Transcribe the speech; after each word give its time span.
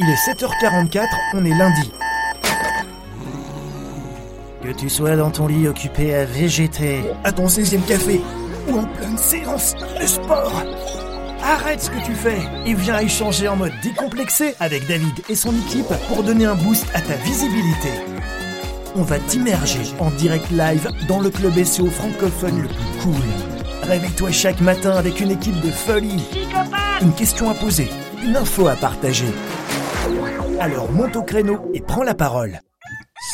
Il 0.00 0.10
est 0.10 0.14
7h44, 0.14 1.06
on 1.34 1.44
est 1.44 1.54
lundi. 1.54 1.92
Que 4.60 4.72
tu 4.72 4.90
sois 4.90 5.14
dans 5.14 5.30
ton 5.30 5.46
lit 5.46 5.68
occupé 5.68 6.12
à 6.16 6.24
végéter, 6.24 7.04
à 7.22 7.30
ton 7.30 7.46
16e 7.46 7.84
café, 7.86 8.20
ou 8.68 8.78
en 8.80 8.84
pleine 8.86 9.16
séance 9.16 9.76
de 10.00 10.04
sport, 10.04 10.64
arrête 11.44 11.80
ce 11.80 11.90
que 11.90 12.04
tu 12.04 12.12
fais 12.12 12.40
et 12.66 12.74
viens 12.74 12.98
échanger 12.98 13.46
en 13.46 13.54
mode 13.54 13.72
décomplexé 13.84 14.56
avec 14.58 14.84
David 14.88 15.14
et 15.28 15.36
son 15.36 15.52
équipe 15.52 15.94
pour 16.08 16.24
donner 16.24 16.46
un 16.46 16.56
boost 16.56 16.86
à 16.92 17.00
ta 17.00 17.14
visibilité. 17.14 17.90
On 18.96 19.02
va 19.02 19.20
t'immerger 19.20 19.82
en 20.00 20.10
direct 20.10 20.50
live 20.50 20.88
dans 21.06 21.20
le 21.20 21.30
club 21.30 21.62
SEO 21.62 21.86
francophone 21.86 22.62
le 22.62 22.68
plus 22.68 23.02
cool. 23.02 23.22
Réveille-toi 23.84 24.32
chaque 24.32 24.60
matin 24.60 24.96
avec 24.96 25.20
une 25.20 25.30
équipe 25.30 25.60
de 25.60 25.70
folie. 25.70 26.24
Une 27.00 27.12
question 27.12 27.48
à 27.48 27.54
poser, 27.54 27.88
une 28.24 28.34
info 28.34 28.66
à 28.66 28.74
partager. 28.74 29.32
Alors 30.64 30.90
monte 30.90 31.14
au 31.16 31.22
créneau 31.22 31.70
et 31.74 31.82
prends 31.82 32.04
la 32.04 32.14
parole. 32.14 32.62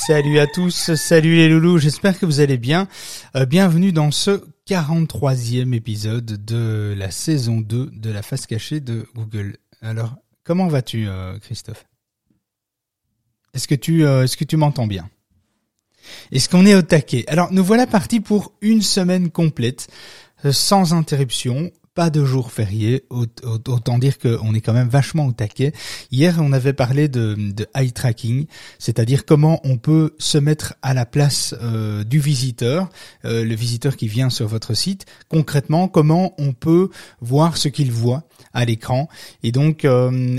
Salut 0.05 0.41
à 0.41 0.49
tous, 0.49 0.97
salut 0.97 1.37
les 1.37 1.49
loulous, 1.49 1.79
j'espère 1.79 2.19
que 2.19 2.27
vous 2.27 2.41
allez 2.41 2.59
bien. 2.59 2.89
Euh, 3.37 3.47
bienvenue 3.47 3.93
dans 3.93 4.11
ce 4.11 4.43
43e 4.67 5.73
épisode 5.73 6.45
de 6.45 6.93
la 6.99 7.13
saison 7.13 7.61
2 7.61 7.93
de 7.93 8.11
la 8.11 8.23
face 8.23 8.49
cachée 8.49 8.81
de 8.81 9.07
Google. 9.15 9.59
Alors, 9.81 10.17
comment 10.43 10.67
vas-tu 10.67 11.07
euh, 11.07 11.39
Christophe? 11.39 11.85
Est-ce 13.55 13.69
que 13.69 13.77
tu 13.77 14.05
euh, 14.05 14.25
est-ce 14.25 14.37
que 14.37 14.43
tu 14.43 14.57
m'entends 14.57 14.89
bien? 14.89 15.09
Est-ce 16.33 16.49
qu'on 16.49 16.67
est 16.67 16.75
au 16.75 16.83
taquet? 16.83 17.25
Alors, 17.29 17.53
nous 17.53 17.63
voilà 17.63 17.87
partis 17.87 18.19
pour 18.19 18.55
une 18.61 18.83
semaine 18.83 19.31
complète 19.31 19.87
sans 20.51 20.95
interruption 20.95 21.71
pas 22.01 22.09
de 22.09 22.25
jour 22.25 22.51
férié, 22.51 23.05
autant 23.11 23.99
dire 23.99 24.19
qu'on 24.19 24.55
est 24.55 24.63
quand 24.63 24.73
même 24.73 24.89
vachement 24.89 25.27
au 25.27 25.33
taquet. 25.33 25.75
Hier, 26.11 26.39
on 26.41 26.51
avait 26.55 26.73
parlé 26.73 27.09
de, 27.09 27.37
eye 27.75 27.93
tracking, 27.93 28.47
c'est-à-dire 28.79 29.27
comment 29.27 29.61
on 29.65 29.77
peut 29.77 30.15
se 30.19 30.39
mettre 30.39 30.73
à 30.81 30.95
la 30.95 31.05
place 31.05 31.55
euh, 31.61 32.03
du 32.03 32.19
visiteur, 32.19 32.89
euh, 33.27 33.45
le 33.45 33.55
visiteur 33.55 33.99
qui 33.99 34.09
vient 34.09 34.31
sur 34.31 34.49
votre 34.49 34.73
site. 34.73 35.05
Concrètement, 35.29 35.89
comment 35.89 36.33
on 36.39 36.55
peut 36.55 36.89
voir 37.21 37.59
ce 37.59 37.69
qu'il 37.69 37.93
voit 37.93 38.23
à 38.55 38.65
l'écran. 38.65 39.11
Et 39.43 39.53
donc, 39.53 39.85
euh, 39.85 40.39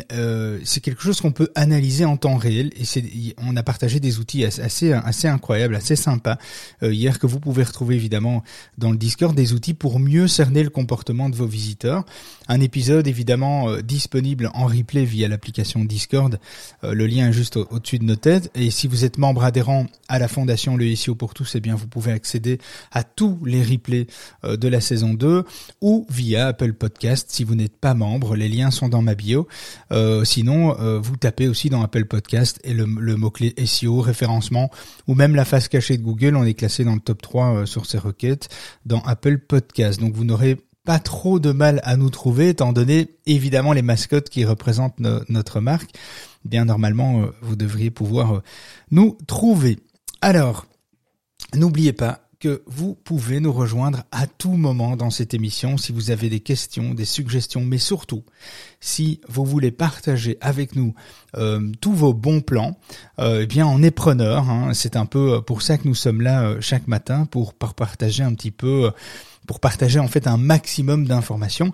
c'est 0.63 0.81
quelque 0.81 1.03
chose 1.03 1.21
qu'on 1.21 1.31
peut 1.31 1.51
analyser 1.53 2.05
en 2.05 2.17
temps 2.17 2.37
réel. 2.37 2.71
Et 2.75 3.35
on 3.37 3.55
a 3.55 3.61
partagé 3.61 3.99
des 3.99 4.17
outils 4.17 4.45
assez 4.45 4.93
assez 4.93 5.27
incroyables, 5.27 5.75
assez 5.75 5.95
sympas 5.95 6.39
hier 6.81 7.19
que 7.19 7.27
vous 7.27 7.39
pouvez 7.39 7.63
retrouver 7.63 7.95
évidemment 7.95 8.43
dans 8.79 8.89
le 8.89 8.97
Discord, 8.97 9.35
des 9.35 9.53
outils 9.53 9.75
pour 9.75 9.99
mieux 9.99 10.27
cerner 10.27 10.63
le 10.63 10.71
comportement 10.71 11.29
de 11.29 11.35
vos 11.35 11.50
visiteurs. 11.51 12.03
Un 12.47 12.59
épisode 12.59 13.07
évidemment 13.07 13.69
euh, 13.69 13.81
disponible 13.81 14.49
en 14.53 14.65
replay 14.65 15.05
via 15.05 15.27
l'application 15.27 15.85
Discord. 15.85 16.39
Euh, 16.83 16.93
le 16.93 17.05
lien 17.05 17.29
est 17.29 17.33
juste 17.33 17.57
au-dessus 17.57 17.99
de 17.99 18.03
nos 18.03 18.15
têtes. 18.15 18.49
Et 18.55 18.71
si 18.71 18.87
vous 18.87 19.05
êtes 19.05 19.17
membre 19.17 19.43
adhérent 19.43 19.85
à 20.07 20.19
la 20.19 20.27
fondation 20.27 20.75
Le 20.75 20.95
SEO 20.95 21.15
pour 21.15 21.33
tous, 21.33 21.55
eh 21.55 21.59
bien 21.59 21.75
vous 21.75 21.87
pouvez 21.87 22.11
accéder 22.11 22.59
à 22.91 23.03
tous 23.03 23.39
les 23.45 23.61
replays 23.61 24.07
euh, 24.43 24.57
de 24.57 24.67
la 24.67 24.81
saison 24.81 25.13
2 25.13 25.43
ou 25.81 26.07
via 26.09 26.47
Apple 26.47 26.73
Podcast 26.73 27.27
si 27.29 27.43
vous 27.43 27.55
n'êtes 27.55 27.77
pas 27.77 27.93
membre. 27.93 28.35
Les 28.35 28.49
liens 28.49 28.71
sont 28.71 28.89
dans 28.89 29.01
ma 29.01 29.15
bio. 29.15 29.47
sinon, 30.23 30.75
vous 30.99 31.17
tapez 31.17 31.47
aussi 31.47 31.69
dans 31.69 31.81
Apple 31.81 32.05
Podcast 32.05 32.59
et 32.63 32.73
le, 32.73 32.85
le 32.85 33.15
mot-clé 33.15 33.53
SEO, 33.65 34.01
référencement 34.01 34.71
ou 35.07 35.15
même 35.15 35.35
la 35.35 35.45
face 35.45 35.67
cachée 35.67 35.97
de 35.97 36.03
Google. 36.03 36.35
On 36.35 36.43
est 36.43 36.53
classé 36.53 36.83
dans 36.83 36.95
le 36.95 37.01
top 37.01 37.21
3 37.21 37.65
sur 37.65 37.85
ces 37.85 37.97
requêtes 37.97 38.49
dans 38.85 39.01
Apple 39.01 39.39
Podcast. 39.39 39.99
Donc 39.99 40.13
vous 40.13 40.23
n'aurez 40.23 40.57
trop 40.99 41.39
de 41.39 41.51
mal 41.51 41.81
à 41.83 41.97
nous 41.97 42.09
trouver, 42.09 42.49
étant 42.49 42.73
donné 42.73 43.09
évidemment 43.25 43.73
les 43.73 43.81
mascottes 43.81 44.29
qui 44.29 44.45
représentent 44.45 44.99
notre 44.99 45.59
marque. 45.59 45.91
Bien 46.45 46.65
normalement, 46.65 47.21
euh, 47.21 47.25
vous 47.41 47.55
devriez 47.55 47.91
pouvoir 47.91 48.35
euh, 48.35 48.43
nous 48.89 49.17
trouver. 49.27 49.79
Alors, 50.21 50.65
n'oubliez 51.53 51.93
pas 51.93 52.27
que 52.39 52.63
vous 52.65 52.95
pouvez 52.95 53.39
nous 53.39 53.53
rejoindre 53.53 54.03
à 54.11 54.25
tout 54.25 54.53
moment 54.53 54.95
dans 54.95 55.11
cette 55.11 55.35
émission 55.35 55.77
si 55.77 55.91
vous 55.91 56.09
avez 56.09 56.27
des 56.27 56.39
questions, 56.39 56.95
des 56.95 57.05
suggestions, 57.05 57.61
mais 57.61 57.77
surtout 57.77 58.23
si 58.79 59.21
vous 59.29 59.45
voulez 59.45 59.69
partager 59.69 60.39
avec 60.41 60.75
nous 60.75 60.95
euh, 61.37 61.71
tous 61.81 61.93
vos 61.93 62.15
bons 62.15 62.41
plans, 62.41 62.79
eh 63.19 63.45
bien 63.45 63.67
on 63.67 63.83
est 63.83 63.91
preneur. 63.91 64.49
Hein. 64.49 64.73
C'est 64.73 64.95
un 64.95 65.05
peu 65.05 65.43
pour 65.43 65.61
ça 65.61 65.77
que 65.77 65.87
nous 65.87 65.93
sommes 65.93 66.21
là 66.21 66.59
chaque 66.61 66.87
matin 66.87 67.25
pour 67.25 67.53
partager 67.53 68.23
un 68.23 68.33
petit 68.33 68.49
peu 68.49 68.91
pour 69.51 69.59
partager 69.59 69.99
en 69.99 70.07
fait 70.07 70.27
un 70.27 70.37
maximum 70.37 71.05
d'informations 71.05 71.73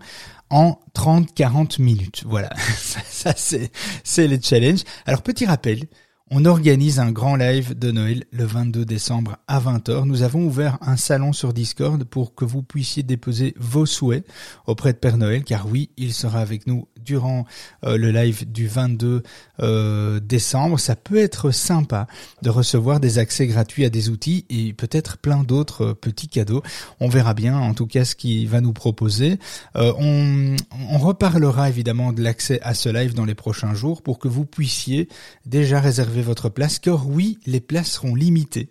en 0.50 0.80
30-40 0.96 1.80
minutes. 1.80 2.24
Voilà, 2.26 2.50
ça, 2.76 3.34
c'est 3.38 3.72
c'est 4.04 4.28
le 4.28 4.40
challenge. 4.42 4.80
Alors 5.06 5.22
petit 5.22 5.46
rappel, 5.46 5.84
on 6.32 6.46
organise 6.46 6.98
un 7.00 7.12
grand 7.12 7.36
live 7.36 7.78
de 7.78 7.92
Noël 7.92 8.24
le 8.32 8.46
22 8.46 8.84
décembre 8.84 9.38
à 9.48 9.60
20h. 9.60 10.06
Nous 10.06 10.24
avons 10.24 10.44
ouvert 10.44 10.80
un 10.82 10.98
salon 10.98 11.34
sur 11.34 11.54
Discord 11.54 12.04
pour 12.04 12.34
que 12.34 12.46
vous 12.46 12.64
puissiez 12.64 13.04
déposer 13.04 13.54
vos 13.60 13.86
souhaits 13.86 14.26
auprès 14.66 14.94
de 14.94 14.98
Père 14.98 15.18
Noël, 15.18 15.44
car 15.44 15.68
oui, 15.68 15.92
il 15.98 16.16
sera 16.16 16.40
avec 16.40 16.66
nous 16.66 16.88
durant 17.08 17.46
euh, 17.86 17.98
le 17.98 18.12
live 18.12 18.52
du 18.52 18.68
22 18.68 19.24
euh, 19.62 20.20
décembre. 20.20 20.78
Ça 20.80 20.96
peut 20.96 21.18
être 21.18 21.52
sympa 21.52 22.06
de 22.42 22.50
recevoir 22.50 23.00
des 23.00 23.18
accès 23.18 23.48
gratuits 23.48 23.86
à 23.86 23.90
des 23.90 24.10
outils 24.10 24.46
et 24.50 24.74
peut-être 24.74 25.18
plein 25.18 25.44
d'autres 25.44 25.86
euh, 25.86 25.94
petits 25.94 26.28
cadeaux. 26.28 26.62
On 27.00 27.08
verra 27.08 27.34
bien 27.34 27.58
en 27.58 27.74
tout 27.74 27.88
cas 27.88 28.04
ce 28.04 28.14
qu'il 28.14 28.48
va 28.50 28.60
nous 28.60 28.74
proposer. 28.74 29.40
on, 29.76 30.56
on 30.92 30.98
reparlera 30.98 31.70
évidemment 31.70 32.12
de 32.12 32.22
l'accès 32.22 32.60
à 32.62 32.74
ce 32.74 32.90
live 32.90 33.14
dans 33.14 33.24
les 33.24 33.36
prochains 33.36 33.74
jours 33.74 34.02
pour 34.02 34.20
que 34.20 34.28
vous 34.28 34.46
puissiez 34.46 35.08
déjà 35.46 35.80
réserver 35.80 36.22
votre 36.22 36.50
place, 36.50 36.80
car 36.80 37.08
oui, 37.08 37.40
les 37.46 37.62
places 37.62 37.92
seront 37.92 38.16
limitées. 38.16 38.70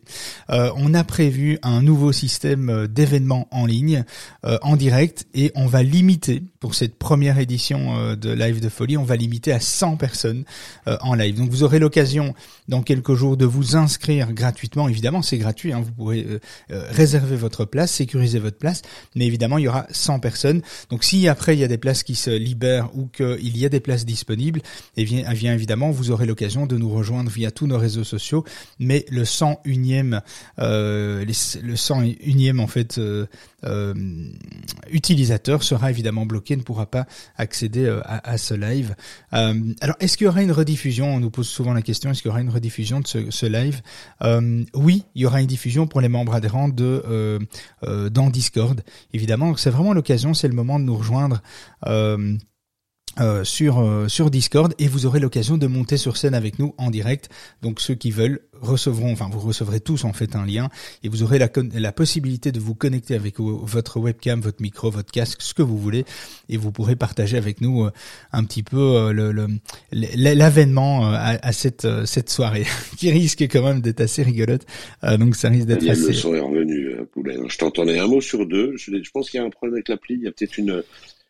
on 0.49 0.93
a 0.93 1.05
prévu 1.05 1.59
un 1.63 1.81
nouveau 1.81 2.13
système 2.13 2.87
d'événements 2.87 3.49
en 3.51 3.65
ligne, 3.65 4.05
en 4.43 4.77
direct, 4.77 5.27
et 5.35 5.53
on 5.55 5.67
va 5.67 5.83
limiter 5.83 6.43
pour 6.61 6.75
cette 6.75 6.97
première 6.99 7.39
édition 7.39 8.15
de 8.15 8.26
live 8.35 8.61
de 8.61 8.69
folie, 8.69 8.97
on 8.97 9.05
va 9.05 9.17
limiter 9.17 9.53
à 9.53 9.61
100 9.61 9.97
personnes 9.97 10.45
euh, 10.87 10.97
en 11.01 11.15
live. 11.15 11.37
Donc 11.37 11.51
vous 11.51 11.63
aurez 11.63 11.79
l'occasion 11.79 12.35
dans 12.69 12.83
quelques 12.83 13.15
jours 13.15 13.37
de 13.37 13.45
vous 13.45 13.77
inscrire 13.77 14.33
gratuitement. 14.33 14.89
Évidemment, 14.89 15.23
c'est 15.23 15.39
gratuit. 15.39 15.73
Hein, 15.73 15.81
vous 15.85 15.93
pourrez 15.93 16.27
euh, 16.29 16.39
euh, 16.71 16.87
réserver 16.91 17.37
votre 17.37 17.65
place, 17.65 17.93
sécuriser 17.93 18.39
votre 18.39 18.59
place. 18.59 18.83
Mais 19.15 19.27
évidemment, 19.27 19.59
il 19.59 19.65
y 19.65 19.69
aura 19.69 19.87
100 19.91 20.21
personnes. 20.21 20.63
Donc 20.91 21.05
si 21.05 21.29
après 21.29 21.55
il 21.55 21.61
y 21.61 21.65
a 21.65 21.69
des 21.69 21.79
places 21.79 22.03
qui 22.03 22.15
se 22.15 22.31
libèrent 22.31 22.91
ou 22.97 23.07
qu'il 23.07 23.57
y 23.57 23.65
a 23.65 23.69
des 23.69 23.81
places 23.81 24.05
disponibles, 24.05 24.61
eh 24.97 25.05
bien, 25.05 25.25
eh 25.31 25.35
bien 25.35 25.55
évidemment, 25.55 25.91
vous 25.91 26.11
aurez 26.11 26.27
l'occasion 26.27 26.67
de 26.67 26.77
nous 26.77 26.91
rejoindre 26.91 27.31
via 27.31 27.51
tous 27.51 27.67
nos 27.67 27.79
réseaux 27.79 28.05
sociaux. 28.05 28.45
Mais 28.79 29.05
le 29.11 29.25
101e, 29.25 30.21
euh, 30.59 31.25
le 31.25 31.75
101e 31.75 32.61
en 32.61 32.67
fait 32.67 33.01
euh, 33.66 33.94
utilisateur 34.91 35.62
sera 35.62 35.91
évidemment 35.91 36.27
bloqué, 36.27 36.56
ne 36.56 36.62
pourra 36.62 36.87
pas 36.87 37.06
accéder 37.37 37.88
à, 38.04 38.21
à 38.28 38.38
ce 38.38 38.54
live. 38.54 38.94
alors, 39.32 39.97
est-ce 40.00 40.16
qu'il 40.16 40.27
y 40.27 40.28
aura 40.28 40.43
une 40.43 40.53
rediffusion? 40.53 41.15
On 41.15 41.21
nous 41.21 41.31
pose 41.31 41.49
souvent 41.49 41.72
la 41.72 41.82
question. 41.82 42.10
Est-ce 42.10 42.22
qu'il 42.22 42.28
y 42.28 42.32
aura 42.32 42.41
une 42.41 42.50
rediffusion 42.50 43.00
de 43.00 43.06
ce, 43.06 43.47
live? 43.47 43.82
Euh, 44.22 44.65
oui, 44.75 45.04
il 45.15 45.22
y 45.22 45.27
aura 45.27 45.41
une 45.41 45.47
diffusion 45.47 45.87
pour 45.87 46.00
les 46.00 46.09
membres 46.09 46.34
adhérents 46.34 46.69
de 46.69 47.03
euh, 47.09 47.38
euh, 47.84 48.09
dans 48.09 48.31
Discord. 48.31 48.81
Évidemment, 49.12 49.56
c'est 49.56 49.71
vraiment 49.71 49.93
l'occasion, 49.93 50.34
c'est 50.34 50.48
le 50.48 50.54
moment 50.54 50.78
de 50.78 50.84
nous 50.84 50.97
rejoindre. 50.97 51.43
Euh, 51.87 52.37
sur 53.44 53.78
euh, 53.78 54.09
sur 54.09 54.31
Discord 54.31 54.75
et 54.78 54.88
vous 54.88 55.06
aurez 55.06 55.21
l'occasion 55.21 55.56
de 55.56 55.66
monter 55.66 55.97
sur 55.97 56.16
scène 56.16 56.34
avec 56.34 56.59
nous 56.59 56.75
en 56.78 56.91
direct. 56.91 57.28
Donc 57.62 57.81
ceux 57.81 57.94
qui 57.94 58.10
veulent 58.10 58.41
recevront, 58.60 59.12
enfin 59.12 59.28
vous 59.31 59.41
recevrez 59.41 59.81
tous 59.81 60.04
en 60.04 60.12
fait 60.12 60.37
un 60.37 60.44
lien 60.44 60.69
et 61.03 61.09
vous 61.09 61.22
aurez 61.22 61.38
la, 61.38 61.49
la 61.75 61.93
possibilité 61.93 62.53
de 62.53 62.60
vous 62.60 62.75
connecter 62.75 63.15
avec 63.15 63.38
votre 63.38 64.00
webcam, 64.00 64.41
votre 64.41 64.62
micro, 64.62 64.91
votre 64.91 65.10
casque, 65.10 65.43
ce 65.43 65.54
que 65.54 65.62
vous 65.62 65.78
voulez 65.78 66.04
et 66.49 66.56
vous 66.56 66.72
pourrez 66.72 66.97
partager 66.97 67.37
avec 67.37 67.60
nous 67.60 67.84
euh, 67.84 67.91
un 68.32 68.44
petit 68.44 68.62
peu 68.62 69.12
le 69.12 69.48
l'avènement 69.93 71.07
à, 71.07 71.39
à, 71.42 71.53
cette 71.53 71.86
cette 72.04 72.30
soirée 72.30 72.65
qui 72.98 73.10
risque 73.10 73.42
quand 73.42 73.62
même 73.62 73.80
d'être 73.80 74.01
assez 74.01 74.22
rigolote. 74.22 74.66
donc 75.19 75.36
ça 75.36 75.48
risque 75.48 75.66
d'être 75.66 75.89
assez. 75.89 76.09
Le 76.09 76.12
son 76.12 76.34
est 76.34 76.41
revenu, 76.41 76.97
Poulet. 77.12 77.36
Je 77.48 77.59
t'entendais 77.59 77.98
un 77.98 78.07
mot 78.07 78.21
sur 78.21 78.47
deux. 78.47 78.77
Je, 78.77 78.91
je 79.03 79.10
pense 79.10 79.30
qu'il 79.30 79.39
y 79.39 79.42
a 79.42 79.47
un 79.47 79.51
problème 79.51 79.74
avec 79.74 79.89
l'appli. 79.89 80.15
Il 80.15 80.22
y 80.22 80.28
a 80.28 80.33
peut-être 80.33 80.59
une 80.59 80.83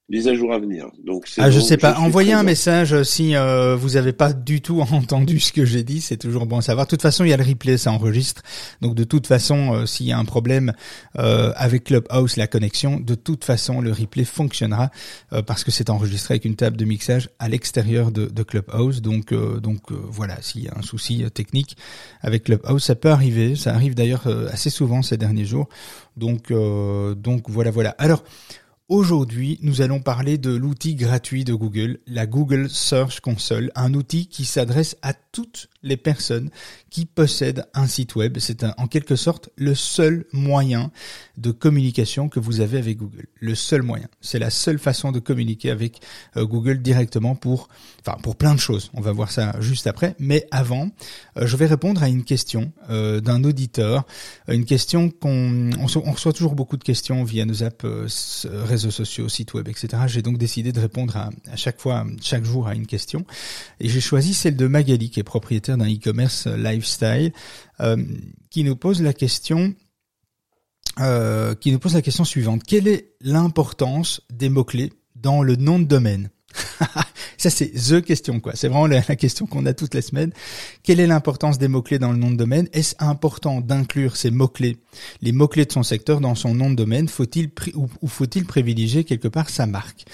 les 0.08 0.28
à 0.28 0.34
jour 0.34 0.52
à 0.52 0.58
venir. 0.58 0.86
Donc 1.04 1.28
ah, 1.38 1.50
je 1.50 1.58
sais 1.58 1.76
pas. 1.76 1.98
Envoyez 1.98 2.32
un 2.32 2.44
message 2.44 3.02
si 3.02 3.34
euh, 3.34 3.74
vous 3.74 3.96
avez 3.96 4.12
pas 4.12 4.32
du 4.32 4.60
tout 4.60 4.80
entendu 4.92 5.40
ce 5.40 5.52
que 5.52 5.64
j'ai 5.64 5.82
dit. 5.82 6.00
C'est 6.00 6.16
toujours 6.16 6.46
bon 6.46 6.58
à 6.58 6.62
savoir. 6.62 6.86
De 6.86 6.90
toute 6.90 7.02
façon, 7.02 7.24
il 7.24 7.30
y 7.30 7.32
a 7.32 7.36
le 7.36 7.44
replay, 7.44 7.76
ça 7.76 7.90
enregistre. 7.90 8.42
Donc 8.80 8.94
de 8.94 9.02
toute 9.02 9.26
façon, 9.26 9.74
euh, 9.74 9.86
s'il 9.86 10.06
y 10.06 10.12
a 10.12 10.18
un 10.18 10.24
problème 10.24 10.72
euh, 11.18 11.52
avec 11.56 11.84
Clubhouse, 11.84 12.36
la 12.36 12.46
connexion, 12.46 13.00
de 13.00 13.14
toute 13.16 13.44
façon, 13.44 13.80
le 13.80 13.90
replay 13.90 14.24
fonctionnera 14.24 14.90
parce 15.46 15.64
que 15.64 15.70
c'est 15.70 15.90
enregistré 15.90 16.34
avec 16.34 16.44
une 16.44 16.56
table 16.56 16.76
de 16.76 16.84
mixage 16.84 17.30
à 17.38 17.48
l'extérieur 17.48 18.12
de, 18.12 18.26
de, 18.26 18.42
Clubhouse. 18.42 19.02
Donc 19.02 19.34
donc 19.34 19.92
voilà, 19.92 20.40
s'il 20.40 20.64
y 20.64 20.68
a 20.68 20.74
un 20.76 20.82
souci 20.82 21.24
technique 21.34 21.76
avec 22.20 22.44
Clubhouse, 22.44 22.84
ça 22.84 22.94
peut 22.94 23.10
arriver. 23.10 23.56
Ça 23.56 23.74
arrive 23.74 23.94
d'ailleurs 23.94 24.26
assez 24.52 24.70
souvent 24.70 25.02
ces 25.02 25.16
derniers 25.16 25.44
jours. 25.44 25.68
Donc 26.16 26.52
donc 26.52 27.50
voilà 27.50 27.70
voilà. 27.70 27.90
Alors 27.98 28.22
Aujourd'hui, 28.88 29.58
nous 29.62 29.80
allons 29.80 29.98
parler 29.98 30.38
de 30.38 30.54
l'outil 30.54 30.94
gratuit 30.94 31.42
de 31.42 31.54
Google, 31.54 31.98
la 32.06 32.24
Google 32.24 32.70
Search 32.70 33.18
Console, 33.18 33.72
un 33.74 33.94
outil 33.94 34.28
qui 34.28 34.44
s'adresse 34.44 34.96
à 35.02 35.12
toutes 35.12 35.68
les 35.86 35.96
personnes 35.96 36.50
qui 36.90 37.06
possèdent 37.06 37.66
un 37.74 37.86
site 37.86 38.16
web. 38.16 38.38
C'est 38.38 38.64
en 38.78 38.86
quelque 38.86 39.16
sorte 39.16 39.50
le 39.56 39.74
seul 39.74 40.24
moyen 40.32 40.90
de 41.36 41.50
communication 41.50 42.28
que 42.28 42.40
vous 42.40 42.60
avez 42.60 42.78
avec 42.78 42.96
Google. 42.96 43.26
Le 43.40 43.54
seul 43.54 43.82
moyen. 43.82 44.08
C'est 44.20 44.38
la 44.38 44.50
seule 44.50 44.78
façon 44.78 45.12
de 45.12 45.18
communiquer 45.18 45.70
avec 45.70 46.00
euh, 46.36 46.46
Google 46.46 46.80
directement 46.80 47.34
pour, 47.34 47.68
enfin, 48.00 48.16
pour 48.22 48.36
plein 48.36 48.54
de 48.54 48.60
choses. 48.60 48.90
On 48.94 49.00
va 49.00 49.12
voir 49.12 49.30
ça 49.30 49.54
juste 49.60 49.86
après. 49.86 50.14
Mais 50.18 50.46
avant, 50.50 50.88
euh, 51.36 51.46
je 51.46 51.56
vais 51.56 51.66
répondre 51.66 52.02
à 52.02 52.08
une 52.08 52.24
question 52.24 52.72
euh, 52.90 53.20
d'un 53.20 53.44
auditeur, 53.44 54.06
une 54.48 54.64
question 54.64 55.10
qu'on, 55.10 55.70
on, 55.78 56.12
reçoit 56.12 56.32
toujours 56.32 56.54
beaucoup 56.54 56.76
de 56.76 56.84
questions 56.84 57.24
via 57.24 57.44
nos 57.44 57.62
apps 57.62 57.84
réseaux 58.44 58.90
sociaux, 58.90 59.28
sites 59.28 59.54
web, 59.54 59.68
etc. 59.68 60.04
J'ai 60.06 60.22
donc 60.22 60.38
décidé 60.38 60.72
de 60.72 60.80
répondre 60.80 61.16
à, 61.16 61.30
chaque 61.56 61.80
fois, 61.80 62.06
chaque 62.22 62.44
jour 62.44 62.68
à 62.68 62.74
une 62.74 62.86
question. 62.86 63.24
Et 63.80 63.88
j'ai 63.88 64.00
choisi 64.00 64.34
celle 64.34 64.56
de 64.56 64.66
Magali, 64.66 65.10
qui 65.10 65.20
est 65.20 65.24
propriétaire 65.24 65.75
d'un 65.76 65.92
e-commerce 65.92 66.46
lifestyle, 66.46 67.32
euh, 67.80 67.96
qui 68.50 68.64
nous 68.64 68.76
pose 68.76 69.02
la 69.02 69.12
question. 69.12 69.74
Euh, 70.98 71.54
qui 71.54 71.72
nous 71.72 71.78
pose 71.78 71.92
la 71.92 72.00
question 72.00 72.24
suivante. 72.24 72.64
Quelle 72.64 72.88
est 72.88 73.12
l'importance 73.20 74.22
des 74.32 74.48
mots-clés 74.48 74.94
dans 75.14 75.42
le 75.42 75.56
nom 75.56 75.78
de 75.78 75.84
domaine 75.84 76.30
Ça, 77.38 77.50
c'est 77.50 77.70
the 77.70 78.00
question, 78.00 78.40
quoi. 78.40 78.52
C'est 78.54 78.68
vraiment 78.68 78.86
la, 78.86 79.02
question 79.02 79.46
qu'on 79.46 79.66
a 79.66 79.74
toutes 79.74 79.94
les 79.94 80.02
semaines. 80.02 80.32
Quelle 80.82 81.00
est 81.00 81.06
l'importance 81.06 81.58
des 81.58 81.68
mots-clés 81.68 81.98
dans 81.98 82.12
le 82.12 82.18
nom 82.18 82.30
de 82.30 82.36
domaine? 82.36 82.68
Est-ce 82.72 82.94
important 82.98 83.60
d'inclure 83.60 84.16
ces 84.16 84.30
mots-clés, 84.30 84.78
les 85.20 85.32
mots-clés 85.32 85.66
de 85.66 85.72
son 85.72 85.82
secteur 85.82 86.20
dans 86.20 86.34
son 86.34 86.54
nom 86.54 86.70
de 86.70 86.76
domaine? 86.76 87.08
Faut-il 87.08 87.50
ou, 87.74 88.08
faut-il 88.08 88.46
privilégier 88.46 89.04
quelque 89.04 89.28
part 89.28 89.50
sa 89.50 89.66
marque? 89.66 90.04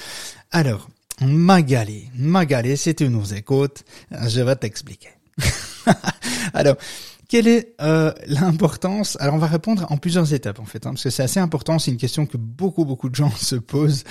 Alors, 0.50 0.88
Magali, 1.20 2.08
Magali, 2.16 2.76
si 2.76 2.94
tu 2.94 3.08
nous 3.08 3.34
écoutes, 3.34 3.84
je 4.10 4.40
vais 4.40 4.56
t'expliquer. 4.56 5.10
Alors, 6.54 6.76
quelle 7.32 7.48
est 7.48 7.74
euh, 7.80 8.12
l'importance 8.26 9.16
Alors 9.18 9.36
on 9.36 9.38
va 9.38 9.46
répondre 9.46 9.86
en 9.88 9.96
plusieurs 9.96 10.34
étapes 10.34 10.60
en 10.60 10.66
fait, 10.66 10.86
hein, 10.86 10.90
parce 10.90 11.04
que 11.04 11.08
c'est 11.08 11.22
assez 11.22 11.40
important. 11.40 11.78
C'est 11.78 11.90
une 11.90 11.96
question 11.96 12.26
que 12.26 12.36
beaucoup 12.36 12.84
beaucoup 12.84 13.08
de 13.08 13.14
gens 13.14 13.30
se 13.36 13.56
posent. 13.56 14.04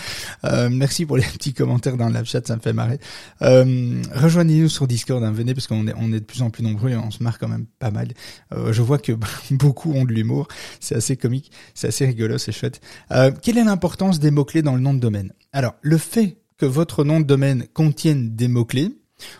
Euh, 0.43 0.69
merci 0.71 1.05
pour 1.05 1.17
les 1.17 1.23
petits 1.33 1.53
commentaires 1.53 1.97
dans 1.97 2.09
le 2.09 2.23
chat, 2.23 2.47
ça 2.47 2.55
me 2.55 2.61
fait 2.61 2.73
marrer. 2.73 2.99
Euh, 3.43 4.01
rejoignez-nous 4.15 4.69
sur 4.69 4.87
Discord, 4.87 5.23
hein, 5.23 5.31
venez 5.31 5.53
parce 5.53 5.67
qu'on 5.67 5.87
est 5.87 5.93
on 5.97 6.11
est 6.13 6.19
de 6.19 6.25
plus 6.25 6.41
en 6.41 6.49
plus 6.49 6.63
nombreux 6.63 6.89
et 6.89 6.95
on 6.95 7.11
se 7.11 7.21
marre 7.21 7.37
quand 7.37 7.47
même 7.47 7.67
pas 7.77 7.91
mal. 7.91 8.07
Euh, 8.53 8.73
je 8.73 8.81
vois 8.81 8.97
que 8.97 9.11
beaucoup 9.51 9.93
ont 9.93 10.03
de 10.03 10.13
l'humour, 10.13 10.47
c'est 10.79 10.95
assez 10.95 11.15
comique, 11.15 11.51
c'est 11.75 11.89
assez 11.89 12.07
rigolo, 12.07 12.39
c'est 12.39 12.51
chouette. 12.51 12.81
Euh, 13.11 13.29
quelle 13.39 13.59
est 13.59 13.63
l'importance 13.63 14.19
des 14.19 14.31
mots 14.31 14.45
clés 14.45 14.63
dans 14.63 14.73
le 14.73 14.81
nom 14.81 14.95
de 14.95 14.99
domaine? 14.99 15.31
Alors 15.53 15.75
le 15.83 15.99
fait 15.99 16.37
que 16.57 16.65
votre 16.65 17.03
nom 17.03 17.19
de 17.19 17.25
domaine 17.25 17.67
contienne 17.71 18.35
des 18.35 18.47
mots 18.47 18.65
clés, 18.65 18.89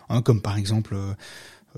hein, 0.08 0.22
comme 0.22 0.40
par 0.40 0.56
exemple 0.56 0.94
euh, 0.94 1.14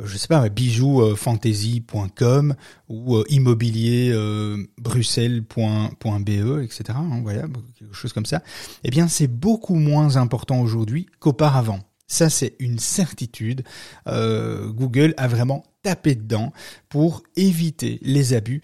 je 0.03 0.17
sais 0.17 0.29
pas, 0.29 0.49
bijoufantasy.com 0.49 2.55
ou 2.89 3.17
euh, 3.17 3.25
immobilier 3.29 4.11
euh, 4.13 4.65
bruxelles.be, 4.79 6.63
etc. 6.63 6.85
Hein, 6.91 7.21
voilà, 7.23 7.43
quelque 7.79 7.95
chose 7.95 8.13
comme 8.13 8.27
ça. 8.27 8.43
Eh 8.83 8.91
bien, 8.91 9.07
c'est 9.09 9.29
beaucoup 9.29 9.77
moins 9.77 10.17
important 10.17 10.61
aujourd'hui 10.61 11.07
qu'auparavant. 11.21 11.79
Ça, 12.07 12.29
c'est 12.29 12.55
une 12.59 12.79
certitude. 12.79 13.65
Google 14.07 15.15
a 15.17 15.27
vraiment 15.27 15.65
tapé 15.83 16.15
dedans 16.15 16.53
pour 16.91 17.23
éviter 17.35 17.99
les 18.03 18.35
abus 18.35 18.61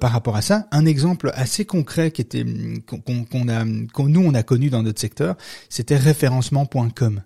par 0.00 0.10
rapport 0.10 0.34
à 0.34 0.42
ça. 0.42 0.66
Un 0.72 0.86
exemple 0.86 1.30
assez 1.34 1.64
concret 1.64 2.10
qui 2.10 2.20
était 2.20 2.44
qu'on 2.84 3.48
a, 3.48 3.64
nous 3.64 4.20
on 4.20 4.34
a 4.34 4.42
connu 4.42 4.70
dans 4.70 4.82
notre 4.82 5.00
secteur, 5.00 5.36
c'était 5.68 5.96
référencement.com. 5.96 7.22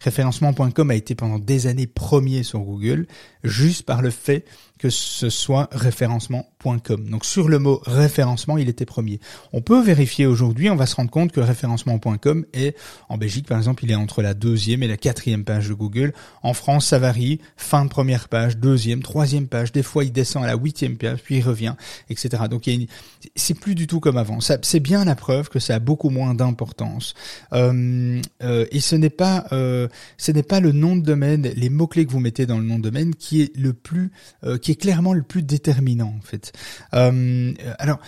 Référencement.com 0.00 0.90
a 0.90 0.94
été 0.94 1.14
pendant 1.14 1.38
des 1.38 1.66
années 1.66 1.86
premier 1.86 2.42
sur 2.42 2.60
Google, 2.60 3.06
juste 3.44 3.82
par 3.84 4.02
le 4.02 4.10
fait 4.10 4.44
que 4.78 4.90
ce 4.90 5.30
soit 5.30 5.68
référencement.com. 5.72 7.08
Donc 7.08 7.24
sur 7.24 7.48
le 7.48 7.58
mot 7.58 7.80
référencement, 7.84 8.58
il 8.58 8.68
était 8.68 8.86
premier. 8.86 9.20
On 9.52 9.60
peut 9.60 9.82
vérifier 9.82 10.26
aujourd'hui, 10.26 10.70
on 10.70 10.76
va 10.76 10.86
se 10.86 10.96
rendre 10.96 11.10
compte 11.10 11.32
que 11.32 11.40
référencement.com 11.40 12.46
est, 12.52 12.76
en 13.08 13.18
Belgique 13.18 13.46
par 13.46 13.58
exemple, 13.58 13.84
il 13.84 13.90
est 13.90 13.96
entre 13.96 14.22
la 14.22 14.34
deuxième 14.34 14.82
et 14.82 14.88
la 14.88 14.96
quatrième 14.96 15.44
page 15.44 15.68
de 15.68 15.74
Google. 15.74 16.12
En 16.42 16.54
France, 16.54 16.86
ça 16.86 16.98
varie, 16.98 17.40
fin 17.56 17.84
de 17.84 17.90
première 17.90 18.28
page, 18.28 18.56
deuxième, 18.56 19.02
troisième 19.02 19.48
page, 19.48 19.72
des 19.72 19.82
fois 19.82 20.04
il 20.04 20.12
descend 20.12 20.44
à 20.44 20.46
la 20.46 20.56
huitième 20.56 20.96
page, 20.96 21.22
puis 21.22 21.36
il 21.36 21.42
revient, 21.42 21.74
etc. 22.10 22.44
Donc 22.50 22.68
c'est 23.36 23.54
plus 23.54 23.74
du 23.74 23.86
tout 23.86 24.00
comme 24.00 24.16
avant. 24.16 24.38
c'est 24.40 24.80
bien 24.80 25.04
la 25.04 25.14
preuve 25.14 25.48
que 25.48 25.58
ça 25.58 25.74
a 25.76 25.78
beaucoup 25.78 26.10
moins 26.10 26.34
d'importance. 26.34 27.14
Euh, 27.52 28.20
euh, 28.42 28.66
et 28.70 28.80
ce 28.80 28.96
n'est 28.96 29.10
pas, 29.10 29.46
euh, 29.52 29.88
ce 30.16 30.32
n'est 30.32 30.42
pas 30.42 30.60
le 30.60 30.72
nom 30.72 30.96
de 30.96 31.02
domaine, 31.02 31.42
les 31.42 31.70
mots 31.70 31.86
clés 31.86 32.06
que 32.06 32.12
vous 32.12 32.20
mettez 32.20 32.46
dans 32.46 32.58
le 32.58 32.64
nom 32.64 32.78
de 32.78 32.82
domaine 32.82 33.14
qui 33.14 33.42
est 33.42 33.56
le 33.56 33.72
plus, 33.72 34.10
qui 34.62 34.67
est 34.70 34.76
clairement 34.76 35.12
le 35.12 35.22
plus 35.22 35.42
déterminant 35.42 36.14
en 36.16 36.22
fait. 36.22 36.52
Euh, 36.94 37.52
alors, 37.78 37.98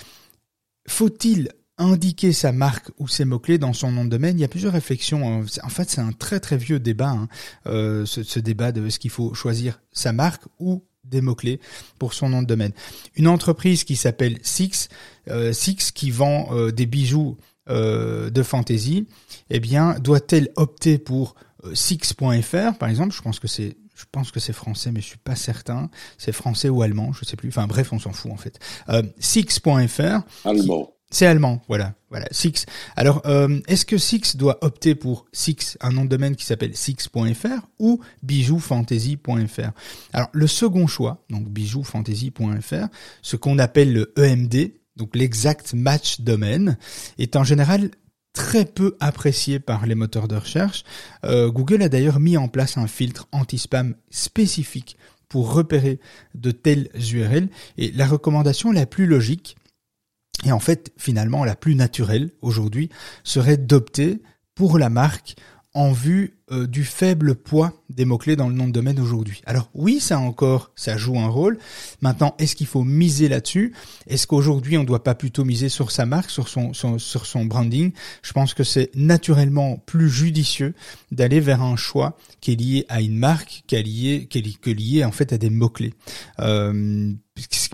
faut-il 0.87 1.51
indiquer 1.79 2.33
sa 2.33 2.53
marque 2.53 2.91
ou 2.99 3.09
ses 3.09 3.25
mots-clés 3.25 3.59
dans 3.59 3.73
son 3.73 3.91
nom 3.91 4.05
de 4.05 4.11
domaine, 4.11 4.39
il 4.39 4.43
y 4.43 4.45
a 4.45 4.49
plusieurs 4.49 4.75
réflexions. 4.75 5.43
En 5.63 5.69
fait, 5.69 5.89
c'est 5.89 6.01
un 6.01 6.13
très 6.13 6.39
très 6.39 6.59
vieux 6.59 6.79
débat, 6.79 7.11
hein, 7.11 7.29
euh, 7.67 8.05
ce, 8.05 8.39
débat 8.39 8.71
de 8.71 8.87
est-ce 8.87 8.99
qu'il 8.99 9.11
faut 9.11 9.33
choisir 9.33 9.81
sa 9.93 10.13
marque 10.13 10.43
ou 10.59 10.85
des 11.05 11.23
mots-clés 11.23 11.59
pour 11.99 12.13
son 12.13 12.29
nom 12.29 12.43
de 12.43 12.47
domaine. 12.47 12.73
Une 13.17 13.29
entreprise 13.29 13.85
qui 13.85 13.97
s'appelle 13.97 14.39
Six, 14.43 14.91
euh, 15.29 15.55
Six 15.55 15.91
qui 15.93 16.11
vend 16.11 16.51
des 16.71 16.87
bijoux 16.87 17.39
de 17.69 18.43
fantaisie, 18.43 19.07
eh 19.49 19.61
bien, 19.61 19.95
doit-elle 20.01 20.51
opter 20.57 20.99
pour 20.99 21.35
Six.fr, 21.73 22.77
par 22.79 22.89
exemple? 22.89 23.15
Je 23.15 23.23
pense 23.23 23.39
que 23.39 23.47
c'est 23.47 23.77
je 24.01 24.07
pense 24.11 24.31
que 24.31 24.41
c'est 24.41 24.55
français, 24.55 24.93
mais 24.93 25.01
je 25.01 25.07
suis 25.07 25.19
pas 25.19 25.37
certain. 25.37 25.91
C'est 26.17 26.33
français 26.33 26.71
ou 26.71 26.81
allemand, 26.81 27.13
je 27.13 27.25
sais 27.27 27.37
plus. 27.37 27.51
Enfin 27.51 27.67
bref, 27.67 27.93
on 27.93 27.99
s'en 27.99 28.13
fout 28.13 28.33
en 28.33 28.37
fait. 28.37 28.59
Euh, 28.89 29.03
Six.fr. 29.19 30.23
Allemand. 30.45 30.95
C'est 31.13 31.27
allemand, 31.27 31.61
voilà, 31.67 31.95
voilà. 32.09 32.27
Six. 32.31 32.67
Alors, 32.95 33.21
euh, 33.27 33.61
est-ce 33.67 33.85
que 33.85 33.99
Six 33.99 34.37
doit 34.37 34.65
opter 34.65 34.95
pour 34.95 35.27
Six, 35.33 35.77
un 35.81 35.91
nom 35.91 36.05
de 36.05 36.09
domaine 36.09 36.37
qui 36.37 36.47
s'appelle 36.47 36.77
Six.fr 36.77 37.67
ou 37.81 38.01
bijoufantasy.fr 38.23 39.71
Alors, 40.13 40.29
le 40.33 40.47
second 40.47 40.87
choix, 40.87 41.25
donc 41.29 41.49
bijoufantasy.fr, 41.49 42.87
ce 43.23 43.37
qu'on 43.37 43.59
appelle 43.59 43.93
le 43.93 44.13
EMD, 44.17 44.73
donc 44.95 45.17
l'exact 45.17 45.75
match 45.75 46.21
domaine, 46.21 46.79
est 47.19 47.35
en 47.35 47.43
général 47.43 47.91
très 48.41 48.65
peu 48.65 48.97
apprécié 49.01 49.61
par 49.61 49.85
les 49.85 49.95
moteurs 49.95 50.27
de 50.27 50.35
recherche. 50.35 50.85
Euh, 51.25 51.51
Google 51.51 51.83
a 51.83 51.91
d'ailleurs 51.91 52.21
mis 52.21 52.39
en 52.39 52.49
place 52.49 52.79
un 52.79 52.87
filtre 52.87 53.29
anti-spam 53.33 53.95
spécifique 54.09 54.97
pour 55.29 55.53
repérer 55.53 56.01
de 56.35 56.51
telles 56.51 56.89
URL 57.13 57.51
et 57.77 57.93
la 57.93 58.07
recommandation 58.07 58.73
la 58.73 58.87
plus 58.87 59.05
logique 59.05 59.59
et 60.47 60.53
en 60.53 60.59
fait 60.59 60.91
finalement 60.97 61.45
la 61.45 61.55
plus 61.55 61.75
naturelle 61.75 62.31
aujourd'hui 62.41 62.89
serait 63.25 63.59
d'opter 63.59 64.23
pour 64.55 64.79
la 64.79 64.89
marque 64.89 65.37
en 65.75 65.93
vue 65.93 66.39
euh, 66.53 66.67
du 66.67 66.85
faible 66.85 67.35
poids 67.35 67.73
des 67.91 68.05
mots-clés 68.05 68.37
dans 68.37 68.49
le 68.49 68.55
nom 68.55 68.67
de 68.67 68.73
domaine 68.73 69.01
aujourd'hui. 69.01 69.43
Alors 69.47 69.71
oui, 69.75 70.01
ça 70.01 70.19
encore, 70.19 70.73
ça 70.77 70.97
joue 70.97 71.19
un 71.19 71.29
rôle. 71.29 71.59
Maintenant, 72.01 72.35
est-ce 72.39 72.55
qu'il 72.57 72.67
faut 72.67 72.85
miser 72.85 73.29
là-dessus? 73.29 73.73
Est-ce 74.07 74.27
qu'aujourd'hui, 74.27 74.77
on 74.77 74.83
ne 74.83 74.87
doit 74.87 75.05
pas 75.05 75.15
plutôt 75.15 75.45
miser 75.45 75.69
sur 75.69 75.91
sa 75.91 76.07
marque, 76.07 76.31
sur 76.31 76.49
son, 76.49 76.73
sur 76.73 77.27
son 77.27 77.45
branding? 77.45 77.93
Je 78.23 78.33
pense 78.33 78.55
que 78.55 78.65
c'est 78.65 78.91
naturellement 78.95 79.77
plus 79.87 80.09
judicieux 80.09 80.75
d'aller 81.11 81.41
vers 81.41 81.63
un 81.63 81.77
choix 81.77 82.17
qui 82.41 82.53
est 82.53 82.57
lié 82.57 82.87
à 82.89 83.01
une 83.01 83.17
marque, 83.17 83.65
qui 83.67 83.75
est 83.75 83.83
lié, 83.83 84.27
qui 84.29 84.39
est 84.39 84.75
lié 84.75 85.05
en 85.05 85.13
fait 85.13 85.33
à 85.33 85.39
des 85.39 85.51
mots-clés. 85.51 85.95
Euh, 86.41 87.13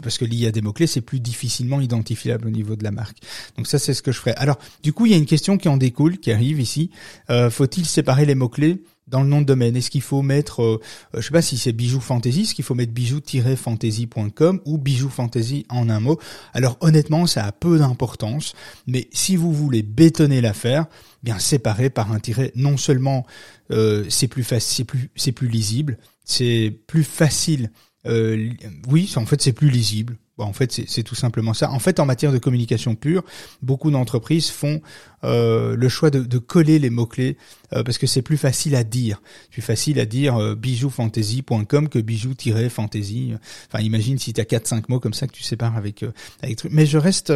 parce 0.02 0.18
que 0.18 0.24
lié 0.24 0.46
à 0.46 0.50
des 0.50 0.62
mots-clés, 0.62 0.86
c'est 0.86 1.00
plus 1.00 1.20
difficilement 1.20 1.80
identifiable 1.80 2.48
au 2.48 2.50
niveau 2.50 2.76
de 2.76 2.84
la 2.84 2.90
marque. 2.90 3.18
Donc 3.56 3.66
ça, 3.66 3.78
c'est 3.78 3.94
ce 3.94 4.02
que 4.02 4.12
je 4.12 4.18
ferai. 4.18 4.32
Alors, 4.36 4.58
du 4.82 4.92
coup, 4.92 5.06
il 5.06 5.12
y 5.12 5.14
a 5.14 5.18
une 5.18 5.26
question 5.26 5.58
qui 5.58 5.68
en 5.68 5.76
découle, 5.76 6.18
qui 6.18 6.32
arrive 6.32 6.60
ici. 6.60 6.90
Euh, 7.30 7.50
faut-il 7.50 7.86
séparer 7.86 8.26
les 8.26 8.34
mots-clés 8.34 8.82
dans 9.06 9.22
le 9.22 9.28
nom 9.28 9.40
de 9.40 9.46
domaine? 9.46 9.76
Est-ce 9.76 9.90
qu'il 9.90 10.02
faut 10.02 10.22
mettre, 10.22 10.62
euh, 10.62 10.80
je 11.14 11.20
sais 11.20 11.30
pas 11.30 11.42
si 11.42 11.58
c'est 11.58 11.72
bijou 11.72 12.00
fantasy, 12.00 12.42
est-ce 12.42 12.54
qu'il 12.54 12.64
faut 12.64 12.74
mettre 12.74 12.92
bijou-fantasy.com 12.92 14.60
ou 14.64 14.78
bijou 14.78 15.08
fantasy 15.08 15.64
en 15.68 15.88
un 15.88 16.00
mot? 16.00 16.18
Alors 16.52 16.76
honnêtement, 16.80 17.26
ça 17.26 17.44
a 17.44 17.52
peu 17.52 17.78
d'importance, 17.78 18.54
mais 18.86 19.08
si 19.12 19.36
vous 19.36 19.52
voulez 19.52 19.82
bétonner 19.82 20.40
l'affaire, 20.40 20.86
bien 21.22 21.38
séparer 21.38 21.90
par 21.90 22.12
un 22.12 22.20
tiret, 22.20 22.52
non 22.54 22.76
seulement 22.76 23.26
euh, 23.70 24.04
c'est 24.08 24.28
plus 24.28 24.44
facile, 24.44 24.76
c'est 24.76 24.84
plus 24.84 25.10
c'est 25.16 25.32
plus 25.32 25.48
lisible, 25.48 25.98
c'est 26.24 26.76
plus 26.86 27.04
facile 27.04 27.70
euh, 28.06 28.50
oui, 28.88 29.12
en 29.16 29.26
fait, 29.26 29.42
c'est 29.42 29.52
plus 29.52 29.70
lisible. 29.70 30.16
Bon, 30.38 30.44
en 30.44 30.52
fait, 30.52 30.82
c'est 30.86 31.02
tout 31.02 31.14
simplement 31.14 31.54
ça. 31.54 31.70
En 31.70 31.78
fait, 31.78 31.98
en 31.98 32.04
matière 32.04 32.30
de 32.30 32.38
communication 32.38 32.94
pure, 32.94 33.24
beaucoup 33.62 33.90
d'entreprises 33.90 34.50
font 34.50 34.82
euh, 35.24 35.74
le 35.76 35.88
choix 35.88 36.10
de, 36.10 36.20
de 36.20 36.38
coller 36.38 36.78
les 36.78 36.90
mots-clés 36.90 37.38
euh, 37.72 37.82
parce 37.82 37.96
que 37.96 38.06
c'est 38.06 38.20
plus 38.20 38.36
facile 38.36 38.74
à 38.74 38.84
dire. 38.84 39.22
Plus 39.50 39.62
facile 39.62 39.98
à 39.98 40.04
dire 40.04 40.36
euh, 40.36 40.54
bijoufantasy.com 40.54 41.88
que 41.88 41.98
bijou-fantasy. 41.98 43.32
Enfin, 43.72 43.82
imagine 43.82 44.18
si 44.18 44.34
tu 44.34 44.40
as 44.40 44.44
4-5 44.44 44.84
mots 44.88 45.00
comme 45.00 45.14
ça 45.14 45.26
que 45.26 45.32
tu 45.32 45.42
sépares 45.42 45.76
avec... 45.76 46.02
Euh, 46.02 46.12
avec 46.42 46.64
Mais 46.70 46.84
je 46.84 46.98
reste... 46.98 47.32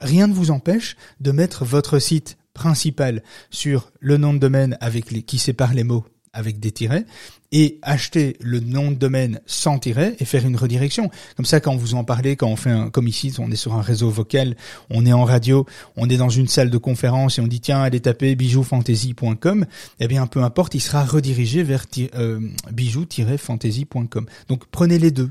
rien 0.00 0.26
ne 0.26 0.34
vous 0.34 0.50
empêche 0.50 0.96
de 1.20 1.30
mettre 1.30 1.64
votre 1.64 2.00
site 2.00 2.36
principal 2.52 3.22
sur 3.50 3.92
le 4.00 4.16
nom 4.16 4.34
de 4.34 4.38
domaine 4.38 4.76
avec 4.80 5.10
les, 5.10 5.22
qui 5.22 5.38
sépare 5.38 5.72
les 5.72 5.84
mots 5.84 6.04
avec 6.32 6.60
des 6.60 6.72
tirets 6.72 7.04
et 7.52 7.78
acheter 7.82 8.36
le 8.40 8.60
nom 8.60 8.90
de 8.90 8.96
domaine 8.96 9.40
sans 9.46 9.78
tiret 9.78 10.16
et 10.18 10.24
faire 10.24 10.46
une 10.46 10.56
redirection. 10.56 11.10
Comme 11.36 11.44
ça, 11.44 11.60
quand 11.60 11.76
vous 11.76 11.94
en 11.94 12.04
parlez, 12.04 12.36
quand 12.36 12.48
on 12.48 12.56
fait 12.56 12.70
un, 12.70 12.88
comme 12.88 13.06
ici, 13.06 13.32
on 13.38 13.50
est 13.50 13.56
sur 13.56 13.74
un 13.74 13.82
réseau 13.82 14.08
vocal, 14.08 14.56
on 14.88 15.04
est 15.04 15.12
en 15.12 15.24
radio, 15.24 15.66
on 15.96 16.08
est 16.08 16.16
dans 16.16 16.30
une 16.30 16.48
salle 16.48 16.70
de 16.70 16.78
conférence 16.78 17.38
et 17.38 17.42
on 17.42 17.46
dit 17.46 17.60
tiens, 17.60 17.82
allez 17.82 18.00
taper 18.00 18.34
bijoufantasy.com, 18.34 19.66
eh 20.00 20.08
bien, 20.08 20.26
peu 20.26 20.42
importe, 20.42 20.74
il 20.74 20.80
sera 20.80 21.04
redirigé 21.04 21.62
vers 21.62 21.84
euh, 22.14 22.40
bijou-fantasy.com. 22.70 24.26
Donc, 24.48 24.64
prenez 24.70 24.98
les 24.98 25.10
deux. 25.10 25.30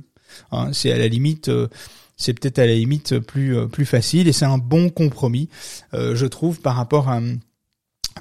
Hein, 0.51 0.69
c'est 0.73 0.91
à 0.91 0.97
la 0.97 1.07
limite, 1.07 1.49
euh, 1.49 1.67
c'est 2.17 2.33
peut-être 2.33 2.59
à 2.59 2.65
la 2.65 2.75
limite 2.75 3.19
plus 3.19 3.57
euh, 3.57 3.65
plus 3.67 3.85
facile 3.85 4.27
et 4.27 4.31
c'est 4.31 4.45
un 4.45 4.57
bon 4.57 4.89
compromis, 4.89 5.49
euh, 5.93 6.15
je 6.15 6.25
trouve, 6.25 6.61
par 6.61 6.75
rapport 6.75 7.09
à 7.09 7.19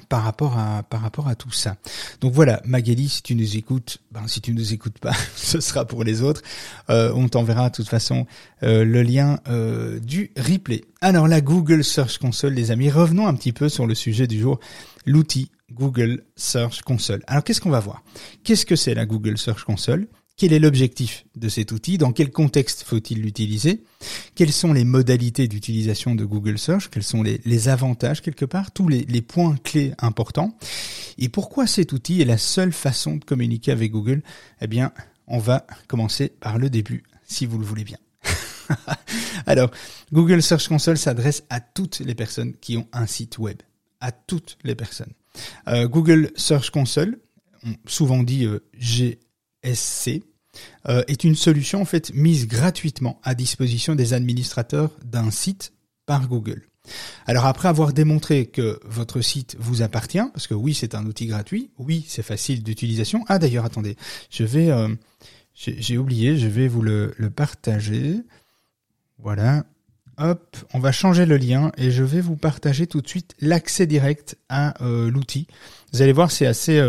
par 0.09 0.23
rapport 0.23 0.57
à 0.57 0.83
par 0.83 1.01
rapport 1.01 1.27
à 1.27 1.35
tout 1.35 1.51
ça. 1.51 1.75
Donc 2.21 2.33
voilà, 2.33 2.61
Magali, 2.65 3.09
si 3.09 3.21
tu 3.21 3.35
nous 3.35 3.57
écoutes, 3.57 3.99
ben 4.11 4.27
si 4.27 4.41
tu 4.41 4.53
nous 4.53 4.73
écoutes 4.73 4.99
pas, 4.99 5.13
ce 5.35 5.59
sera 5.59 5.85
pour 5.85 6.03
les 6.03 6.21
autres. 6.21 6.41
Euh, 6.89 7.11
on 7.15 7.27
t'enverra 7.27 7.69
de 7.69 7.75
toute 7.75 7.89
façon 7.89 8.25
euh, 8.63 8.83
le 8.83 9.03
lien 9.03 9.39
euh, 9.47 9.99
du 9.99 10.31
replay. 10.37 10.83
Alors 11.01 11.27
la 11.27 11.41
Google 11.41 11.83
Search 11.83 12.17
Console, 12.17 12.53
les 12.53 12.71
amis, 12.71 12.89
revenons 12.89 13.27
un 13.27 13.33
petit 13.33 13.53
peu 13.53 13.69
sur 13.69 13.87
le 13.87 13.95
sujet 13.95 14.27
du 14.27 14.39
jour, 14.39 14.59
l'outil 15.05 15.49
Google 15.71 16.23
Search 16.35 16.81
Console. 16.81 17.23
Alors 17.27 17.43
qu'est-ce 17.43 17.61
qu'on 17.61 17.69
va 17.69 17.79
voir? 17.79 18.03
Qu'est-ce 18.43 18.65
que 18.65 18.75
c'est 18.75 18.93
la 18.93 19.05
Google 19.05 19.37
Search 19.37 19.63
Console? 19.63 20.07
Quel 20.37 20.53
est 20.53 20.59
l'objectif 20.59 21.25
de 21.35 21.49
cet 21.49 21.71
outil? 21.71 21.97
Dans 21.97 22.11
quel 22.11 22.31
contexte 22.31 22.83
faut-il 22.83 23.21
l'utiliser? 23.21 23.83
Quelles 24.33 24.51
sont 24.51 24.73
les 24.73 24.85
modalités 24.85 25.47
d'utilisation 25.47 26.15
de 26.15 26.25
Google 26.25 26.57
Search? 26.57 26.89
Quels 26.89 27.03
sont 27.03 27.23
les, 27.23 27.69
avantages 27.69 28.21
quelque 28.21 28.45
part? 28.45 28.71
Tous 28.71 28.87
les, 28.87 29.21
points 29.21 29.55
clés 29.63 29.93
importants 29.99 30.57
Et 31.17 31.29
pourquoi 31.29 31.67
cet 31.67 31.93
outil 31.93 32.21
est 32.21 32.25
la 32.25 32.37
seule 32.37 32.73
façon 32.73 33.17
de 33.17 33.23
communiquer 33.23 33.71
avec 33.71 33.91
Google? 33.91 34.23
Eh 34.61 34.67
bien, 34.67 34.93
on 35.27 35.37
va 35.37 35.67
commencer 35.87 36.29
par 36.29 36.57
le 36.57 36.69
début, 36.69 37.03
si 37.25 37.45
vous 37.45 37.59
le 37.59 37.65
voulez 37.65 37.83
bien. 37.83 37.97
Alors, 39.45 39.69
Google 40.11 40.41
Search 40.41 40.67
Console 40.67 40.97
s'adresse 40.97 41.43
à 41.49 41.59
toutes 41.59 41.99
les 41.99 42.15
personnes 42.15 42.53
qui 42.53 42.77
ont 42.77 42.87
un 42.93 43.05
site 43.05 43.37
web. 43.37 43.57
À 43.99 44.11
toutes 44.11 44.57
les 44.63 44.75
personnes. 44.75 45.13
Euh, 45.67 45.87
Google 45.87 46.31
Search 46.35 46.71
Console, 46.71 47.19
souvent 47.85 48.23
dit 48.23 48.45
euh, 48.45 48.63
GSC, 49.63 50.23
euh, 50.89 51.03
est 51.07 51.23
une 51.23 51.35
solution 51.35 51.81
en 51.81 51.85
fait 51.85 52.13
mise 52.13 52.47
gratuitement 52.47 53.19
à 53.23 53.35
disposition 53.35 53.95
des 53.95 54.13
administrateurs 54.13 54.91
d'un 55.05 55.31
site 55.31 55.73
par 56.05 56.27
Google. 56.27 56.63
Alors 57.27 57.45
après 57.45 57.67
avoir 57.67 57.93
démontré 57.93 58.47
que 58.47 58.79
votre 58.83 59.21
site 59.21 59.55
vous 59.59 59.81
appartient, 59.81 60.23
parce 60.33 60.47
que 60.47 60.55
oui 60.55 60.73
c'est 60.73 60.95
un 60.95 61.05
outil 61.05 61.27
gratuit, 61.27 61.69
oui 61.77 62.03
c'est 62.07 62.23
facile 62.23 62.63
d'utilisation. 62.63 63.23
Ah 63.27 63.39
d'ailleurs 63.39 63.65
attendez, 63.65 63.95
je 64.29 64.43
vais, 64.43 64.71
euh, 64.71 64.89
j'ai 65.53 65.97
oublié, 65.97 66.37
je 66.37 66.47
vais 66.47 66.67
vous 66.67 66.81
le, 66.81 67.13
partager. 67.33 68.15
Voilà, 69.19 69.63
hop, 70.17 70.57
on 70.73 70.79
va 70.79 70.91
changer 70.91 71.27
le 71.27 71.37
lien 71.37 71.71
et 71.77 71.91
je 71.91 72.03
vais 72.03 72.21
vous 72.21 72.35
partager 72.35 72.87
tout 72.87 73.01
de 73.01 73.07
suite 73.07 73.35
l'accès 73.39 73.85
direct 73.85 74.35
à 74.49 74.83
euh, 74.83 75.11
l'outil. 75.11 75.45
Vous 75.93 76.01
allez 76.01 76.13
voir 76.13 76.31
c'est 76.31 76.47
assez 76.47 76.81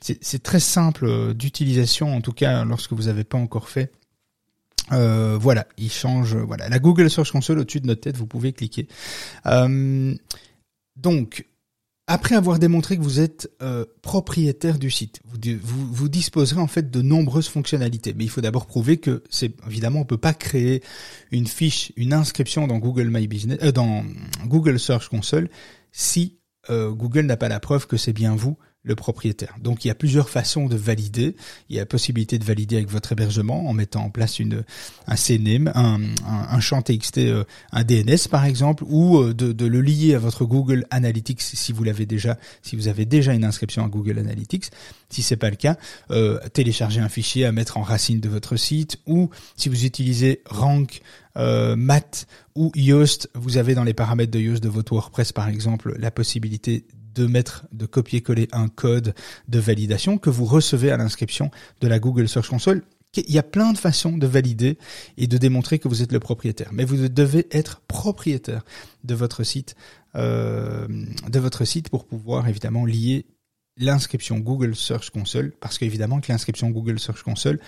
c'est 0.00 0.42
très 0.42 0.60
simple 0.60 1.06
euh, 1.06 1.34
d'utilisation, 1.34 2.14
en 2.14 2.20
tout 2.20 2.32
cas 2.32 2.64
lorsque 2.64 2.92
vous 2.92 3.04
n'avez 3.04 3.24
pas 3.24 3.38
encore 3.38 3.68
fait. 3.68 3.92
Euh, 4.92 5.36
voilà, 5.38 5.66
il 5.76 5.90
change. 5.90 6.34
Voilà, 6.34 6.68
la 6.68 6.78
Google 6.78 7.10
Search 7.10 7.30
Console 7.30 7.58
au-dessus 7.58 7.80
de 7.80 7.86
notre 7.86 8.02
tête, 8.02 8.16
vous 8.16 8.26
pouvez 8.26 8.52
cliquer. 8.52 8.88
Euh, 9.46 10.14
donc, 10.96 11.46
après 12.06 12.36
avoir 12.36 12.58
démontré 12.58 12.96
que 12.96 13.02
vous 13.02 13.20
êtes 13.20 13.50
propriétaire 14.00 14.78
du 14.78 14.90
site, 14.90 15.20
vous, 15.62 16.08
disposerez 16.08 16.58
en 16.58 16.66
fait 16.66 16.90
de 16.90 17.02
nombreuses 17.02 17.48
fonctionnalités. 17.48 18.14
Mais 18.16 18.24
il 18.24 18.30
faut 18.30 18.40
d'abord 18.40 18.64
prouver 18.64 18.96
que 18.96 19.22
c'est 19.28 19.52
évidemment 19.66 20.00
on 20.00 20.04
peut 20.06 20.16
pas 20.16 20.32
créer 20.32 20.82
une 21.32 21.46
fiche, 21.46 21.92
une 21.96 22.14
inscription 22.14 22.66
dans 22.66 22.78
Google 22.78 23.10
My 23.10 23.28
Business, 23.28 23.58
dans 23.74 24.06
Google 24.46 24.80
Search 24.80 25.08
Console 25.10 25.50
si 25.92 26.38
Google 26.70 27.22
n'a 27.22 27.36
pas 27.36 27.48
la 27.48 27.60
preuve 27.60 27.86
que 27.86 27.98
c'est 27.98 28.14
bien 28.14 28.34
vous 28.34 28.56
le 28.88 28.96
propriétaire. 28.96 29.54
Donc 29.60 29.84
il 29.84 29.88
y 29.88 29.90
a 29.90 29.94
plusieurs 29.94 30.30
façons 30.30 30.66
de 30.66 30.76
valider. 30.76 31.36
Il 31.68 31.76
y 31.76 31.80
a 31.80 31.86
possibilité 31.86 32.38
de 32.38 32.44
valider 32.44 32.76
avec 32.76 32.88
votre 32.88 33.12
hébergement 33.12 33.68
en 33.68 33.72
mettant 33.74 34.02
en 34.02 34.10
place 34.10 34.40
une 34.40 34.64
un 35.06 35.16
CNM, 35.16 35.70
un, 35.74 36.00
un, 36.26 36.60
champ 36.60 36.82
TXT, 36.82 37.18
euh, 37.18 37.44
un 37.72 37.84
DNS 37.84 38.28
par 38.30 38.44
exemple, 38.44 38.84
ou 38.86 39.18
euh, 39.18 39.34
de, 39.34 39.52
de, 39.52 39.66
le 39.66 39.80
lier 39.80 40.14
à 40.14 40.18
votre 40.18 40.44
Google 40.44 40.86
Analytics 40.90 41.40
si 41.40 41.72
vous 41.72 41.84
l'avez 41.84 42.06
déjà, 42.06 42.38
si 42.62 42.76
vous 42.76 42.88
avez 42.88 43.04
déjà 43.04 43.34
une 43.34 43.44
inscription 43.44 43.84
à 43.84 43.88
Google 43.88 44.18
Analytics. 44.18 44.70
Si 45.10 45.22
c'est 45.22 45.36
pas 45.36 45.50
le 45.50 45.56
cas, 45.56 45.76
euh, 46.10 46.38
télécharger 46.52 47.00
un 47.00 47.08
fichier 47.08 47.44
à 47.44 47.52
mettre 47.52 47.76
en 47.76 47.82
racine 47.82 48.20
de 48.20 48.28
votre 48.28 48.56
site, 48.56 48.98
ou 49.06 49.30
si 49.56 49.68
vous 49.68 49.84
utilisez 49.84 50.42
Rank, 50.46 51.02
Mat 51.36 52.26
ou 52.56 52.72
Yoast, 52.74 53.30
vous 53.34 53.58
avez 53.58 53.76
dans 53.76 53.84
les 53.84 53.94
paramètres 53.94 54.32
de 54.32 54.40
Yoast 54.40 54.60
de 54.60 54.68
votre 54.68 54.92
WordPress 54.92 55.32
par 55.32 55.48
exemple 55.48 55.94
la 55.96 56.10
possibilité 56.10 56.84
de 57.18 57.26
mettre, 57.26 57.66
de 57.72 57.84
copier-coller 57.86 58.48
un 58.52 58.68
code 58.68 59.14
de 59.48 59.58
validation 59.58 60.18
que 60.18 60.30
vous 60.30 60.44
recevez 60.44 60.90
à 60.90 60.96
l'inscription 60.96 61.50
de 61.80 61.88
la 61.88 61.98
Google 61.98 62.28
Search 62.28 62.48
Console. 62.48 62.82
Il 63.16 63.34
y 63.34 63.38
a 63.38 63.42
plein 63.42 63.72
de 63.72 63.78
façons 63.78 64.16
de 64.16 64.26
valider 64.26 64.78
et 65.16 65.26
de 65.26 65.38
démontrer 65.38 65.78
que 65.78 65.88
vous 65.88 66.02
êtes 66.02 66.12
le 66.12 66.20
propriétaire. 66.20 66.68
Mais 66.72 66.84
vous 66.84 67.08
devez 67.08 67.48
être 67.50 67.80
propriétaire 67.88 68.64
de 69.02 69.14
votre 69.14 69.42
site, 69.42 69.74
euh, 70.14 70.86
de 71.28 71.38
votre 71.40 71.64
site 71.64 71.88
pour 71.88 72.04
pouvoir 72.04 72.46
évidemment 72.48 72.84
lier 72.84 73.26
l'inscription 73.78 74.38
Google 74.38 74.74
Search 74.74 75.10
Console, 75.10 75.52
parce 75.60 75.78
qu'évidemment 75.78 76.20
que 76.20 76.30
l'inscription 76.30 76.70
Google 76.70 76.98
Search 76.98 77.22
Console, 77.22 77.60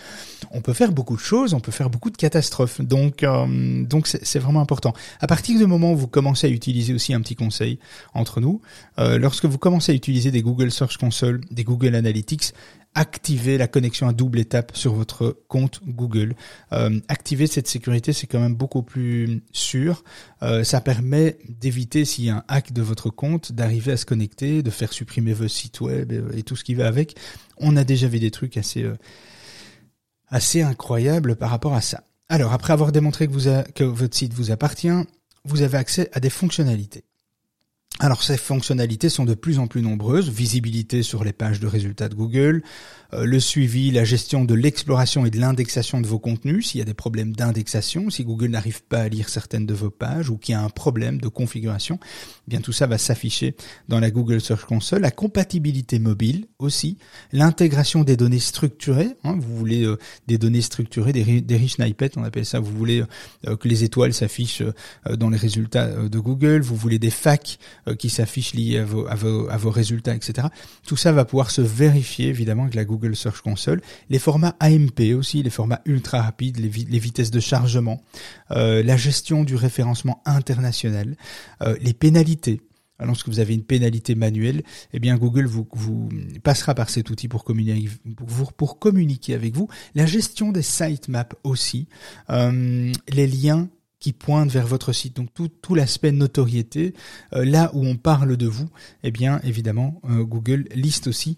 on 0.51 0.61
peut 0.61 0.73
faire 0.73 0.93
beaucoup 0.93 1.17
de 1.17 1.21
choses, 1.21 1.55
on 1.55 1.61
peut 1.61 1.73
faire 1.73 1.91
beaucoup 1.91 2.11
de 2.11 2.17
catastrophes. 2.17 2.81
Donc, 2.81 3.23
euh, 3.23 3.85
donc 3.85 4.07
c'est 4.07 4.39
vraiment 4.39 4.61
important. 4.61 4.93
À 5.21 5.27
partir 5.27 5.59
du 5.59 5.67
moment 5.67 5.93
où 5.93 5.97
vous 5.97 6.09
commencez 6.09 6.47
à 6.47 6.51
utiliser 6.51 6.93
aussi 6.95 7.15
un 7.15 7.21
petit 7.21 7.37
conseil 7.37 7.79
entre 8.15 8.41
nous, 8.41 8.61
euh, 8.99 9.19
lorsque 9.19 9.45
vous 9.45 9.59
commencez 9.59 9.93
à 9.93 9.95
utiliser 9.95 10.31
des 10.31 10.43
Google 10.43 10.71
Search 10.71 10.97
Console, 10.97 11.41
des 11.51 11.65
Google 11.65 11.95
Analytics, 11.95 12.53
activer 12.95 13.57
la 13.57 13.69
connexion 13.69 14.09
à 14.09 14.13
double 14.13 14.41
étape 14.41 14.77
sur 14.77 14.95
votre 14.95 15.39
compte 15.49 15.81
Google. 15.87 16.35
Euh, 16.73 17.01
activer 17.09 17.47
cette 17.47 17.69
sécurité, 17.69 18.13
c'est 18.13 18.27
quand 18.27 18.41
même 18.41 18.55
beaucoup 18.55 18.83
plus 18.83 19.43
sûr. 19.53 20.03
Euh, 20.43 20.65
ça 20.65 20.81
permet 20.81 21.39
d'éviter, 21.49 22.05
s'il 22.05 22.25
y 22.25 22.31
a 22.31 22.37
un 22.37 22.45
hack 22.49 22.73
de 22.73 22.83
votre 22.83 23.11
compte, 23.11 23.53
d'arriver 23.53 23.93
à 23.93 23.97
se 23.97 24.07
connecter, 24.07 24.63
de 24.63 24.71
faire 24.71 24.93
supprimer 24.93 25.33
vos 25.33 25.49
sites 25.49 25.81
web 25.81 26.13
et, 26.35 26.43
tout 26.43 26.57
ce 26.57 26.65
qui 26.65 26.75
va 26.75 26.89
avec. 26.89 27.17
On 27.59 27.77
a 27.77 27.85
déjà 27.85 28.09
vu 28.09 28.19
des 28.19 28.31
trucs 28.31 28.57
assez, 28.57 28.83
euh, 28.83 28.97
assez 30.29 30.63
incroyables 30.63 31.37
par 31.37 31.51
rapport 31.51 31.75
à 31.75 31.81
ça. 31.81 32.05
Alors, 32.29 32.53
après 32.53 32.73
avoir 32.73 32.93
démontré 32.93 33.29
que, 33.29 33.85
votre 33.85 34.17
site 34.17 34.35
vous 34.35 34.51
appartient, 34.51 34.89
vous 35.45 35.63
avez 35.63 35.79
accès 35.79 36.09
à 36.13 36.21
des 36.21 36.31
fonctionnalités. 36.31 37.05
Alors 38.03 38.23
ces 38.23 38.39
fonctionnalités 38.39 39.11
sont 39.11 39.27
de 39.27 39.35
plus 39.35 39.59
en 39.59 39.67
plus 39.67 39.83
nombreuses, 39.83 40.31
visibilité 40.31 41.03
sur 41.03 41.23
les 41.23 41.35
pages 41.35 41.61
de 41.61 41.67
résultats 41.67 42.09
de 42.09 42.15
Google, 42.15 42.63
le 43.13 43.41
suivi, 43.41 43.91
la 43.91 44.05
gestion 44.05 44.45
de 44.45 44.55
l'exploration 44.55 45.27
et 45.27 45.31
de 45.31 45.39
l'indexation 45.39 46.01
de 46.01 46.07
vos 46.07 46.19
contenus, 46.19 46.69
s'il 46.69 46.79
y 46.79 46.83
a 46.83 46.85
des 46.85 46.95
problèmes 46.95 47.35
d'indexation, 47.35 48.11
si 48.11 48.25
Google 48.25 48.49
n'arrive 48.49 48.83
pas 48.83 49.01
à 49.01 49.09
lire 49.09 49.29
certaines 49.29 49.67
de 49.67 49.75
vos 49.75 49.91
pages 49.91 50.31
ou 50.31 50.37
qu'il 50.37 50.53
y 50.53 50.57
a 50.57 50.63
un 50.63 50.69
problème 50.69 51.21
de 51.21 51.29
configuration, 51.29 51.99
eh 52.03 52.51
bien 52.51 52.61
tout 52.61 52.73
ça 52.73 52.87
va 52.87 52.99
s'afficher 52.99 53.55
dans 53.89 54.01
la 54.01 54.11
Google 54.11 54.41
Search 54.41 54.65
Console, 54.65 55.03
la 55.03 55.11
compatibilité 55.11 55.99
mobile 55.99 56.47
aussi, 56.59 56.99
l'intégration 57.33 58.05
des 58.05 58.17
données 58.17 58.39
structurées, 58.39 59.17
hein, 59.25 59.37
vous 59.41 59.57
voulez 59.57 59.85
euh, 59.85 59.99
des 60.27 60.39
données 60.39 60.63
structurées, 60.63 61.13
des, 61.13 61.41
des 61.41 61.57
rich 61.57 61.75
snippets, 61.75 62.17
on 62.17 62.25
appelle 62.25 62.47
ça, 62.47 62.61
vous 62.61 62.77
voulez 62.77 63.03
euh, 63.47 63.57
que 63.57 63.69
les 63.69 63.85
étoiles 63.85 64.15
s'affichent 64.15 64.63
dans 65.19 65.31
les 65.31 65.37
résultats 65.37 65.87
de 65.87 66.19
Google, 66.19 66.61
vous 66.61 66.77
voulez 66.77 66.99
des 66.99 67.11
facs 67.11 67.59
qui 67.99 68.11
s'affichent 68.11 68.55
liés 68.55 68.79
à 68.79 68.85
vos, 68.85 69.07
à, 69.07 69.15
vos, 69.15 69.49
à 69.49 69.57
vos 69.57 69.71
résultats, 69.71 70.15
etc. 70.15 70.49
Tout 70.87 70.97
ça 70.97 71.13
va 71.13 71.25
pouvoir 71.25 71.51
se 71.51 71.61
vérifier 71.61 72.29
évidemment 72.29 72.63
avec 72.63 72.75
la 72.75 72.85
Google 72.85 73.00
Google 73.01 73.17
Search 73.17 73.41
Console, 73.41 73.81
les 74.11 74.19
formats 74.19 74.57
AMP 74.61 75.15
aussi, 75.17 75.43
les 75.43 75.51
formats 75.51 75.81
ultra 75.87 76.23
rapides, 76.23 76.59
les, 76.59 76.99
vitesses 76.99 77.31
de 77.31 77.41
chargement, 77.41 78.03
euh, 78.51 78.83
la 78.83 78.97
gestion 78.97 79.43
du 79.45 79.57
référencement 79.57 80.23
international, 80.27 81.17
euh, 81.63 81.77
les 81.81 81.95
pénalités, 81.95 82.61
lorsque 83.01 83.29
vous 83.29 83.41
avez 83.41 83.55
une 83.55 83.65
pénalité 83.65 84.15
manuelle, 84.15 84.63
eh 84.93 84.99
bien 84.99 85.17
Google 85.17 85.47
vous, 85.47 85.67
passera 86.43 86.75
par 86.75 86.91
cet 86.91 87.09
outil 87.09 87.29
pour 87.29 87.45
communiquer, 87.45 89.35
avec 89.35 89.55
vous. 89.55 89.69
La 89.95 90.05
gestion 90.05 90.53
des 90.53 90.63
sitemaps 90.63 91.37
aussi, 91.43 91.89
euh, 92.29 92.93
les 93.09 93.27
liens 93.27 93.71
qui 94.01 94.13
pointent 94.13 94.51
vers 94.51 94.67
votre 94.67 94.93
site. 94.93 95.17
Donc 95.17 95.29
tout, 95.35 95.75
l'aspect 95.75 96.13
notoriété, 96.13 96.95
là 97.33 97.71
où 97.75 97.85
on 97.85 97.97
parle 97.97 98.39
de 98.39 98.47
vous, 98.47 98.69
eh 99.03 99.11
bien 99.11 99.41
évidemment 99.45 100.01
Google 100.05 100.67
liste 100.75 101.07
aussi 101.07 101.37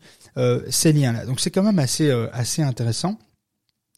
ces 0.71 0.93
liens-là. 0.93 1.27
Donc 1.27 1.41
c'est 1.41 1.51
quand 1.51 1.63
même 1.63 1.79
assez 1.79 2.11
assez 2.33 2.63
intéressant. 2.63 3.19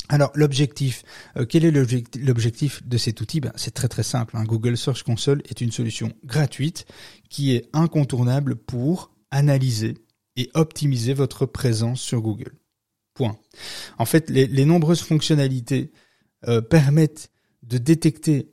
Alors 0.08 0.30
l'objectif, 0.34 1.02
quel 1.48 1.64
est 1.64 1.70
l'objectif 1.70 2.86
de 2.86 2.98
cet 2.98 3.20
outil? 3.20 3.40
Ben, 3.40 3.52
C'est 3.56 3.72
très 3.72 3.88
très 3.88 4.02
simple. 4.02 4.36
Hein. 4.36 4.44
Google 4.44 4.76
Search 4.76 5.02
Console 5.02 5.42
est 5.48 5.60
une 5.60 5.72
solution 5.72 6.12
gratuite 6.24 6.86
qui 7.30 7.54
est 7.54 7.68
incontournable 7.72 8.56
pour 8.56 9.12
analyser 9.30 9.94
et 10.36 10.50
optimiser 10.54 11.14
votre 11.14 11.46
présence 11.46 12.00
sur 12.00 12.20
Google. 12.20 12.52
Point. 13.14 13.38
En 13.98 14.04
fait, 14.04 14.28
les, 14.28 14.46
les 14.46 14.64
nombreuses 14.64 15.02
fonctionnalités 15.02 15.92
permettent 16.68 17.30
de 17.62 17.78
détecter 17.78 18.52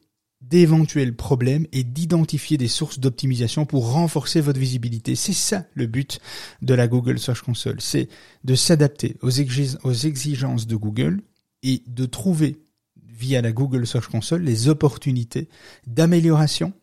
d'éventuels 0.52 1.16
problèmes 1.16 1.66
et 1.72 1.84
d'identifier 1.84 2.58
des 2.58 2.68
sources 2.68 3.00
d'optimisation 3.00 3.66
pour 3.66 3.94
renforcer 3.94 4.42
votre 4.42 4.60
visibilité. 4.60 5.16
C'est 5.16 5.34
ça 5.34 5.66
le 5.74 5.88
but 5.88 6.20
de 6.62 6.74
la 6.74 6.88
Google 6.88 7.20
Search 7.20 7.42
Console, 7.42 7.80
c'est 7.80 8.10
de 8.44 8.54
s'adapter 8.54 9.16
aux, 9.22 9.30
exigences 9.30 10.68
de 10.68 10.76
Google 10.76 11.22
et 11.64 11.82
de 11.88 12.06
trouver 12.06 12.58
via 12.98 13.42
la 13.42 13.54
Google 13.54 13.88
Search 13.88 14.08
Console 14.08 14.42
les 14.42 14.68
opportunités 14.68 15.48
d'amélioration 15.88 16.74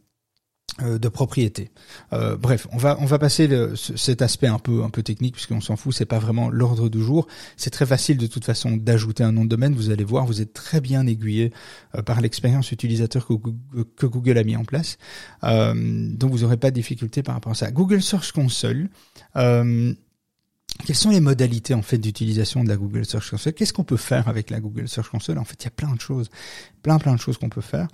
de 0.81 1.07
propriété. 1.07 1.71
Euh, 2.11 2.35
bref, 2.35 2.67
on 2.73 2.77
va 2.77 2.97
on 2.99 3.05
va 3.05 3.17
passer 3.17 3.47
le, 3.47 3.77
cet 3.77 4.21
aspect 4.21 4.47
un 4.47 4.59
peu 4.59 4.83
un 4.83 4.89
peu 4.89 5.03
technique 5.03 5.35
puisqu'on 5.35 5.61
s'en 5.61 5.77
fout, 5.77 5.93
c'est 5.93 6.05
pas 6.05 6.19
vraiment 6.19 6.49
l'ordre 6.49 6.89
du 6.89 7.01
jour. 7.01 7.27
C'est 7.55 7.69
très 7.69 7.85
facile 7.85 8.17
de 8.17 8.27
toute 8.27 8.43
façon 8.43 8.75
d'ajouter 8.75 9.23
un 9.23 9.31
nom 9.31 9.45
de 9.45 9.49
domaine. 9.49 9.73
Vous 9.73 9.89
allez 9.89 10.03
voir, 10.03 10.25
vous 10.25 10.41
êtes 10.41 10.51
très 10.51 10.81
bien 10.81 11.07
aiguillé 11.07 11.53
euh, 11.95 12.01
par 12.01 12.19
l'expérience 12.19 12.73
utilisateur 12.73 13.25
que, 13.25 14.05
Google 14.05 14.37
a 14.37 14.43
mis 14.43 14.57
en 14.57 14.65
place, 14.65 14.97
donc 15.41 16.31
vous 16.31 16.39
n'aurez 16.39 16.57
pas 16.57 16.71
de 16.71 16.75
difficulté 16.75 17.23
par 17.23 17.35
rapport 17.35 17.53
à 17.53 17.55
ça. 17.55 17.71
Google 17.71 18.01
Search 18.01 18.33
Console. 18.33 18.89
quelles 19.33 19.95
sont 20.93 21.09
les 21.09 21.21
modalités 21.21 21.73
en 21.73 21.81
fait 21.83 21.97
d'utilisation 21.97 22.65
de 22.65 22.69
la 22.69 22.75
Google 22.75 23.05
Search 23.05 23.29
Console? 23.29 23.53
Qu'est-ce 23.53 23.71
qu'on 23.71 23.85
peut 23.85 23.97
faire 23.97 24.27
avec 24.27 24.49
la 24.49 24.59
Google 24.59 24.89
Search 24.89 25.09
Console? 25.09 25.37
En 25.37 25.45
fait, 25.45 25.55
il 25.61 25.65
y 25.65 25.67
a 25.67 25.71
plein 25.71 25.93
de 25.93 26.01
choses, 26.01 26.29
plein 26.83 26.97
plein 26.97 27.15
de 27.15 27.19
choses 27.21 27.37
qu'on 27.37 27.49
peut 27.49 27.61
faire. 27.61 27.87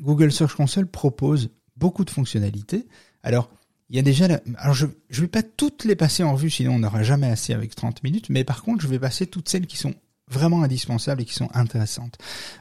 Google 0.00 0.30
Search 0.30 0.54
Console 0.54 0.86
propose 0.86 1.50
beaucoup 1.82 2.04
de 2.04 2.10
fonctionnalités. 2.10 2.86
Alors, 3.24 3.50
il 3.90 3.96
y 3.96 3.98
a 3.98 4.02
déjà, 4.02 4.26
alors 4.56 4.72
je 4.72 4.86
ne 4.86 5.20
vais 5.20 5.26
pas 5.26 5.42
toutes 5.42 5.84
les 5.84 5.96
passer 5.96 6.22
en 6.22 6.32
revue, 6.34 6.48
sinon 6.48 6.76
on 6.76 6.78
n'aura 6.78 7.02
jamais 7.02 7.26
assez 7.26 7.52
avec 7.52 7.74
30 7.74 8.04
minutes, 8.04 8.30
mais 8.30 8.44
par 8.44 8.62
contre, 8.62 8.82
je 8.82 8.88
vais 8.88 9.00
passer 9.00 9.26
toutes 9.26 9.48
celles 9.48 9.66
qui 9.66 9.76
sont 9.76 9.94
vraiment 10.30 10.62
indispensables 10.62 11.22
et 11.22 11.24
qui 11.24 11.34
sont 11.34 11.50
intéressantes. 11.54 12.18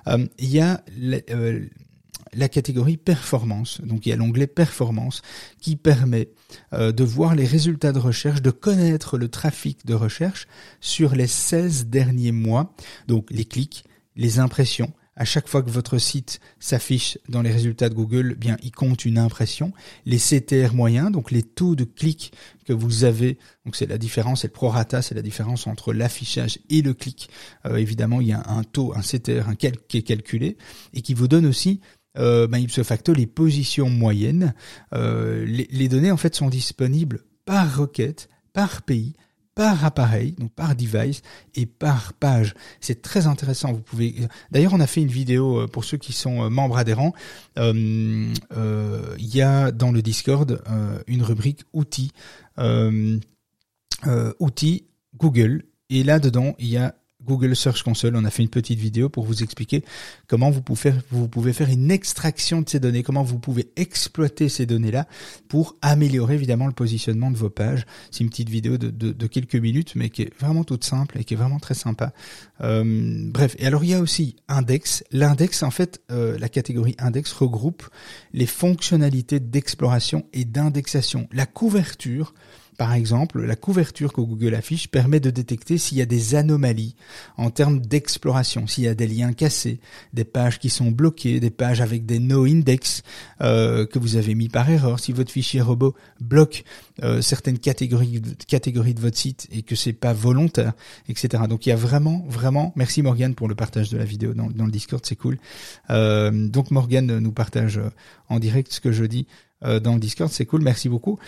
Euh, 0.08 0.26
il 0.40 0.50
y 0.50 0.60
a 0.60 0.84
euh, 1.30 1.68
la 2.34 2.50
catégorie 2.50 2.98
performance, 2.98 3.80
donc 3.82 4.08
il 4.08 4.10
y 4.10 4.12
a 4.12 4.16
l'onglet 4.16 4.48
performance 4.48 5.22
qui 5.60 5.76
permet 5.76 6.30
euh, 6.74 6.92
de 6.92 7.04
voir 7.04 7.36
les 7.36 7.46
résultats 7.46 7.94
de 7.94 8.00
recherche, 8.00 8.42
de 8.42 8.52
connaître 8.52 9.20
le 9.20 9.30
trafic 9.30 9.86
de 9.86 9.94
recherche 9.94 10.48
sur 10.80 11.14
les 11.14 11.28
16 11.28 11.86
derniers 11.86 12.32
mois, 12.32 12.74
donc 13.08 13.28
les 13.30 13.46
clics, 13.46 13.86
les 14.16 14.40
impressions, 14.40 14.92
à 15.16 15.26
chaque 15.26 15.48
fois 15.48 15.62
que 15.62 15.70
votre 15.70 15.98
site 15.98 16.40
s'affiche 16.60 17.18
dans 17.28 17.42
les 17.42 17.52
résultats 17.52 17.90
de 17.90 17.94
Google, 17.94 18.36
bien, 18.36 18.58
il 18.64 18.72
compte 18.72 19.06
une 19.06 19.18
impression. 19.18 19.74
Les 20.06 20.18
CTR 20.18 20.74
moyens, 20.74 21.12
donc 21.12 21.32
les 21.32 21.44
taux 21.44 21.76
de 21.76 21.84
clics 21.84 22.32
que 22.66 22.74
vous 22.74 23.04
avez, 23.04 23.38
donc 23.66 23.76
c'est 23.76 23.88
la 23.88 23.98
différence, 23.98 24.42
c'est 24.42 24.48
le 24.48 24.54
prorata, 24.54 25.02
c'est 25.02 25.16
la 25.16 25.22
différence 25.22 25.68
entre 25.68 25.94
l'affichage 25.94 26.60
et 26.70 26.82
le 26.82 26.94
clic. 26.94 27.30
Euh, 27.66 27.76
évidemment, 27.76 28.22
il 28.22 28.28
y 28.28 28.34
a 28.34 28.44
un 28.48 28.64
taux, 28.64 28.94
un 28.96 29.02
CTR, 29.02 29.50
un 29.50 29.56
qui 29.56 29.68
est 29.68 30.04
calculé 30.04 30.58
et 30.94 31.02
qui 31.02 31.14
vous 31.14 31.28
donne 31.28 31.46
aussi 31.46 31.82
euh, 32.18 32.48
ben, 32.48 32.58
ipso 32.58 32.84
facto 32.84 33.14
les 33.14 33.28
positions 33.28 33.90
moyennes. 33.90 34.54
Euh, 34.94 35.46
les, 35.46 35.68
les 35.72 35.88
données 35.88 36.12
en 36.12 36.18
fait 36.18 36.36
sont 36.36 36.50
disponibles 36.50 37.22
par 37.46 37.78
requête, 37.78 38.30
par 38.54 38.82
pays, 38.82 39.14
par 39.56 39.84
appareil, 39.84 40.34
donc 40.34 40.52
par 40.54 40.76
device 40.76 41.22
et 41.56 41.66
par 41.66 42.14
page. 42.14 42.54
C'est 42.80 43.02
très 43.02 43.28
intéressant. 43.28 43.74
Vous 43.74 43.82
pouvez. 43.82 44.16
D'ailleurs, 44.52 44.74
on 44.74 44.80
a 44.80 44.88
fait 44.88 45.02
une 45.02 45.10
vidéo 45.10 45.62
euh, 45.62 45.68
pour 45.68 45.84
ceux 45.84 45.98
qui 45.98 46.14
sont 46.14 46.44
euh, 46.44 46.50
membres 46.50 46.78
adhérents. 46.78 47.14
Euh, 47.58 48.34
il 49.18 49.36
y 49.36 49.42
a 49.42 49.72
dans 49.72 49.92
le 49.92 50.02
Discord 50.02 50.62
une 51.08 51.24
rubrique 51.24 51.64
outils, 51.74 52.12
outils 54.40 54.86
Google, 55.18 55.64
et 55.90 56.04
là 56.04 56.20
dedans 56.20 56.56
il 56.58 56.68
y 56.68 56.78
a 56.78 56.96
Google 57.26 57.56
Search 57.56 57.84
Console. 57.84 58.16
On 58.16 58.26
a 58.26 58.30
fait 58.30 58.44
une 58.44 58.50
petite 58.50 58.80
vidéo 58.80 59.10
pour 59.10 59.26
vous 59.26 59.44
expliquer 59.44 59.84
comment 60.28 60.52
vous 60.52 60.62
pouvez 60.62 61.54
faire, 61.54 61.70
une 61.70 61.92
extraction 61.92 62.62
de 62.62 62.70
ces 62.70 62.80
données, 62.80 63.04
comment 63.04 63.24
vous 63.24 63.40
pouvez 63.40 63.70
exploiter 63.76 64.50
ces 64.50 64.66
données-là 64.66 65.08
pour 65.48 65.76
améliorer 65.82 66.36
évidemment 66.36 66.68
le 66.68 66.74
positionnement 66.74 67.32
de 67.32 67.38
vos 67.38 67.50
pages. 67.50 67.86
C'est 68.12 68.24
une 68.24 68.30
petite 68.30 68.50
vidéo 68.50 68.78
de, 68.78 68.90
de, 68.90 69.28
quelques 69.28 69.56
minutes, 69.56 69.94
mais 69.96 70.10
qui 70.10 70.24
est 70.24 70.40
vraiment 70.40 70.64
toute 70.64 70.84
simple 70.84 71.20
et 71.20 71.24
qui 71.24 71.34
est 71.34 71.38
vraiment 71.38 71.60
très 71.60 71.74
sympa. 71.74 72.14
Euh, 72.62 73.30
bref, 73.30 73.56
et 73.60 73.66
alors 73.66 73.84
il 73.84 73.92
y 73.92 73.94
a 73.94 74.02
aussi 74.02 74.36
Index. 74.48 75.04
L'index, 75.12 75.64
en 75.64 75.72
fait, 75.72 76.02
euh, 76.12 76.38
la 76.38 76.50
catégorie 76.50 76.96
Index 77.00 77.32
regroupe 77.32 77.88
les 78.34 78.46
fonctionnalités 78.46 79.40
d'exploration 79.40 80.26
et 80.34 80.46
d'indexation, 80.46 81.28
la 81.32 81.46
couverture 81.46 82.34
par 82.82 82.96
exemple, 82.96 83.46
la 83.46 83.56
couverture 83.56 84.12
que 84.12 84.22
Google 84.22 84.56
affiche 84.56 84.88
permet 84.88 85.20
de 85.20 85.30
détecter 85.30 85.78
s'il 85.78 86.00
y 86.00 86.02
a 86.02 86.08
des 86.08 86.34
anomalies 86.34 86.96
en 87.38 87.52
termes 87.52 87.80
d'exploration, 87.80 88.66
s'il 88.66 88.86
y 88.86 88.88
a 88.88 88.96
des 88.96 89.06
liens 89.06 89.34
cassés, 89.34 89.80
des 90.14 90.24
pages 90.24 90.58
qui 90.58 90.72
sont 90.72 90.90
bloquées, 90.90 91.40
des 91.40 91.52
pages 91.52 91.80
avec 91.80 92.08
des 92.08 92.18
no-index 92.18 93.04
euh, 93.42 93.86
que 93.86 94.00
vous 94.00 94.16
avez 94.16 94.34
mis 94.34 94.50
par 94.50 94.68
erreur, 94.68 95.00
si 95.00 95.12
votre 95.12 95.32
fichier 95.32 95.62
robot 95.62 95.94
bloque 96.20 96.64
euh, 97.04 97.22
certaines 97.22 97.60
catégories, 97.60 98.20
catégories 98.48 98.96
de 98.96 99.00
votre 99.00 99.20
site 99.20 99.48
et 99.52 99.62
que 99.62 99.76
c'est 99.76 99.94
pas 99.94 100.14
volontaire, 100.14 100.74
etc. 101.08 101.44
Donc 101.48 101.68
il 101.68 101.70
y 101.70 101.74
a 101.74 101.76
vraiment, 101.76 102.26
vraiment, 102.30 102.74
merci 102.76 103.04
Morgane 103.04 103.36
pour 103.36 103.48
le 103.48 103.54
partage 103.54 103.92
de 103.92 104.00
la 104.00 104.06
vidéo 104.06 104.34
dans, 104.34 104.48
le 104.48 104.72
Discord, 104.72 105.06
c'est 105.06 105.16
cool. 105.16 105.38
Euh, 105.92 106.32
donc 106.32 106.72
Morgane 106.72 107.20
nous 107.20 107.32
partage 107.32 107.80
en 108.28 108.40
direct 108.40 108.74
ce 108.74 108.82
que 108.82 108.92
je 108.92 109.06
dis 109.06 109.28
dans 109.62 109.94
le 109.94 110.00
Discord, 110.00 110.32
c'est 110.32 110.48
cool, 110.48 110.64
merci 110.64 110.90
beaucoup. 110.90 111.20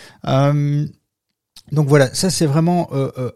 Donc 1.71 1.87
voilà, 1.87 2.13
ça 2.13 2.29
c'est 2.29 2.45
vraiment 2.45 2.89
euh, 2.91 3.09
euh, 3.17 3.31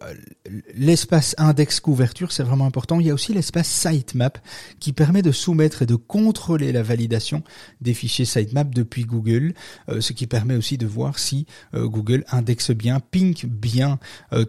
l'espace 0.76 1.34
index 1.38 1.80
couverture, 1.80 2.32
c'est 2.32 2.44
vraiment 2.44 2.66
important. 2.66 3.00
Il 3.00 3.08
y 3.08 3.10
a 3.10 3.14
aussi 3.14 3.34
l'espace 3.34 3.68
sitemap 3.68 4.38
qui 4.80 4.92
permet 4.92 5.22
de 5.22 5.32
soumettre 5.32 5.82
et 5.82 5.86
de 5.86 5.96
contrôler 5.96 6.72
la 6.72 6.84
validation 6.84 7.42
des 7.80 7.94
fichiers 7.94 8.26
sitemap 8.26 8.70
depuis 8.70 9.06
Google, 9.06 9.54
euh, 9.90 10.02
ce 10.02 10.14
qui 10.14 10.28
permet 10.28 10.56
aussi 10.56 10.78
de 10.78 10.86
voir 10.86 11.20
si 11.20 11.46
Google 11.74 12.26
indexe 12.30 12.72
bien, 12.72 13.00
ping 13.00 13.46
bien 13.46 14.00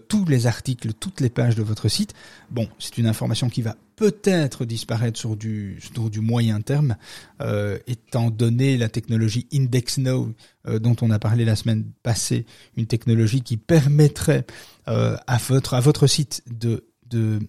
tous 0.08 0.24
les 0.24 0.46
articles, 0.46 0.92
toutes 0.92 1.20
les 1.20 1.30
pages 1.30 1.54
de 1.54 1.62
votre 1.62 1.88
site. 1.88 2.14
Bon, 2.50 2.68
c'est 2.78 2.98
une 2.98 3.06
information 3.06 3.48
qui 3.48 3.62
va 3.62 3.76
peut-être 3.98 4.64
disparaître 4.64 5.18
sur 5.18 5.37
du, 5.37 5.80
sur 5.80 6.08
du 6.08 6.20
moyen 6.20 6.61
terme, 6.61 6.96
euh, 7.40 7.78
étant 7.88 8.30
donné 8.30 8.76
la 8.76 8.88
technologie 8.88 9.48
IndexNow 9.52 10.32
euh, 10.68 10.78
dont 10.78 10.94
on 11.02 11.11
a 11.11 11.18
parlé 11.18 11.44
la 11.44 11.56
semaine 11.56 11.84
passée, 12.04 12.46
une 12.76 12.87
technologie 12.87 13.42
qui 13.42 13.56
permettrait 13.56 14.46
euh, 14.87 15.16
à 15.26 15.38
votre 15.38 15.74
à 15.74 15.80
votre 15.80 16.06
site 16.06 16.42
de 16.46 16.87
de 17.11 17.40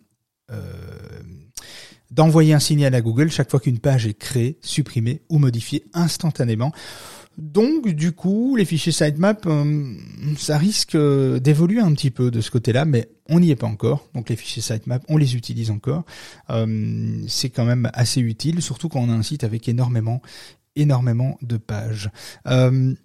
d'envoyer 2.09 2.55
un 2.55 2.59
signal 2.59 2.95
à 2.95 3.01
Google 3.01 3.29
chaque 3.29 3.51
fois 3.51 3.59
qu'une 3.59 3.77
page 3.77 4.07
est 4.07 4.15
créée, 4.15 4.57
supprimée 4.61 5.21
ou 5.29 5.37
modifiée 5.37 5.85
instantanément. 5.93 6.71
Donc, 7.39 7.87
du 7.87 8.11
coup, 8.11 8.57
les 8.57 8.65
fichiers 8.65 8.91
sitemap, 8.91 9.45
euh, 9.45 9.95
ça 10.37 10.57
risque 10.57 10.95
euh, 10.95 11.39
d'évoluer 11.39 11.79
un 11.79 11.93
petit 11.93 12.11
peu 12.11 12.31
de 12.31 12.41
ce 12.41 12.51
côté-là, 12.51 12.83
mais 12.83 13.09
on 13.29 13.39
n'y 13.39 13.49
est 13.49 13.55
pas 13.55 13.67
encore. 13.67 14.07
Donc, 14.13 14.29
les 14.29 14.35
fichiers 14.35 14.61
sitemap, 14.61 15.05
on 15.07 15.15
les 15.15 15.37
utilise 15.37 15.71
encore. 15.71 16.03
Euh, 16.49 17.23
c'est 17.29 17.49
quand 17.49 17.63
même 17.63 17.89
assez 17.93 18.19
utile, 18.19 18.61
surtout 18.61 18.89
quand 18.89 18.99
on 18.99 19.09
a 19.09 19.13
un 19.13 19.23
site 19.23 19.45
avec 19.45 19.69
énormément, 19.69 20.21
énormément 20.75 21.37
de 21.41 21.55
pages. 21.55 22.11
il 22.45 22.97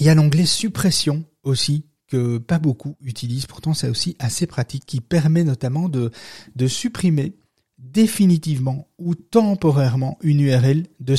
y 0.00 0.08
a 0.08 0.14
l'onglet 0.14 0.46
suppression 0.46 1.24
aussi 1.42 1.84
que 2.06 2.38
pas 2.38 2.60
beaucoup 2.60 2.96
utilisent. 3.00 3.46
Pourtant, 3.46 3.74
c'est 3.74 3.88
aussi 3.88 4.14
assez 4.20 4.46
pratique, 4.46 4.86
qui 4.86 5.00
permet 5.00 5.42
notamment 5.42 5.88
de, 5.88 6.12
de 6.54 6.66
supprimer 6.68 7.34
définitivement 7.92 8.88
ou 8.98 9.14
temporairement 9.14 10.18
une 10.22 10.40
URL 10.40 10.86
de 11.00 11.14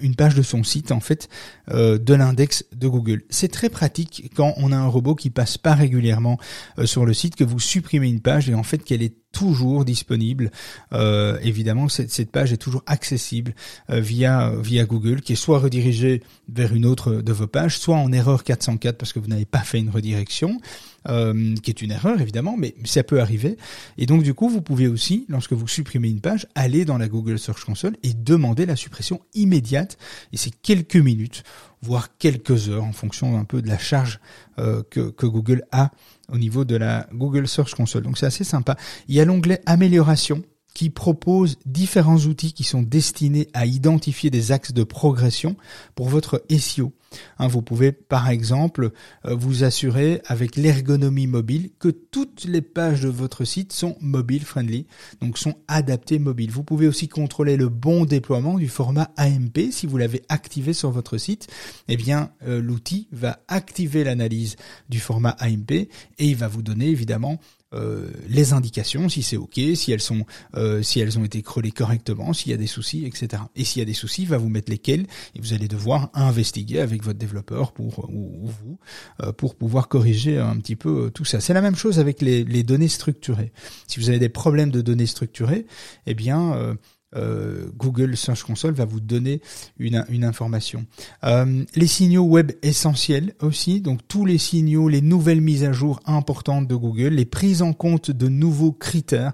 une 0.00 0.14
page 0.14 0.34
de 0.34 0.42
son 0.42 0.62
site 0.62 0.92
en 0.92 1.00
fait 1.00 1.28
euh, 1.70 1.98
de 1.98 2.14
l'index 2.14 2.64
de 2.74 2.88
Google. 2.88 3.22
C'est 3.30 3.50
très 3.50 3.70
pratique 3.70 4.30
quand 4.34 4.54
on 4.58 4.72
a 4.72 4.76
un 4.76 4.86
robot 4.86 5.14
qui 5.14 5.30
passe 5.30 5.58
pas 5.58 5.74
régulièrement 5.74 6.38
euh, 6.78 6.86
sur 6.86 7.06
le 7.06 7.14
site 7.14 7.36
que 7.36 7.44
vous 7.44 7.60
supprimez 7.60 8.08
une 8.08 8.20
page 8.20 8.50
et 8.50 8.54
en 8.54 8.62
fait 8.62 8.78
qu'elle 8.78 9.02
est 9.02 9.16
toujours 9.32 9.86
disponible. 9.86 10.50
Euh, 10.92 11.38
évidemment, 11.42 11.88
cette, 11.88 12.10
cette, 12.10 12.30
page 12.30 12.52
est 12.52 12.58
toujours 12.58 12.82
accessible 12.86 13.54
via 13.88 14.52
via 14.60 14.84
Google, 14.84 15.22
qui 15.22 15.32
est 15.32 15.36
soit 15.36 15.58
redirigée 15.58 16.22
vers 16.50 16.74
une 16.74 16.84
autre 16.84 17.14
de 17.14 17.32
vos 17.32 17.46
pages, 17.46 17.78
soit 17.78 17.96
en 17.96 18.12
erreur 18.12 18.44
404 18.44 18.98
parce 18.98 19.14
que 19.14 19.18
vous 19.18 19.28
n'avez 19.28 19.46
pas 19.46 19.60
fait 19.60 19.78
une 19.78 19.88
redirection, 19.88 20.60
euh, 21.08 21.54
qui 21.56 21.70
est 21.70 21.82
une 21.82 21.90
erreur 21.90 22.20
évidemment, 22.20 22.56
mais 22.56 22.74
ça 22.84 23.02
peut 23.02 23.20
arriver. 23.20 23.56
Et 23.98 24.06
donc 24.06 24.22
du 24.22 24.34
coup, 24.34 24.48
vous 24.48 24.62
pouvez 24.62 24.86
aussi, 24.86 25.26
lorsque 25.28 25.52
vous 25.52 25.68
supprimez 25.68 26.08
une 26.08 26.20
page, 26.20 26.46
aller 26.54 26.84
dans 26.84 26.98
la 26.98 27.08
Google 27.08 27.38
Search 27.38 27.64
Console 27.64 27.96
et 28.02 28.14
demander 28.14 28.66
la 28.66 28.76
suppression 28.76 29.20
immédiate. 29.34 29.98
Et 30.32 30.36
c'est 30.36 30.52
quelques 30.62 30.96
minutes, 30.96 31.42
voire 31.82 32.16
quelques 32.18 32.68
heures, 32.68 32.84
en 32.84 32.92
fonction 32.92 33.38
un 33.38 33.44
peu 33.44 33.62
de 33.62 33.68
la 33.68 33.78
charge 33.78 34.20
euh, 34.58 34.82
que, 34.90 35.10
que 35.10 35.26
Google 35.26 35.64
a 35.72 35.90
au 36.28 36.38
niveau 36.38 36.64
de 36.64 36.76
la 36.76 37.06
Google 37.12 37.48
Search 37.48 37.74
Console. 37.74 38.02
Donc 38.02 38.18
c'est 38.18 38.26
assez 38.26 38.44
sympa. 38.44 38.76
Il 39.08 39.14
y 39.14 39.20
a 39.20 39.24
l'onglet 39.24 39.60
amélioration 39.66 40.42
qui 40.74 40.90
propose 40.90 41.58
différents 41.66 42.18
outils 42.18 42.52
qui 42.52 42.64
sont 42.64 42.82
destinés 42.82 43.48
à 43.52 43.66
identifier 43.66 44.30
des 44.30 44.52
axes 44.52 44.72
de 44.72 44.84
progression 44.84 45.56
pour 45.94 46.08
votre 46.08 46.42
SEO. 46.50 46.92
Hein, 47.38 47.48
vous 47.48 47.62
pouvez 47.62 47.92
par 47.92 48.28
exemple 48.28 48.90
euh, 49.26 49.34
vous 49.34 49.64
assurer 49.64 50.20
avec 50.26 50.56
l'ergonomie 50.56 51.26
mobile 51.26 51.70
que 51.78 51.88
toutes 51.88 52.44
les 52.44 52.62
pages 52.62 53.02
de 53.02 53.08
votre 53.08 53.44
site 53.44 53.72
sont 53.72 53.96
mobile 54.00 54.44
friendly, 54.44 54.86
donc 55.20 55.38
sont 55.38 55.54
adaptées 55.68 56.18
mobile. 56.18 56.50
Vous 56.50 56.64
pouvez 56.64 56.88
aussi 56.88 57.08
contrôler 57.08 57.56
le 57.56 57.68
bon 57.68 58.04
déploiement 58.04 58.58
du 58.58 58.68
format 58.68 59.10
AMP 59.16 59.70
si 59.70 59.86
vous 59.86 59.98
l'avez 59.98 60.22
activé 60.28 60.72
sur 60.72 60.90
votre 60.90 61.18
site. 61.18 61.48
Eh 61.88 61.96
bien, 61.96 62.30
euh, 62.46 62.60
l'outil 62.60 63.08
va 63.12 63.40
activer 63.48 64.04
l'analyse 64.04 64.56
du 64.88 65.00
format 65.00 65.36
AMP 65.40 65.70
et 65.70 65.88
il 66.18 66.36
va 66.36 66.48
vous 66.48 66.62
donner 66.62 66.88
évidemment 66.88 67.38
euh, 67.74 68.10
les 68.28 68.52
indications, 68.52 69.08
si 69.08 69.22
c'est 69.22 69.36
ok, 69.36 69.60
si 69.74 69.92
elles 69.92 70.00
sont, 70.00 70.24
euh, 70.56 70.82
si 70.82 71.00
elles 71.00 71.18
ont 71.18 71.24
été 71.24 71.42
crelées 71.42 71.70
correctement, 71.70 72.32
s'il 72.32 72.50
y 72.50 72.54
a 72.54 72.58
des 72.58 72.66
soucis, 72.66 73.04
etc. 73.06 73.42
Et 73.56 73.64
s'il 73.64 73.80
y 73.80 73.82
a 73.82 73.86
des 73.86 73.94
soucis, 73.94 74.22
il 74.22 74.28
va 74.28 74.38
vous 74.38 74.48
mettre 74.48 74.70
lesquels 74.70 75.06
et 75.34 75.40
vous 75.40 75.52
allez 75.52 75.68
devoir 75.68 76.10
investiguer 76.14 76.80
avec 76.80 77.02
votre 77.02 77.18
développeur 77.18 77.72
pour 77.72 78.08
ou, 78.10 78.46
vous 78.46 78.78
euh, 79.22 79.32
pour 79.32 79.54
pouvoir 79.54 79.88
corriger 79.88 80.38
un 80.38 80.56
petit 80.56 80.76
peu 80.76 81.10
tout 81.14 81.24
ça. 81.24 81.40
C'est 81.40 81.54
la 81.54 81.62
même 81.62 81.76
chose 81.76 81.98
avec 81.98 82.22
les, 82.22 82.44
les, 82.44 82.62
données 82.62 82.88
structurées. 82.88 83.52
Si 83.86 83.98
vous 83.98 84.08
avez 84.08 84.18
des 84.18 84.28
problèmes 84.28 84.70
de 84.70 84.80
données 84.80 85.06
structurées, 85.06 85.66
eh 86.06 86.14
bien 86.14 86.76
euh, 87.14 87.66
Google 87.76 88.16
Search 88.16 88.42
Console 88.42 88.74
va 88.74 88.84
vous 88.84 89.00
donner 89.00 89.40
une, 89.78 90.04
une 90.08 90.24
information. 90.24 90.86
Euh, 91.24 91.64
les 91.74 91.86
signaux 91.86 92.24
web 92.24 92.52
essentiels 92.62 93.34
aussi, 93.40 93.80
donc 93.80 94.00
tous 94.08 94.24
les 94.24 94.38
signaux, 94.38 94.88
les 94.88 95.00
nouvelles 95.00 95.40
mises 95.40 95.64
à 95.64 95.72
jour 95.72 96.00
importantes 96.06 96.66
de 96.66 96.74
Google, 96.74 97.08
les 97.08 97.24
prises 97.24 97.62
en 97.62 97.72
compte 97.72 98.10
de 98.10 98.28
nouveaux 98.28 98.72
critères, 98.72 99.32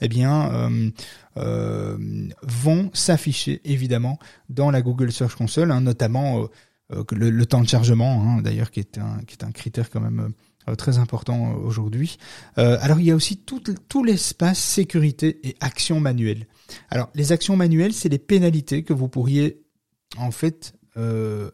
eh 0.00 0.08
bien 0.08 0.52
euh, 0.52 0.90
euh 1.36 1.98
vont 2.42 2.90
s'afficher 2.92 3.60
évidemment 3.64 4.18
dans 4.48 4.70
la 4.70 4.82
Google 4.82 5.12
Search 5.12 5.34
Console, 5.34 5.70
hein, 5.70 5.80
notamment 5.80 6.48
euh, 6.92 7.04
le, 7.12 7.30
le, 7.30 7.46
temps 7.46 7.60
de 7.60 7.68
chargement, 7.68 8.22
hein, 8.22 8.42
d'ailleurs 8.42 8.70
qui 8.70 8.80
est 8.80 8.98
un 8.98 9.20
qui 9.26 9.34
est 9.34 9.44
un 9.44 9.52
critère 9.52 9.90
quand 9.90 10.00
même 10.00 10.32
très 10.76 10.98
important 10.98 11.54
aujourd'hui. 11.54 12.18
Euh, 12.58 12.78
alors 12.80 13.00
il 13.00 13.06
y 13.06 13.10
a 13.10 13.14
aussi 13.14 13.38
tout, 13.38 13.62
tout 13.88 14.04
l'espace 14.04 14.58
sécurité 14.58 15.38
et 15.44 15.56
action 15.60 16.00
manuelle. 16.00 16.46
Alors, 16.90 17.10
les 17.14 17.32
actions 17.32 17.56
manuelles, 17.56 17.92
c'est 17.92 18.08
les 18.08 18.18
pénalités 18.18 18.82
que 18.82 18.92
vous 18.92 19.08
pourriez, 19.08 19.62
en 20.16 20.30
fait, 20.30 20.74
euh, 20.96 21.50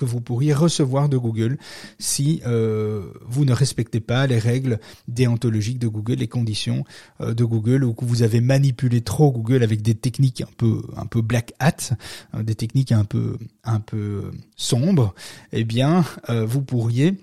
recevoir 0.00 1.08
de 1.08 1.16
Google 1.16 1.58
si 2.00 2.42
euh, 2.44 3.12
vous 3.24 3.44
ne 3.44 3.52
respectez 3.52 4.00
pas 4.00 4.26
les 4.26 4.40
règles 4.40 4.80
déontologiques 5.06 5.78
de 5.78 5.86
Google, 5.86 6.14
les 6.14 6.26
conditions 6.26 6.84
euh, 7.20 7.34
de 7.34 7.44
Google, 7.44 7.84
ou 7.84 7.94
que 7.94 8.04
vous 8.04 8.22
avez 8.22 8.40
manipulé 8.40 9.02
trop 9.02 9.30
Google 9.30 9.62
avec 9.62 9.82
des 9.82 9.94
techniques 9.94 10.40
un 10.40 10.50
peu 10.56 10.82
un 10.96 11.06
peu 11.06 11.22
black 11.22 11.52
hat, 11.60 11.94
des 12.42 12.56
techniques 12.56 12.90
un 12.90 13.04
peu 13.04 13.38
un 13.62 13.78
peu 13.78 14.32
sombres. 14.56 15.14
Eh 15.52 15.62
bien, 15.62 16.04
vous 16.28 16.62
pourriez 16.62 17.16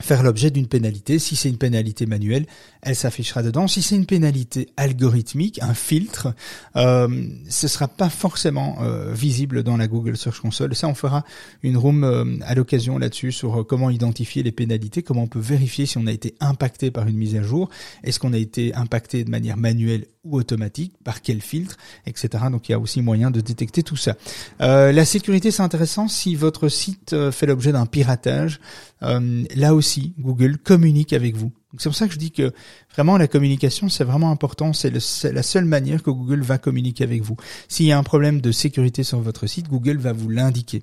faire 0.00 0.22
l'objet 0.22 0.50
d'une 0.50 0.66
pénalité. 0.66 1.18
Si 1.18 1.36
c'est 1.36 1.48
une 1.48 1.58
pénalité 1.58 2.06
manuelle, 2.06 2.46
elle 2.82 2.96
s'affichera 2.96 3.42
dedans. 3.42 3.68
Si 3.68 3.82
c'est 3.82 3.96
une 3.96 4.06
pénalité 4.06 4.68
algorithmique, 4.76 5.60
un 5.62 5.74
filtre, 5.74 6.34
euh, 6.76 7.08
ce 7.48 7.68
sera 7.68 7.88
pas 7.88 8.08
forcément 8.08 8.78
euh, 8.80 9.12
visible 9.12 9.62
dans 9.62 9.76
la 9.76 9.86
Google 9.86 10.16
Search 10.16 10.40
Console. 10.40 10.74
Ça, 10.74 10.88
on 10.88 10.94
fera 10.94 11.24
une 11.62 11.76
room 11.76 12.04
euh, 12.04 12.24
à 12.42 12.54
l'occasion 12.54 12.98
là-dessus 12.98 13.32
sur 13.32 13.66
comment 13.66 13.90
identifier 13.90 14.42
les 14.42 14.52
pénalités, 14.52 15.02
comment 15.02 15.22
on 15.22 15.28
peut 15.28 15.38
vérifier 15.38 15.86
si 15.86 15.98
on 15.98 16.06
a 16.06 16.12
été 16.12 16.34
impacté 16.40 16.90
par 16.90 17.06
une 17.06 17.16
mise 17.16 17.36
à 17.36 17.42
jour, 17.42 17.68
est-ce 18.02 18.18
qu'on 18.18 18.32
a 18.32 18.38
été 18.38 18.74
impacté 18.74 19.24
de 19.24 19.30
manière 19.30 19.56
manuelle 19.56 20.06
ou 20.24 20.36
automatique, 20.36 20.94
par 21.02 21.22
quel 21.22 21.40
filtre, 21.40 21.76
etc. 22.06 22.44
Donc 22.50 22.68
il 22.68 22.72
y 22.72 22.74
a 22.74 22.78
aussi 22.78 23.02
moyen 23.02 23.30
de 23.30 23.40
détecter 23.40 23.82
tout 23.82 23.96
ça. 23.96 24.16
Euh, 24.60 24.92
la 24.92 25.04
sécurité, 25.04 25.50
c'est 25.50 25.62
intéressant 25.62 26.08
si 26.08 26.34
votre 26.34 26.68
site 26.68 27.14
fait 27.30 27.46
l'objet 27.46 27.72
d'un 27.72 27.86
piratage. 27.86 28.60
là 29.00 29.74
aussi, 29.74 30.14
Google 30.18 30.58
communique 30.58 31.12
avec 31.12 31.36
vous 31.36 31.52
c'est 31.78 31.88
pour 31.88 31.96
ça 31.96 32.06
que 32.08 32.14
je 32.14 32.18
dis 32.18 32.32
que 32.32 32.52
vraiment 32.92 33.16
la 33.16 33.28
communication 33.28 33.88
c'est 33.88 34.04
vraiment 34.04 34.30
important, 34.30 34.72
c'est 34.72 34.90
la 34.90 35.42
seule 35.42 35.64
manière 35.64 36.02
que 36.02 36.10
Google 36.10 36.42
va 36.42 36.58
communiquer 36.58 37.04
avec 37.04 37.22
vous. 37.22 37.36
S'il 37.68 37.86
y 37.86 37.92
a 37.92 37.98
un 37.98 38.02
problème 38.02 38.40
de 38.40 38.52
sécurité 38.52 39.02
sur 39.04 39.20
votre 39.20 39.46
site, 39.46 39.68
Google 39.68 39.98
va 39.98 40.12
vous 40.12 40.28
l'indiquer. 40.28 40.82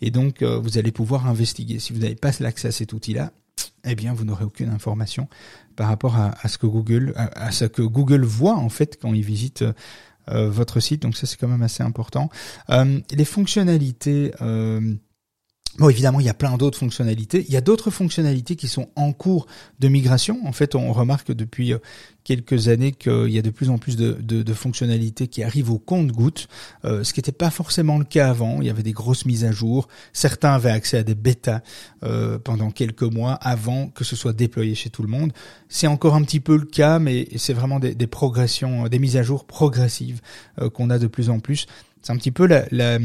Et 0.00 0.10
donc 0.10 0.42
euh, 0.42 0.58
vous 0.58 0.78
allez 0.78 0.92
pouvoir 0.92 1.26
investiguer. 1.26 1.78
Si 1.78 1.92
vous 1.92 2.00
n'avez 2.00 2.14
pas 2.14 2.30
l'accès 2.40 2.68
à 2.68 2.72
cet 2.72 2.92
outil-là, 2.92 3.32
eh 3.84 3.94
bien 3.94 4.12
vous 4.12 4.24
n'aurez 4.24 4.44
aucune 4.44 4.70
information 4.70 5.28
par 5.76 5.88
rapport 5.88 6.16
à, 6.16 6.48
ce 6.48 6.58
que 6.58 6.66
Google 6.66 7.12
à, 7.16 7.50
ce 7.52 7.64
que 7.64 7.82
Google 7.82 8.24
voit 8.24 8.56
en 8.56 8.68
fait 8.68 8.98
quand 9.00 9.14
il 9.14 9.22
visite 9.24 9.64
euh, 10.30 10.50
votre 10.50 10.80
site. 10.80 11.02
Donc 11.02 11.16
ça 11.16 11.26
c'est 11.26 11.36
quand 11.36 11.48
même 11.48 11.62
assez 11.62 11.82
important. 11.82 12.30
Euh, 12.70 13.00
les 13.10 13.24
fonctionnalités 13.24 14.32
Bon, 15.78 15.88
évidemment, 15.88 16.18
il 16.18 16.26
y 16.26 16.28
a 16.28 16.34
plein 16.34 16.56
d'autres 16.56 16.78
fonctionnalités. 16.78 17.44
Il 17.46 17.54
y 17.54 17.56
a 17.56 17.60
d'autres 17.60 17.92
fonctionnalités 17.92 18.56
qui 18.56 18.66
sont 18.66 18.88
en 18.96 19.12
cours 19.12 19.46
de 19.78 19.86
migration. 19.86 20.40
En 20.44 20.50
fait, 20.50 20.74
on 20.74 20.92
remarque 20.92 21.30
depuis 21.30 21.72
euh, 21.72 21.78
quelques 22.24 22.66
années 22.66 22.90
qu'il 22.90 23.30
y 23.30 23.38
a 23.38 23.42
de 23.42 23.50
plus 23.50 23.70
en 23.70 23.78
plus 23.78 23.96
de, 23.96 24.14
de, 24.20 24.42
de 24.42 24.54
fonctionnalités 24.54 25.28
qui 25.28 25.44
arrivent 25.44 25.70
au 25.70 25.78
compte-gouttes, 25.78 26.48
euh, 26.84 27.04
ce 27.04 27.12
qui 27.12 27.20
n'était 27.20 27.30
pas 27.30 27.50
forcément 27.50 27.96
le 27.96 28.04
cas 28.04 28.28
avant. 28.28 28.60
Il 28.60 28.66
y 28.66 28.70
avait 28.70 28.82
des 28.82 28.90
grosses 28.90 29.24
mises 29.24 29.44
à 29.44 29.52
jour. 29.52 29.86
Certains 30.12 30.52
avaient 30.52 30.72
accès 30.72 30.98
à 30.98 31.04
des 31.04 31.14
bêtas 31.14 31.60
euh, 32.02 32.40
pendant 32.40 32.72
quelques 32.72 33.02
mois 33.02 33.34
avant 33.34 33.86
que 33.86 34.02
ce 34.02 34.16
soit 34.16 34.32
déployé 34.32 34.74
chez 34.74 34.90
tout 34.90 35.02
le 35.02 35.08
monde. 35.08 35.32
C'est 35.68 35.86
encore 35.86 36.16
un 36.16 36.24
petit 36.24 36.40
peu 36.40 36.56
le 36.56 36.66
cas, 36.66 36.98
mais 36.98 37.28
c'est 37.36 37.54
vraiment 37.54 37.78
des, 37.78 37.94
des, 37.94 38.08
progressions, 38.08 38.88
des 38.88 38.98
mises 38.98 39.16
à 39.16 39.22
jour 39.22 39.44
progressives 39.44 40.22
qu'on 40.74 40.90
a 40.90 40.98
de 40.98 41.06
plus 41.06 41.30
en 41.30 41.38
plus. 41.38 41.66
C'est 42.02 42.12
un 42.12 42.16
petit 42.16 42.32
peu 42.32 42.46
la, 42.46 42.64
la 42.72 42.98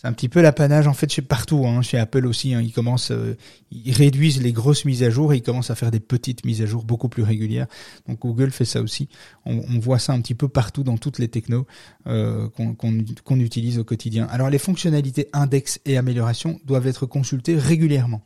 C'est 0.00 0.06
un 0.06 0.12
petit 0.12 0.28
peu 0.28 0.40
l'apanage 0.40 0.86
en 0.86 0.92
fait 0.92 1.10
chez 1.10 1.22
partout, 1.22 1.66
hein, 1.66 1.82
chez 1.82 1.98
Apple 1.98 2.24
aussi. 2.24 2.54
Hein, 2.54 2.62
ils 2.62 2.72
commencent, 2.72 3.10
euh, 3.10 3.36
ils 3.72 3.92
réduisent 3.92 4.40
les 4.40 4.52
grosses 4.52 4.84
mises 4.84 5.02
à 5.02 5.10
jour 5.10 5.32
et 5.32 5.38
ils 5.38 5.42
commencent 5.42 5.72
à 5.72 5.74
faire 5.74 5.90
des 5.90 5.98
petites 5.98 6.44
mises 6.44 6.62
à 6.62 6.66
jour 6.66 6.84
beaucoup 6.84 7.08
plus 7.08 7.24
régulières. 7.24 7.66
Donc 8.06 8.20
Google 8.20 8.52
fait 8.52 8.64
ça 8.64 8.80
aussi. 8.80 9.08
On, 9.44 9.80
voit 9.80 9.98
ça 9.98 10.12
un 10.12 10.20
petit 10.20 10.36
peu 10.36 10.46
partout 10.46 10.84
dans 10.84 10.98
toutes 10.98 11.18
les 11.18 11.26
technos 11.26 11.66
euh, 12.06 12.48
qu'on 12.48 13.40
utilise 13.40 13.80
au 13.80 13.84
quotidien. 13.84 14.28
Alors 14.30 14.50
les 14.50 14.58
fonctionnalités 14.58 15.30
index 15.32 15.80
et 15.84 15.98
amélioration 15.98 16.60
doivent 16.64 16.86
être 16.86 17.04
consultées 17.04 17.56
régulièrement 17.56 18.22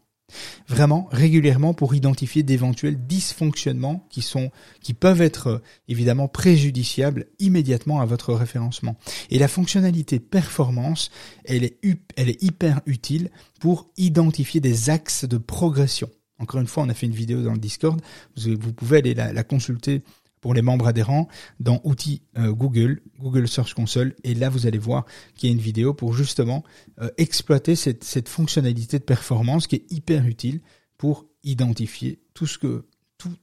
vraiment 0.69 1.09
régulièrement 1.13 1.75
pour 1.75 1.95
identifier 1.95 2.43
d'éventuels 2.43 3.07
dysfonctionnements 3.07 4.07
qui 4.11 4.23
sont 4.23 4.51
qui 4.83 4.95
peuvent 4.95 5.23
être 5.23 5.47
euh, 5.47 5.59
évidemment 5.89 6.29
préjudiciables 6.29 7.27
immédiatement 7.39 8.01
à 8.01 8.07
votre 8.07 8.35
référencement. 8.35 8.97
Et 9.31 9.39
la 9.39 9.49
fonctionnalité 9.49 10.19
performance, 10.21 11.11
elle 11.45 11.65
est 11.65 11.79
elle 12.17 12.29
est 12.29 12.43
hyper 12.43 12.81
utile 12.87 13.31
pour 13.61 13.91
identifier 13.97 14.61
des 14.61 14.91
axes 14.91 15.25
de 15.25 15.39
progression. 15.39 16.11
Encore 16.39 16.61
une 16.61 16.67
fois, 16.67 16.83
on 16.83 16.89
a 16.89 16.95
fait 16.95 17.07
une 17.07 17.15
vidéo 17.15 17.43
dans 17.43 17.53
le 17.53 17.59
Discord, 17.59 18.01
vous, 18.37 18.57
vous 18.59 18.73
pouvez 18.73 18.99
aller 18.99 19.15
la, 19.15 19.33
la 19.33 19.45
consulter 19.45 20.03
pour 20.43 20.53
les 20.53 20.61
membres 20.61 20.89
adhérents 20.89 21.29
dans 21.61 21.81
outils 21.85 22.21
euh, 22.37 22.53
Google, 22.53 23.01
Google 23.19 23.49
Search 23.49 23.73
Console. 23.73 24.15
Et 24.25 24.35
là, 24.35 24.51
vous 24.51 24.67
allez 24.67 24.77
voir 24.77 25.07
qu'il 25.35 25.49
y 25.49 25.53
a 25.53 25.55
une 25.55 25.63
vidéo 25.63 25.95
pour 25.95 26.13
justement 26.13 26.65
euh, 27.01 27.09
exploiter 27.17 27.77
cette, 27.77 28.29
fonctionnalité 28.29 28.99
de 28.99 29.05
performance 29.05 29.67
qui 29.67 29.77
est 29.77 29.91
hyper 29.91 30.27
utile 30.27 30.61
pour 30.99 31.27
identifier 31.45 32.21
tout 32.35 32.47
ce 32.47 32.59
que 32.59 32.85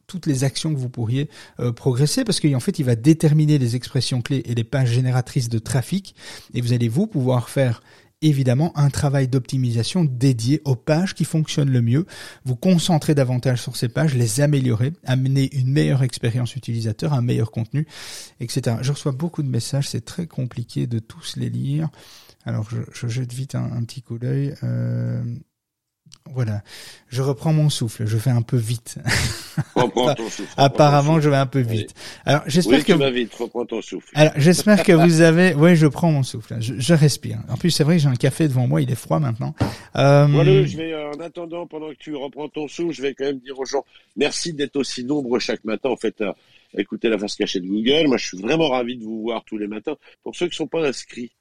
toutes 0.08 0.26
les 0.26 0.44
actions 0.44 0.74
que 0.74 0.78
vous 0.78 0.90
pourriez 0.90 1.30
euh, 1.62 1.72
progresser 1.72 2.26
parce 2.26 2.42
qu'en 2.42 2.60
fait 2.60 2.80
il 2.80 2.84
va 2.84 2.98
déterminer 2.98 3.58
les 3.58 3.78
expressions 3.78 4.22
clés 4.22 4.44
et 4.44 4.54
les 4.54 4.66
pages 4.66 4.92
génératrices 4.92 5.48
de 5.48 5.58
trafic 5.58 6.16
et 6.54 6.60
vous 6.60 6.74
allez 6.74 6.90
vous 6.90 7.08
pouvoir 7.08 7.48
faire 7.48 7.82
évidemment 8.22 8.78
un 8.78 8.90
travail 8.90 9.28
d'optimisation 9.28 10.04
dédié 10.04 10.62
aux 10.66 10.76
pages 10.76 11.14
qui 11.16 11.26
fonctionnent 11.26 11.72
le 11.72 11.82
mieux, 11.82 12.06
vous 12.46 12.56
concentrer 12.56 13.16
davantage 13.16 13.62
sur 13.62 13.76
ces 13.76 13.90
pages, 13.90 14.16
les 14.16 14.42
améliorer, 14.42 14.94
amener 15.06 15.50
une 15.56 15.72
meilleure 15.72 16.04
expérience 16.04 16.56
utilisateur, 16.56 17.14
un 17.14 17.22
meilleur 17.22 17.52
contenu, 17.52 17.88
etc. 18.40 18.78
Je 18.82 18.92
reçois 18.92 19.12
beaucoup 19.12 19.44
de 19.44 19.50
messages, 19.50 19.90
c'est 19.90 20.06
très 20.06 20.28
compliqué 20.28 20.88
de 20.88 21.00
tous 21.00 21.36
les 21.38 21.50
lire. 21.50 21.90
Alors 22.46 22.68
je, 22.70 23.08
jette 23.08 23.34
vite 23.34 23.56
un, 23.56 23.84
petit 23.84 24.02
coup 24.02 24.18
d'œil. 24.18 24.56
Euh, 24.64 25.22
voilà, 26.32 26.62
je 27.08 27.24
reprends 27.24 27.54
mon 27.54 27.70
souffle, 27.70 28.06
je 28.06 28.18
fais 28.18 28.30
un 28.30 28.44
peu 28.44 28.58
vite. 28.58 29.00
Reprends 29.76 30.14
ton 30.14 30.30
souffle. 30.30 30.54
Apparemment, 30.58 31.20
je 31.20 31.30
vais 31.30 31.36
un 31.38 31.48
peu 31.48 31.60
vite. 31.60 31.94
Alors, 32.24 32.44
j'espère 32.46 32.86
que 32.86 32.94
tu 32.94 32.98
vas 32.98 33.10
vite, 33.10 33.34
reprends 33.34 33.66
ton 33.66 33.82
souffle. 33.82 34.08
Alors, 34.14 34.34
j'espère 34.38 34.84
que 34.84 34.92
vous 35.06 35.22
avez. 35.22 35.56
Oui, 35.56 35.76
je 35.76 35.88
prends 35.88 36.12
mon 36.12 36.24
souffle. 36.24 36.56
Je, 36.60 36.76
je 36.78 36.94
respire. 36.94 37.40
En 37.50 37.58
plus, 37.58 37.72
c'est 37.72 37.84
vrai 37.84 37.98
que 37.98 38.04
j'ai 38.04 38.10
un 38.10 38.16
café 38.16 38.48
devant 38.48 38.68
moi, 38.68 38.82
il 38.82 38.92
est 38.92 38.96
froid 38.96 39.20
maintenant. 39.20 39.56
Euh... 39.96 40.28
Voilà, 40.30 40.66
je 40.66 40.78
vais 40.78 40.94
euh, 40.94 41.12
en 41.12 41.20
attendant, 41.20 41.66
pendant 41.66 41.90
que 41.90 41.98
tu 41.98 42.16
reprends 42.16 42.48
ton 42.48 42.68
souffle, 42.68 42.94
je 42.94 43.02
vais 43.02 43.16
quand 43.16 43.26
même 43.26 43.40
dire 43.40 43.58
aux 43.60 43.66
gens 43.66 43.84
merci 44.16 44.54
d'être 44.54 44.76
aussi 44.76 45.04
nombreux 45.04 45.40
chaque 45.40 45.64
matin. 45.64 45.90
En 45.90 45.98
fait, 45.98 46.22
euh, 46.22 46.32
écoutez 46.78 47.10
la 47.10 47.18
face 47.18 47.36
cachée 47.36 47.60
de 47.60 47.68
Google. 47.68 48.08
Moi, 48.08 48.18
je 48.18 48.28
suis 48.28 48.38
vraiment 48.38 48.70
ravi 48.70 48.98
de 48.98 49.04
vous 49.04 49.24
voir 49.24 49.44
tous 49.46 49.58
les 49.58 49.68
matins. 49.68 49.96
Pour 50.24 50.36
ceux 50.36 50.48
qui 50.48 50.56
sont 50.56 50.68
pas 50.68 50.88
inscrits 50.88 51.32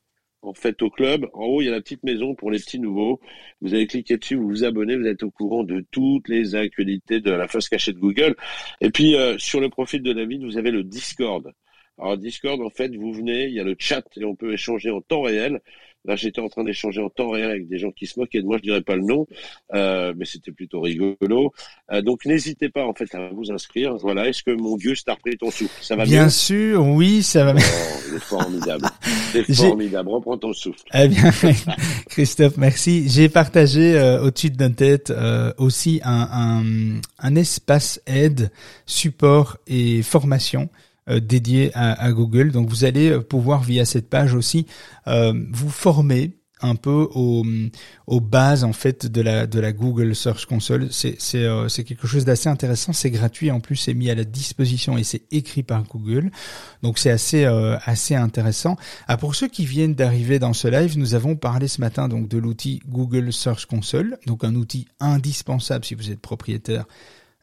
en 0.42 0.55
fait 0.55 0.83
au 0.83 0.90
club. 0.90 1.29
En 1.35 1.44
haut, 1.46 1.61
il 1.62 1.66
y 1.66 1.68
a 1.68 1.72
la 1.72 1.81
petite 1.81 2.03
maison 2.05 2.35
pour 2.35 2.51
les 2.51 2.59
petits 2.59 2.79
nouveaux. 2.79 3.20
Vous 3.61 3.74
allez 3.74 3.87
cliquer 3.87 4.16
dessus, 4.18 4.37
vous 4.37 4.48
vous 4.48 4.64
abonnez, 4.64 4.96
vous 4.96 5.07
êtes 5.07 5.22
au 5.22 5.31
courant 5.31 5.64
de 5.64 5.85
toutes 5.90 6.29
les 6.29 6.55
actualités 6.55 7.20
de 7.20 7.31
la 7.31 7.48
face 7.48 7.68
cachée 7.68 7.92
de 7.92 7.98
Google. 7.98 8.37
Et 8.81 8.90
puis 8.90 9.14
euh, 9.16 9.38
sur 9.38 9.61
le 9.61 9.68
profil 9.68 10.03
de 10.03 10.12
David, 10.12 10.44
vous 10.44 10.57
avez 10.59 10.70
le 10.70 10.85
Discord. 10.85 11.53
Alors 11.98 12.16
Discord, 12.16 12.61
en 12.61 12.70
fait, 12.70 12.94
vous 12.94 13.12
venez, 13.12 13.46
il 13.46 13.55
y 13.55 13.61
a 13.61 13.64
le 13.64 13.74
chat 13.79 14.05
et 14.16 14.24
on 14.24 14.37
peut 14.37 14.53
échanger 14.53 14.90
en 14.90 15.01
temps 15.01 15.22
réel. 15.22 15.61
Là, 16.04 16.16
j'étais 16.16 16.40
en 16.40 16.48
train 16.48 16.64
d'échanger 16.64 17.00
en 17.00 17.11
temps 17.11 17.30
réel 17.30 17.50
avec 17.50 17.68
des 17.68 17.78
gens 17.78 17.90
qui 17.90 18.06
se 18.06 18.18
moquaient 18.18 18.40
de 18.40 18.46
moi, 18.46 18.56
je 18.58 18.62
dirais 18.62 18.80
pas 18.82 18.96
le 18.96 19.02
nom, 19.02 19.26
euh, 19.74 20.14
mais 20.16 20.24
c'était 20.24 20.52
plutôt 20.52 20.80
rigolo. 20.80 21.52
Euh, 21.92 22.02
donc, 22.02 22.24
n'hésitez 22.24 22.68
pas 22.68 22.87
en 22.87 22.94
fait 22.94 23.12
à 23.14 23.30
vous 23.30 23.50
inscrire. 23.50 23.96
Voilà, 23.96 24.28
est-ce 24.28 24.42
que 24.42 24.52
mon 24.52 24.76
Dieu, 24.76 24.94
t'a 25.04 25.14
repris 25.14 25.37
ton 25.37 25.50
souffle 25.50 25.82
Ça 25.82 25.96
va 25.96 26.04
bien 26.04 26.22
Bien 26.22 26.28
sûr, 26.28 26.87
oui, 26.87 27.22
ça 27.22 27.44
va 27.44 27.52
bien. 27.52 27.64
Oh, 27.66 28.00
il 28.08 28.16
est 28.16 28.20
formidable. 28.20 28.87
C'est 29.32 29.54
formidable. 29.54 30.08
Reprends 30.08 30.38
ton 30.38 30.52
souffle. 30.52 30.82
Eh 30.94 31.08
bien, 31.08 31.30
Christophe, 32.08 32.56
merci. 32.56 33.08
J'ai 33.08 33.28
partagé 33.28 33.96
euh, 33.96 34.22
au-dessus 34.22 34.50
de 34.50 34.62
notre 34.62 34.76
tête 34.76 35.11
euh, 35.11 35.52
aussi 35.58 36.00
un, 36.04 36.28
un, 36.32 37.00
un 37.18 37.34
espace 37.37 38.00
aide, 38.06 38.50
support 38.87 39.58
et 39.66 40.02
formation 40.02 40.68
dédié 41.09 41.71
à, 41.75 42.12
Google. 42.12 42.53
Donc 42.53 42.68
vous 42.68 42.85
allez 42.85 43.11
euh, 43.11 43.21
pouvoir 43.21 43.62
via 43.62 43.85
cette 43.85 44.09
page 44.09 44.35
aussi 44.35 44.66
euh, 45.07 45.33
vous 45.53 45.71
former 45.71 46.35
un 46.61 46.75
peu 46.75 47.09
aux, 47.14 47.44
aux 48.09 48.21
bases 48.21 48.64
en 48.64 48.73
fait 48.73 49.07
de 49.07 49.21
la 49.21 49.47
de 49.47 49.61
la 49.61 49.73
Google 49.73 50.16
Search 50.16 50.44
Console. 50.47 50.88
C'est 50.90 51.14
c'est 51.21 51.47
c'est 51.68 51.85
quelque 51.85 52.09
chose 52.09 52.25
d'assez 52.25 52.49
intéressant. 52.49 52.92
C'est 52.92 53.12
gratuit 53.12 53.53
en 53.53 53.61
plus, 53.61 53.77
c'est 53.77 53.94
mis 53.94 54.11
à 54.11 54.16
la 54.16 54.25
disposition 54.25 54.99
et 54.99 55.05
c'est 55.05 55.23
écrit 55.31 55.62
par 55.62 55.85
Google. 55.85 56.33
Donc 56.83 56.99
c'est 56.99 57.12
assez 57.12 57.44
assez 57.44 58.16
intéressant. 58.16 58.77
Ah 59.07 59.16
pour 59.16 59.37
ceux 59.37 59.47
qui 59.47 59.66
viennent 59.66 59.94
d'arriver 59.94 60.40
dans 60.40 60.53
ce 60.53 60.66
live, 60.66 60.99
nous 60.99 61.14
avons 61.14 61.37
parlé 61.37 61.68
ce 61.68 61.81
matin 61.81 62.09
donc 62.09 62.27
de 62.27 62.38
l'outil 62.38 62.81
Google 62.88 63.33
Search 63.33 63.66
Console, 63.66 64.18
donc 64.27 64.42
un 64.42 64.57
outil 64.57 64.88
indispensable 64.99 65.85
si 65.85 65.94
vous 65.94 66.11
êtes 66.11 66.21
propriétaire 66.21 66.87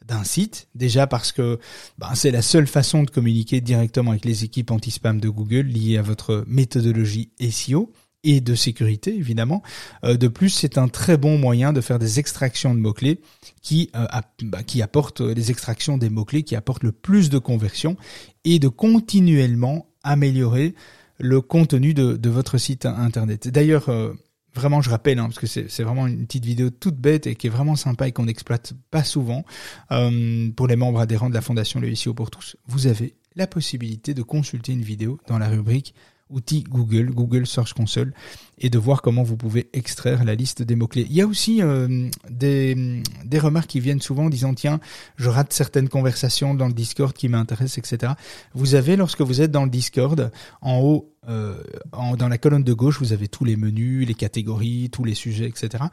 d'un 0.06 0.24
site, 0.24 0.68
déjà 0.74 1.06
parce 1.06 1.32
que 1.32 1.58
ben, 1.98 2.14
c'est 2.14 2.30
la 2.30 2.42
seule 2.42 2.66
façon 2.66 3.02
de 3.02 3.10
communiquer 3.10 3.60
directement 3.60 4.12
avec 4.12 4.24
les 4.24 4.44
équipes 4.44 4.70
anti-spam 4.70 5.20
de 5.20 5.28
Google 5.28 5.66
liées 5.66 5.98
à 5.98 6.02
votre 6.02 6.44
méthodologie 6.46 7.30
SEO 7.50 7.92
et 8.24 8.40
de 8.40 8.54
sécurité 8.54 9.14
évidemment. 9.14 9.62
Euh, 10.04 10.16
de 10.16 10.28
plus, 10.28 10.50
c'est 10.50 10.78
un 10.78 10.88
très 10.88 11.16
bon 11.16 11.38
moyen 11.38 11.72
de 11.72 11.80
faire 11.80 11.98
des 11.98 12.18
extractions 12.18 12.74
de 12.74 12.80
mots-clés 12.80 13.20
qui, 13.62 13.90
euh, 13.96 14.06
bah, 14.42 14.62
qui 14.62 14.82
apportent 14.82 15.20
les 15.20 15.50
extractions 15.50 15.98
des 15.98 16.10
mots-clés 16.10 16.42
qui 16.42 16.56
apportent 16.56 16.84
le 16.84 16.92
plus 16.92 17.30
de 17.30 17.38
conversion 17.38 17.96
et 18.44 18.58
de 18.58 18.68
continuellement 18.68 19.86
améliorer 20.02 20.74
le 21.18 21.40
contenu 21.40 21.94
de, 21.94 22.28
votre 22.28 22.58
site 22.58 22.84
internet. 22.84 23.48
D'ailleurs, 23.48 23.88
euh, 23.88 24.12
Vraiment, 24.56 24.80
je 24.80 24.88
rappelle, 24.88 25.18
hein, 25.18 25.28
parce 25.28 25.38
que 25.38 25.46
c'est 25.46 25.82
vraiment 25.82 26.06
une 26.06 26.24
petite 26.24 26.46
vidéo 26.46 26.70
toute 26.70 26.96
bête 26.96 27.26
et 27.26 27.34
qui 27.34 27.46
est 27.46 27.50
vraiment 27.50 27.76
sympa 27.76 28.08
et 28.08 28.12
qu'on 28.12 28.24
n'exploite 28.24 28.72
pas 28.90 29.04
souvent. 29.04 29.44
Euh, 29.92 30.50
pour 30.56 30.66
les 30.66 30.76
membres 30.76 30.98
adhérents 30.98 31.28
de 31.28 31.34
la 31.34 31.42
Fondation 31.42 31.78
Le 31.78 31.94
SEO 31.94 32.14
pour 32.14 32.30
tous, 32.30 32.56
vous 32.66 32.86
avez 32.86 33.14
la 33.34 33.46
possibilité 33.46 34.14
de 34.14 34.22
consulter 34.22 34.72
une 34.72 34.80
vidéo 34.80 35.20
dans 35.28 35.38
la 35.38 35.48
rubrique 35.48 35.94
outils 36.30 36.64
Google, 36.64 37.10
Google 37.10 37.46
Search 37.46 37.72
Console, 37.72 38.12
et 38.58 38.70
de 38.70 38.78
voir 38.78 39.02
comment 39.02 39.22
vous 39.22 39.36
pouvez 39.36 39.68
extraire 39.72 40.24
la 40.24 40.34
liste 40.34 40.62
des 40.62 40.76
mots-clés. 40.76 41.06
Il 41.08 41.14
y 41.14 41.20
a 41.20 41.26
aussi 41.26 41.62
euh, 41.62 42.08
des, 42.30 43.02
remarques 43.38 43.68
qui 43.68 43.80
viennent 43.80 44.00
souvent 44.00 44.26
en 44.26 44.30
disant, 44.30 44.54
tiens, 44.54 44.80
je 45.16 45.28
rate 45.28 45.52
certaines 45.52 45.88
conversations 45.88 46.54
dans 46.54 46.68
le 46.68 46.72
Discord 46.72 47.12
qui 47.12 47.28
m'intéressent, 47.28 47.78
etc. 47.78 48.14
Vous 48.54 48.74
avez, 48.74 48.96
lorsque 48.96 49.20
vous 49.20 49.40
êtes 49.40 49.50
dans 49.50 49.64
le 49.64 49.70
Discord, 49.70 50.30
en 50.62 50.80
haut, 50.80 51.12
euh, 51.28 51.62
dans 52.18 52.28
la 52.28 52.38
colonne 52.38 52.64
de 52.64 52.72
gauche, 52.72 52.98
vous 52.98 53.12
avez 53.12 53.28
tous 53.28 53.44
les 53.44 53.56
menus, 53.56 54.06
les 54.06 54.14
catégories, 54.14 54.90
tous 54.90 55.04
les 55.04 55.14
sujets, 55.14 55.46
etc. 55.46 55.84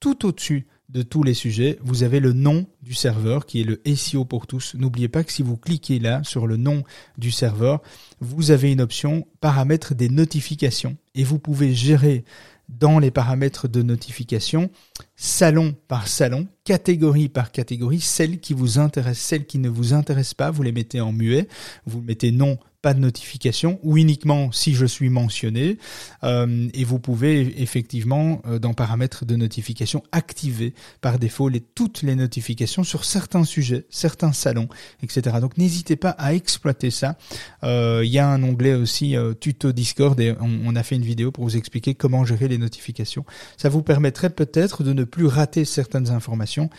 Tout 0.00 0.26
au-dessus 0.26 0.66
de 0.88 1.02
tous 1.02 1.22
les 1.22 1.34
sujets, 1.34 1.78
vous 1.82 2.02
avez 2.02 2.20
le 2.20 2.32
nom 2.32 2.66
du 2.82 2.94
serveur 2.94 3.46
qui 3.46 3.60
est 3.60 3.64
le 3.64 3.80
SEO 3.96 4.24
pour 4.24 4.46
tous. 4.46 4.74
N'oubliez 4.74 5.08
pas 5.08 5.24
que 5.24 5.32
si 5.32 5.42
vous 5.42 5.56
cliquez 5.56 5.98
là 5.98 6.22
sur 6.24 6.46
le 6.46 6.56
nom 6.56 6.84
du 7.18 7.30
serveur, 7.30 7.82
vous 8.20 8.50
avez 8.50 8.70
une 8.70 8.80
option 8.80 9.26
paramètres 9.40 9.94
des 9.94 10.08
notifications 10.08 10.96
et 11.14 11.24
vous 11.24 11.38
pouvez 11.38 11.74
gérer 11.74 12.24
dans 12.68 12.98
les 12.98 13.10
paramètres 13.10 13.68
de 13.68 13.82
notification, 13.82 14.70
salon 15.16 15.74
par 15.88 16.08
salon, 16.08 16.48
catégorie 16.64 17.28
par 17.28 17.52
catégorie, 17.52 18.00
celles 18.00 18.40
qui 18.40 18.54
vous 18.54 18.78
intéressent, 18.78 19.26
celles 19.26 19.46
qui 19.46 19.58
ne 19.58 19.68
vous 19.68 19.92
intéressent 19.92 20.34
pas, 20.34 20.50
vous 20.50 20.62
les 20.62 20.72
mettez 20.72 21.00
en 21.00 21.12
muet, 21.12 21.48
vous 21.86 22.00
mettez 22.00 22.32
non 22.32 22.58
pas 22.84 22.92
de 22.92 23.00
notification 23.00 23.80
ou 23.82 23.96
uniquement 23.96 24.52
si 24.52 24.74
je 24.74 24.84
suis 24.84 25.08
mentionné. 25.08 25.78
Euh, 26.22 26.68
et 26.74 26.84
vous 26.84 26.98
pouvez 26.98 27.62
effectivement 27.62 28.42
euh, 28.46 28.58
dans 28.58 28.74
paramètres 28.74 29.24
de 29.24 29.36
notification 29.36 30.02
activer 30.12 30.74
par 31.00 31.18
défaut 31.18 31.50
toutes 31.74 32.02
les 32.02 32.14
notifications 32.14 32.84
sur 32.84 33.06
certains 33.06 33.44
sujets, 33.44 33.86
certains 33.88 34.34
salons, 34.34 34.68
etc. 35.02 35.38
Donc 35.40 35.56
n'hésitez 35.56 35.96
pas 35.96 36.10
à 36.10 36.34
exploiter 36.34 36.90
ça. 36.90 37.16
Euh, 37.62 38.02
il 38.04 38.10
y 38.10 38.18
a 38.18 38.28
un 38.28 38.42
onglet 38.42 38.74
aussi 38.74 39.16
tuto 39.40 39.72
Discord 39.72 40.20
et 40.20 40.34
on, 40.38 40.60
on, 40.66 40.76
a 40.76 40.82
fait 40.82 40.96
une 40.96 41.04
vidéo 41.04 41.32
pour 41.32 41.44
vous 41.44 41.56
expliquer 41.56 41.94
comment 41.94 42.26
gérer 42.26 42.48
les 42.48 42.58
notifications. 42.58 43.24
Ça 43.56 43.70
vous 43.70 43.82
permettrait 43.82 44.28
peut-être 44.28 44.82
de 44.82 44.92
ne 44.92 45.03
plus 45.04 45.26
rater 45.26 45.64
certaines 45.64 46.10
informations 46.10 46.70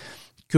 que, 0.48 0.58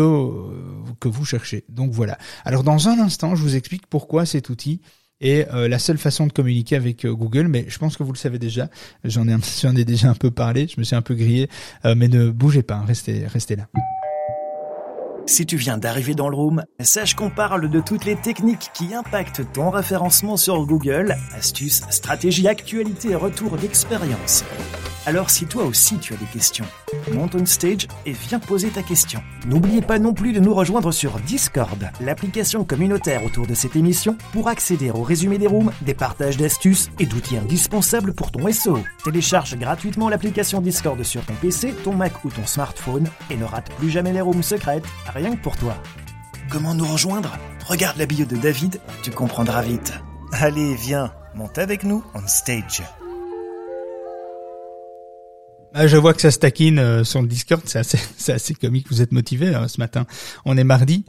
que 0.99 1.07
vous 1.07 1.25
cherchez. 1.25 1.63
Donc 1.69 1.91
voilà. 1.91 2.17
Alors 2.45 2.63
dans 2.63 2.87
un 2.89 2.99
instant, 2.99 3.35
je 3.35 3.41
vous 3.41 3.55
explique 3.55 3.87
pourquoi 3.87 4.25
cet 4.25 4.49
outil 4.49 4.81
et 5.21 5.45
euh, 5.53 5.67
la 5.67 5.79
seule 5.79 5.97
façon 5.97 6.27
de 6.27 6.31
communiquer 6.31 6.75
avec 6.75 7.05
euh, 7.05 7.13
Google, 7.13 7.47
mais 7.47 7.65
je 7.67 7.77
pense 7.79 7.97
que 7.97 8.03
vous 8.03 8.11
le 8.11 8.17
savez 8.17 8.39
déjà, 8.39 8.69
j'en 9.03 9.27
ai, 9.27 9.33
ai 9.79 9.85
déjà 9.85 10.09
un 10.09 10.15
peu 10.15 10.31
parlé, 10.31 10.67
je 10.67 10.79
me 10.79 10.83
suis 10.83 10.95
un 10.95 11.01
peu 11.01 11.15
grillé, 11.15 11.49
euh, 11.85 11.95
mais 11.95 12.07
ne 12.07 12.29
bougez 12.29 12.63
pas, 12.63 12.81
restez, 12.81 13.25
restez 13.27 13.55
là. 13.55 13.67
Si 15.29 15.45
tu 15.45 15.57
viens 15.57 15.77
d'arriver 15.77 16.15
dans 16.15 16.29
le 16.29 16.37
room, 16.37 16.63
sache 16.79 17.13
qu'on 17.13 17.29
parle 17.29 17.69
de 17.69 17.81
toutes 17.81 18.05
les 18.05 18.15
techniques 18.15 18.71
qui 18.73 18.93
impactent 18.95 19.41
ton 19.51 19.69
référencement 19.69 20.37
sur 20.37 20.65
Google, 20.65 21.17
astuces, 21.37 21.81
stratégies, 21.89 22.47
actualités 22.47 23.09
et 23.09 23.15
retours 23.15 23.57
d'expérience. 23.57 24.45
Alors 25.05 25.29
si 25.29 25.45
toi 25.45 25.63
aussi 25.63 25.99
tu 25.99 26.13
as 26.13 26.17
des 26.17 26.25
questions, 26.25 26.65
monte 27.13 27.35
on 27.35 27.45
stage 27.45 27.87
et 28.05 28.11
viens 28.11 28.39
poser 28.39 28.67
ta 28.67 28.83
question. 28.83 29.21
N'oubliez 29.47 29.81
pas 29.81 29.99
non 29.99 30.13
plus 30.13 30.33
de 30.33 30.41
nous 30.41 30.53
rejoindre 30.53 30.91
sur 30.91 31.17
Discord, 31.19 31.79
l'application 32.01 32.65
communautaire 32.65 33.23
autour 33.23 33.47
de 33.47 33.53
cette 33.53 33.77
émission, 33.77 34.17
pour 34.33 34.49
accéder 34.49 34.91
au 34.91 35.03
résumé 35.03 35.37
des 35.37 35.47
rooms, 35.47 35.71
des 35.81 35.93
partages 35.93 36.35
d'astuces 36.35 36.89
et 36.99 37.05
d'outils 37.05 37.37
indispensables 37.37 38.13
pour 38.13 38.31
ton 38.31 38.51
SEO. 38.51 38.79
Télécharge 39.05 39.57
gratuitement 39.57 40.09
l'application 40.09 40.59
Discord 40.59 41.01
sur 41.03 41.25
ton 41.25 41.35
PC, 41.35 41.73
ton 41.85 41.93
Mac 41.93 42.25
ou 42.25 42.29
ton 42.29 42.45
smartphone 42.45 43.09
et 43.29 43.37
ne 43.37 43.45
rate 43.45 43.71
plus 43.75 43.89
jamais 43.89 44.11
les 44.11 44.19
rooms 44.19 44.43
secrètes, 44.43 44.85
rien 45.17 45.35
que 45.35 45.41
pour 45.41 45.57
toi. 45.57 45.75
Comment 46.49 46.75
nous 46.75 46.85
rejoindre? 46.85 47.37
Regarde 47.65 47.97
la 47.97 48.05
bio 48.05 48.25
de 48.25 48.37
David, 48.37 48.79
tu 49.01 49.11
comprendras 49.11 49.63
vite. 49.63 49.93
Allez, 50.31 50.75
viens, 50.75 51.11
monte 51.35 51.57
avec 51.57 51.83
nous 51.83 52.03
on 52.13 52.25
stage. 52.27 52.83
Ah, 55.73 55.87
je 55.87 55.97
vois 55.97 56.13
que 56.13 56.21
ça 56.21 56.31
se 56.31 56.39
taquine 56.39 56.79
euh, 56.79 57.03
sur 57.03 57.21
le 57.21 57.27
Discord, 57.27 57.61
c'est 57.65 57.79
assez, 57.79 57.99
assez 58.31 58.53
comique. 58.53 58.87
Vous 58.89 59.01
êtes 59.01 59.11
motivé 59.11 59.53
hein, 59.53 59.67
ce 59.67 59.79
matin. 59.79 60.05
On 60.45 60.55
est 60.55 60.63
mardi 60.63 61.03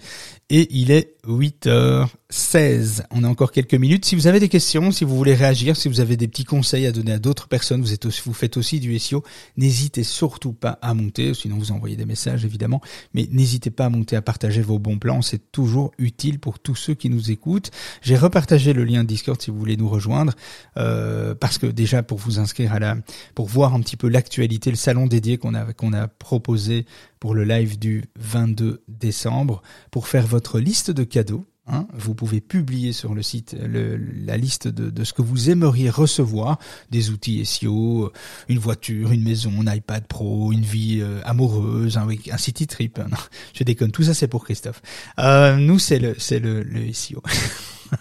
et 0.50 0.68
il 0.70 0.90
est 0.90 1.14
8h16. 1.26 3.02
On 3.10 3.22
a 3.22 3.28
encore 3.28 3.52
quelques 3.52 3.74
minutes. 3.74 4.06
Si 4.06 4.14
vous 4.14 4.26
avez 4.28 4.40
des 4.40 4.48
questions, 4.48 4.90
si 4.90 5.04
vous 5.04 5.14
voulez 5.14 5.34
réagir, 5.34 5.76
si 5.76 5.88
vous 5.88 6.00
avez 6.00 6.16
des 6.16 6.26
petits 6.26 6.44
conseils 6.44 6.86
à 6.86 6.92
donner 6.92 7.12
à 7.12 7.18
d'autres 7.18 7.48
personnes, 7.48 7.82
vous 7.82 7.92
êtes 7.92 8.06
aussi, 8.06 8.22
vous 8.24 8.32
faites 8.32 8.56
aussi 8.56 8.80
du 8.80 8.98
SEO, 8.98 9.22
n'hésitez 9.58 10.04
surtout 10.04 10.54
pas 10.54 10.78
à 10.80 10.94
monter, 10.94 11.34
sinon 11.34 11.58
vous 11.58 11.70
envoyez 11.70 11.96
des 11.96 12.06
messages 12.06 12.46
évidemment, 12.46 12.80
mais 13.12 13.28
n'hésitez 13.30 13.70
pas 13.70 13.86
à 13.86 13.88
monter, 13.90 14.16
à 14.16 14.22
partager 14.22 14.62
vos 14.62 14.78
bons 14.78 14.98
plans, 14.98 15.20
c'est 15.20 15.52
toujours 15.52 15.92
utile 15.98 16.38
pour 16.38 16.58
tous 16.58 16.76
ceux 16.76 16.94
qui 16.94 17.10
nous 17.10 17.30
écoutent. 17.30 17.70
J'ai 18.00 18.16
repartagé 18.16 18.72
le 18.72 18.84
lien 18.84 19.04
Discord 19.04 19.40
si 19.40 19.50
vous 19.50 19.58
voulez 19.58 19.76
nous 19.76 19.88
rejoindre, 19.88 20.32
euh, 20.78 21.34
parce 21.34 21.58
que 21.58 21.66
déjà 21.66 22.02
pour 22.02 22.16
vous 22.16 22.38
inscrire 22.38 22.72
à 22.72 22.78
la, 22.78 22.96
pour 23.34 23.48
voir 23.48 23.74
un 23.74 23.80
petit 23.80 23.96
peu 23.96 24.08
l'actualité, 24.08 24.70
le 24.70 24.76
salon 24.76 25.06
dédié 25.06 25.36
qu'on 25.36 25.52
a 25.54 25.74
qu'on 25.74 25.92
a 25.92 26.08
proposé 26.08 26.86
pour 27.20 27.34
le 27.34 27.44
live 27.44 27.78
du 27.78 28.04
22 28.18 28.82
décembre, 28.88 29.62
pour 29.90 30.08
faire 30.08 30.26
votre 30.26 30.60
liste 30.60 30.90
de 30.90 31.04
cadeaux. 31.04 31.44
Hein, 31.70 31.86
vous 31.92 32.14
pouvez 32.14 32.40
publier 32.40 32.92
sur 32.94 33.14
le 33.14 33.22
site 33.22 33.54
le, 33.62 33.98
la 33.98 34.38
liste 34.38 34.68
de, 34.68 34.88
de, 34.88 35.04
ce 35.04 35.12
que 35.12 35.20
vous 35.20 35.50
aimeriez 35.50 35.90
recevoir, 35.90 36.58
des 36.90 37.10
outils 37.10 37.44
SEO, 37.44 38.10
une 38.48 38.58
voiture, 38.58 39.12
une 39.12 39.22
maison, 39.22 39.52
un 39.60 39.74
iPad 39.74 40.06
Pro, 40.06 40.50
une 40.50 40.62
vie 40.62 41.00
euh, 41.02 41.20
amoureuse, 41.24 41.98
un, 41.98 42.08
un 42.08 42.38
city 42.38 42.66
trip. 42.66 42.98
Non, 42.98 43.18
je 43.52 43.64
déconne, 43.64 43.90
tout 43.90 44.02
ça 44.02 44.14
c'est 44.14 44.28
pour 44.28 44.46
Christophe. 44.46 44.80
Euh, 45.18 45.56
nous 45.56 45.78
c'est 45.78 45.98
le 45.98 46.14
c'est 46.16 46.38
le, 46.38 46.62
le 46.62 46.90
SEO. 46.94 47.22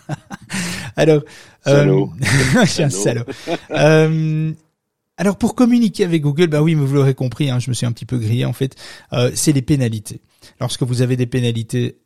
Alors, 0.95 1.23
salaud. 1.65 2.13
Euh, 2.21 2.65
je 2.65 2.69
suis 2.69 2.83
un 2.83 2.89
salaud. 2.89 3.25
Alors 5.17 5.37
pour 5.37 5.55
communiquer 5.55 6.03
avec 6.03 6.21
Google, 6.21 6.47
bah 6.47 6.61
oui, 6.61 6.75
mais 6.75 6.85
vous 6.85 6.93
l'aurez 6.93 7.15
compris, 7.15 7.49
hein, 7.49 7.59
je 7.59 7.69
me 7.69 7.73
suis 7.73 7.85
un 7.85 7.91
petit 7.91 8.05
peu 8.05 8.17
grillé 8.17 8.45
en 8.45 8.53
fait, 8.53 8.75
euh, 9.13 9.31
c'est 9.33 9.51
les 9.51 9.61
pénalités. 9.61 10.21
Lorsque 10.59 10.83
vous 10.83 11.01
avez 11.01 11.15
des 11.15 11.25
pénalités 11.25 11.97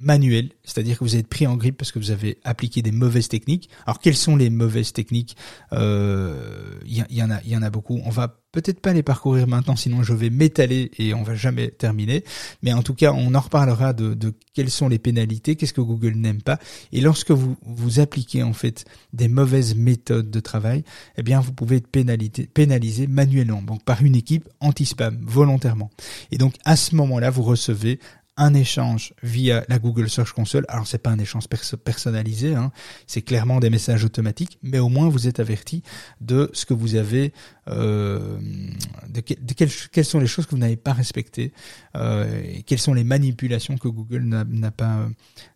manuelles, 0.00 0.50
c'est-à-dire 0.64 0.98
que 0.98 1.04
vous 1.04 1.16
êtes 1.16 1.28
pris 1.28 1.46
en 1.46 1.56
grippe 1.56 1.76
parce 1.76 1.92
que 1.92 1.98
vous 1.98 2.10
avez 2.10 2.38
appliqué 2.42 2.82
des 2.82 2.90
mauvaises 2.90 3.28
techniques. 3.28 3.68
Alors 3.86 4.00
quelles 4.00 4.16
sont 4.16 4.34
les 4.34 4.50
mauvaises 4.50 4.92
techniques? 4.92 5.36
Il 5.72 5.78
euh, 5.78 6.74
y, 6.86 7.22
en 7.22 7.62
a, 7.62 7.70
beaucoup. 7.70 8.00
On 8.04 8.10
va 8.10 8.40
peut-être 8.52 8.80
pas 8.80 8.92
les 8.92 9.02
parcourir 9.02 9.46
maintenant, 9.46 9.76
sinon 9.76 10.02
je 10.02 10.14
vais 10.14 10.30
m'étaler 10.30 10.90
et 10.98 11.14
on 11.14 11.22
va 11.22 11.34
jamais 11.34 11.68
terminer. 11.68 12.24
Mais 12.62 12.72
en 12.72 12.82
tout 12.82 12.94
cas, 12.94 13.12
on 13.12 13.34
en 13.34 13.40
reparlera 13.40 13.92
de, 13.92 14.34
quelles 14.54 14.70
sont 14.70 14.88
les 14.88 14.98
pénalités, 14.98 15.54
qu'est-ce 15.56 15.74
que 15.74 15.80
Google 15.80 16.14
n'aime 16.14 16.42
pas. 16.42 16.58
Et 16.92 17.00
lorsque 17.00 17.30
vous 17.30 17.56
vous 17.62 18.00
appliquez 18.00 18.42
en 18.42 18.54
fait 18.54 18.86
des 19.12 19.28
mauvaises 19.28 19.74
méthodes 19.74 20.30
de 20.30 20.40
travail, 20.40 20.82
eh 21.16 21.22
bien 21.22 21.40
vous 21.40 21.52
pouvez 21.52 21.76
être 21.76 21.88
pénalisé 21.88 23.06
manuellement, 23.06 23.62
donc 23.62 23.84
par 23.84 24.02
une 24.02 24.16
équipe 24.16 24.48
anti-spam 24.60 25.18
volontairement. 25.22 25.90
Et 26.32 26.38
donc 26.38 26.54
à 26.64 26.76
ce 26.76 26.96
moment-là, 26.96 27.28
vous 27.30 27.42
recevez 27.42 28.00
un 28.40 28.54
échange 28.54 29.12
via 29.22 29.64
la 29.68 29.78
Google 29.78 30.08
Search 30.08 30.32
Console. 30.32 30.64
Alors 30.68 30.86
c'est 30.86 30.98
pas 30.98 31.10
un 31.10 31.18
échange 31.18 31.46
perso 31.46 31.76
personnalisé, 31.76 32.54
hein, 32.54 32.72
c'est 33.06 33.20
clairement 33.20 33.60
des 33.60 33.68
messages 33.68 34.02
automatiques, 34.02 34.58
mais 34.62 34.78
au 34.78 34.88
moins 34.88 35.10
vous 35.10 35.28
êtes 35.28 35.40
averti 35.40 35.82
de 36.22 36.50
ce 36.54 36.64
que 36.64 36.72
vous 36.72 36.94
avez, 36.94 37.34
euh, 37.68 38.38
de, 39.08 39.20
que, 39.20 39.34
de 39.34 39.52
quelles, 39.52 40.04
sont 40.04 40.18
les 40.18 40.26
choses 40.26 40.46
que 40.46 40.52
vous 40.52 40.58
n'avez 40.58 40.76
pas 40.76 40.94
respectées, 40.94 41.52
euh, 41.96 42.42
quelles 42.66 42.78
sont 42.78 42.94
les 42.94 43.04
manipulations 43.04 43.76
que 43.76 43.88
Google 43.88 44.22
n'a 44.22 44.70
pas 44.70 45.06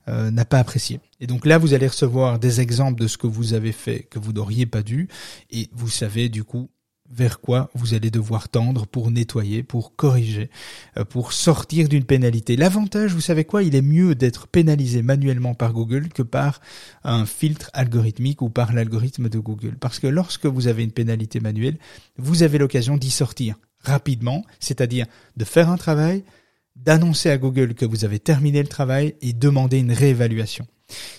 euh, 0.09 0.31
n'a 0.31 0.44
pas 0.44 0.59
appréciées. 0.59 1.01
Et 1.20 1.27
donc 1.27 1.47
là 1.47 1.57
vous 1.57 1.73
allez 1.73 1.88
recevoir 1.88 2.38
des 2.38 2.61
exemples 2.61 3.01
de 3.01 3.09
ce 3.09 3.16
que 3.16 3.27
vous 3.27 3.55
avez 3.55 3.73
fait 3.73 4.03
que 4.03 4.18
vous 4.18 4.35
n'auriez 4.35 4.66
pas 4.66 4.83
dû, 4.83 5.09
et 5.51 5.70
vous 5.73 5.88
savez 5.88 6.29
du 6.29 6.44
coup 6.44 6.68
vers 7.11 7.40
quoi 7.40 7.71
vous 7.75 7.95
allez 7.95 8.11
devoir 8.11 8.49
tendre 8.49 8.87
pour 8.87 9.11
nettoyer, 9.11 9.62
pour 9.62 9.95
corriger, 9.95 10.51
euh, 10.97 11.05
pour 11.05 11.33
sortir 11.33 11.88
d'une 11.88 12.05
pénalité. 12.05 12.57
L'avantage, 12.57 13.12
vous 13.12 13.21
savez 13.21 13.45
quoi, 13.45 13.62
il 13.62 13.75
est 13.75 13.83
mieux 13.83 14.14
d'être 14.14 14.49
pénalisé 14.49 15.03
manuellement 15.03 15.55
par 15.55 15.73
Google 15.73 16.09
que 16.09 16.23
par 16.23 16.61
un 17.05 17.27
filtre 17.27 17.71
algorithmique 17.75 18.43
ou 18.43 18.49
par 18.49 18.73
l'algorithme 18.73 19.29
de 19.29 19.38
Google. 19.38 19.77
Parce 19.79 19.99
que 19.99 20.07
lorsque 20.07 20.47
vous 20.47 20.67
avez 20.67 20.83
une 20.83 20.93
pénalité 20.93 21.40
manuelle, 21.40 21.79
vous 22.17 22.43
avez 22.43 22.59
l'occasion 22.59 22.97
d'y 22.97 23.11
sortir 23.11 23.57
rapidement, 23.81 24.45
c'est-à-dire 24.61 25.07
de 25.37 25.45
faire 25.45 25.69
un 25.69 25.77
travail, 25.77 26.25
d'annoncer 26.75 27.31
à 27.31 27.38
Google 27.38 27.75
que 27.75 27.85
vous 27.85 28.05
avez 28.05 28.19
terminé 28.19 28.62
le 28.62 28.69
travail 28.69 29.14
et 29.21 29.33
demander 29.33 29.79
une 29.79 29.93
réévaluation. 29.93 30.67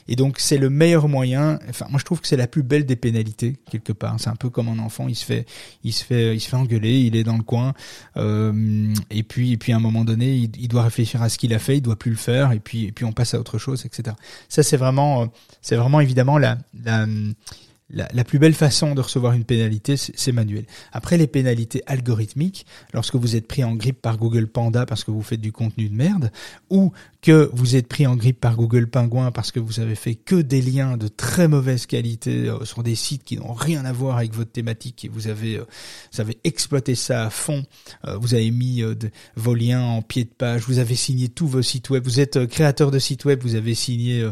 Et 0.07 0.15
donc 0.15 0.39
c'est 0.39 0.57
le 0.57 0.69
meilleur 0.69 1.07
moyen. 1.07 1.59
Enfin, 1.69 1.87
moi 1.89 1.99
je 1.99 2.05
trouve 2.05 2.21
que 2.21 2.27
c'est 2.27 2.37
la 2.37 2.47
plus 2.47 2.63
belle 2.63 2.85
des 2.85 2.95
pénalités 2.95 3.55
quelque 3.69 3.93
part. 3.93 4.15
C'est 4.19 4.29
un 4.29 4.35
peu 4.35 4.49
comme 4.49 4.67
un 4.67 4.79
enfant, 4.79 5.07
il 5.07 5.15
se 5.15 5.25
fait, 5.25 5.45
il 5.83 5.93
se 5.93 6.03
fait, 6.03 6.35
il 6.35 6.39
se 6.39 6.49
fait 6.49 6.55
engueuler, 6.55 6.99
il 7.01 7.15
est 7.15 7.23
dans 7.23 7.37
le 7.37 7.43
coin, 7.43 7.73
euh, 8.17 8.93
et 9.09 9.23
puis, 9.23 9.53
et 9.53 9.57
puis 9.57 9.73
à 9.73 9.77
un 9.77 9.79
moment 9.79 10.05
donné, 10.05 10.35
il, 10.35 10.67
doit 10.67 10.83
réfléchir 10.83 11.21
à 11.21 11.29
ce 11.29 11.37
qu'il 11.37 11.53
a 11.53 11.59
fait, 11.59 11.77
il 11.77 11.81
doit 11.81 11.97
plus 11.97 12.11
le 12.11 12.17
faire, 12.17 12.51
et 12.51 12.59
puis, 12.59 12.85
et 12.85 12.91
puis 12.91 13.05
on 13.05 13.11
passe 13.11 13.33
à 13.33 13.39
autre 13.39 13.57
chose, 13.57 13.85
etc. 13.85 14.15
Ça 14.49 14.63
c'est 14.63 14.77
vraiment, 14.77 15.31
c'est 15.61 15.75
vraiment 15.75 15.99
évidemment 15.99 16.37
la 16.37 16.57
la, 17.89 18.07
la, 18.11 18.23
plus 18.23 18.39
belle 18.39 18.53
façon 18.53 18.95
de 18.95 19.01
recevoir 19.01 19.33
une 19.33 19.43
pénalité, 19.43 19.95
c'est 19.97 20.31
manuel. 20.31 20.65
Après, 20.91 21.17
les 21.17 21.27
pénalités 21.27 21.83
algorithmiques, 21.85 22.65
lorsque 22.93 23.15
vous 23.15 23.35
êtes 23.35 23.47
pris 23.47 23.63
en 23.63 23.75
grippe 23.75 24.01
par 24.01 24.17
Google 24.17 24.47
Panda 24.47 24.85
parce 24.85 25.03
que 25.03 25.11
vous 25.11 25.21
faites 25.21 25.41
du 25.41 25.51
contenu 25.51 25.89
de 25.89 25.95
merde, 25.95 26.31
ou 26.69 26.91
que 27.25 27.49
vous 27.53 27.75
êtes 27.75 27.87
pris 27.87 28.05
en 28.05 28.15
grippe 28.15 28.39
par 28.39 28.55
Google 28.55 28.85
Pingouin 28.85 29.31
parce 29.31 29.51
que 29.51 29.59
vous 29.59 29.79
avez 29.79 29.95
fait 29.95 30.13
que 30.13 30.35
des 30.35 30.61
liens 30.61 30.95
de 30.95 31.07
très 31.07 31.47
mauvaise 31.47 31.87
qualité 31.87 32.47
euh, 32.47 32.63
sur 32.65 32.83
des 32.83 32.93
sites 32.93 33.23
qui 33.23 33.37
n'ont 33.37 33.53
rien 33.53 33.83
à 33.83 33.91
voir 33.91 34.17
avec 34.17 34.35
votre 34.35 34.51
thématique 34.51 35.05
et 35.05 35.09
vous 35.09 35.27
avez, 35.27 35.55
euh, 35.55 35.65
vous 36.13 36.21
avez 36.21 36.37
exploité 36.43 36.93
ça 36.93 37.25
à 37.25 37.31
fond, 37.31 37.65
euh, 38.07 38.15
vous 38.17 38.35
avez 38.35 38.51
mis 38.51 38.83
vos 39.35 39.55
liens 39.55 39.81
en 39.81 40.03
pied 40.03 40.25
de 40.25 40.29
page, 40.29 40.67
vous 40.67 40.77
avez 40.77 40.93
signé 40.93 41.27
tous 41.27 41.47
vos 41.47 41.63
sites 41.63 41.89
web, 41.89 42.03
vous 42.03 42.19
êtes 42.19 42.45
créateur 42.45 42.91
de 42.91 42.99
sites 42.99 43.25
web, 43.25 43.41
vous 43.41 43.55
avez 43.55 43.73
signé 43.73 44.23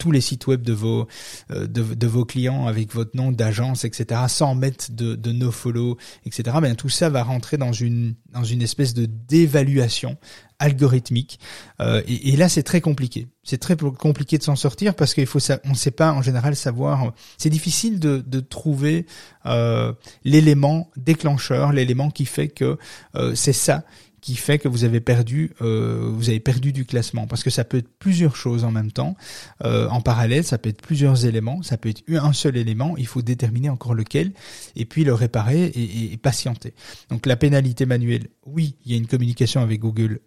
tous 0.00 0.10
les 0.10 0.20
sites 0.20 0.48
web 0.48 0.62
de 0.62 0.72
vos, 0.72 1.06
de, 1.48 1.66
de 1.66 2.06
vos 2.08 2.24
clients 2.24 2.66
avec 2.66 2.92
votre 2.92 3.16
nom 3.16 3.30
d'agence, 3.30 3.84
etc., 3.84 4.22
sans 4.26 4.56
mettre 4.56 4.90
de, 4.90 5.14
de 5.14 5.30
nofollow, 5.30 5.96
etc. 6.26 6.56
Ben, 6.60 6.74
tout 6.74 6.88
ça 6.88 7.08
va 7.08 7.22
rentrer 7.22 7.56
dans 7.56 7.72
une, 7.72 8.16
dans 8.32 8.42
une 8.42 8.62
espèce 8.62 8.94
de 8.94 9.06
d'évaluation 9.06 10.18
algorithmique. 10.62 11.40
Euh, 11.80 12.02
et, 12.06 12.30
et, 12.30 12.36
là, 12.36 12.48
c'est 12.48 12.62
très 12.62 12.80
compliqué. 12.80 13.26
C'est 13.42 13.58
très 13.58 13.76
compliqué 13.76 14.38
de 14.38 14.42
s'en 14.44 14.54
sortir 14.54 14.94
parce 14.94 15.12
qu'il 15.12 15.26
faut, 15.26 15.40
on 15.64 15.70
ne 15.70 15.74
sait 15.74 15.90
pas 15.90 16.12
en 16.12 16.22
général 16.22 16.54
savoir. 16.54 17.12
C'est 17.36 17.50
difficile 17.50 17.98
de, 17.98 18.40
trouver 18.40 19.06
euh, 19.46 19.92
l'élément 20.24 20.90
déclencheur, 20.96 21.72
l'élément 21.72 22.10
qui 22.10 22.26
fait 22.26 22.48
que 22.48 22.78
euh, 23.16 23.34
c'est 23.34 23.52
ça 23.52 23.84
qui 24.22 24.36
fait 24.36 24.58
que 24.58 24.68
vous 24.68 24.84
avez 24.84 25.00
perdu, 25.00 25.50
euh, 25.60 26.08
vous 26.14 26.30
avez 26.30 26.40
perdu 26.40 26.72
du 26.72 26.86
classement, 26.86 27.26
parce 27.26 27.42
que 27.42 27.50
ça 27.50 27.64
peut 27.64 27.78
être 27.78 27.90
plusieurs 27.98 28.36
choses 28.36 28.64
en 28.64 28.70
même 28.70 28.92
temps, 28.92 29.16
euh, 29.64 29.88
en 29.88 30.00
parallèle, 30.00 30.44
ça 30.44 30.58
peut 30.58 30.70
être 30.70 30.80
plusieurs 30.80 31.26
éléments, 31.26 31.62
ça 31.62 31.76
peut 31.76 31.88
être 31.88 32.02
un 32.08 32.32
seul 32.32 32.56
élément, 32.56 32.96
il 32.96 33.06
faut 33.08 33.20
déterminer 33.20 33.68
encore 33.68 33.94
lequel, 33.94 34.32
et 34.76 34.84
puis 34.84 35.02
le 35.02 35.12
réparer 35.12 35.64
et 35.74 36.16
patienter. 36.18 36.72
Donc 37.10 37.26
la 37.26 37.36
pénalité 37.36 37.84
manuelle, 37.84 38.28
oui, 38.46 38.76
il 38.86 38.92
y 38.92 38.94
a 38.94 38.96
une 38.96 39.08
communication 39.08 39.60
avec 39.60 39.80
Google, 39.80 40.20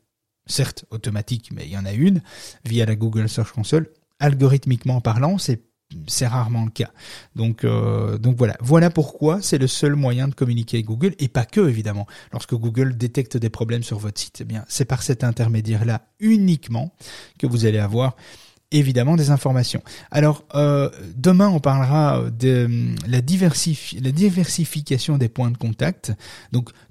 certes 0.46 0.86
automatique, 0.92 1.50
mais 1.54 1.66
il 1.66 1.72
y 1.72 1.78
en 1.78 1.86
a 1.86 1.94
une 1.94 2.22
via 2.64 2.86
la 2.86 2.96
Google 2.96 3.30
Search 3.30 3.52
Console. 3.52 3.90
Algorithmiquement 4.20 5.02
parlant, 5.02 5.38
c'est 5.38 6.28
rarement 6.28 6.66
le 6.66 6.72
cas. 6.72 6.92
Donc, 7.36 7.64
euh, 7.64 8.18
donc 8.18 8.38
voilà. 8.38 8.56
Voilà 8.62 8.90
pourquoi 8.90 9.42
c'est 9.42 9.58
le 9.58 9.68
seul 9.68 9.96
moyen 9.96 10.28
de 10.28 10.34
communiquer 10.34 10.78
avec 10.78 10.86
Google 10.86 11.16
et 11.20 11.28
pas 11.28 11.46
que 11.46 11.68
évidemment. 11.68 12.08
Lorsque 12.32 12.54
Google 12.54 12.98
détecte 12.98 13.38
des 13.38 13.50
problèmes 13.50 13.84
sur 13.84 13.98
votre 13.98 14.20
site, 14.20 14.40
eh 14.42 14.46
bien, 14.46 14.66
c'est 14.68 14.86
par 14.86 15.04
cet 15.04 15.24
intermédiaire-là 15.24 16.08
uniquement 16.20 16.94
que 17.38 17.48
vous 17.48 17.66
allez 17.66 17.80
avoir 17.80 18.16
évidemment 18.72 19.16
des 19.16 19.30
informations. 19.30 19.82
Alors 20.12 20.44
euh, 20.56 20.90
demain 21.16 21.50
on 21.50 21.60
parlera 21.60 22.24
de 22.32 22.68
la, 23.08 23.22
diversifi 23.22 24.00
la 24.00 24.12
diversification 24.12 25.18
des 25.18 25.30
points 25.30 25.52
de 25.52 25.58
contact. 25.58 26.14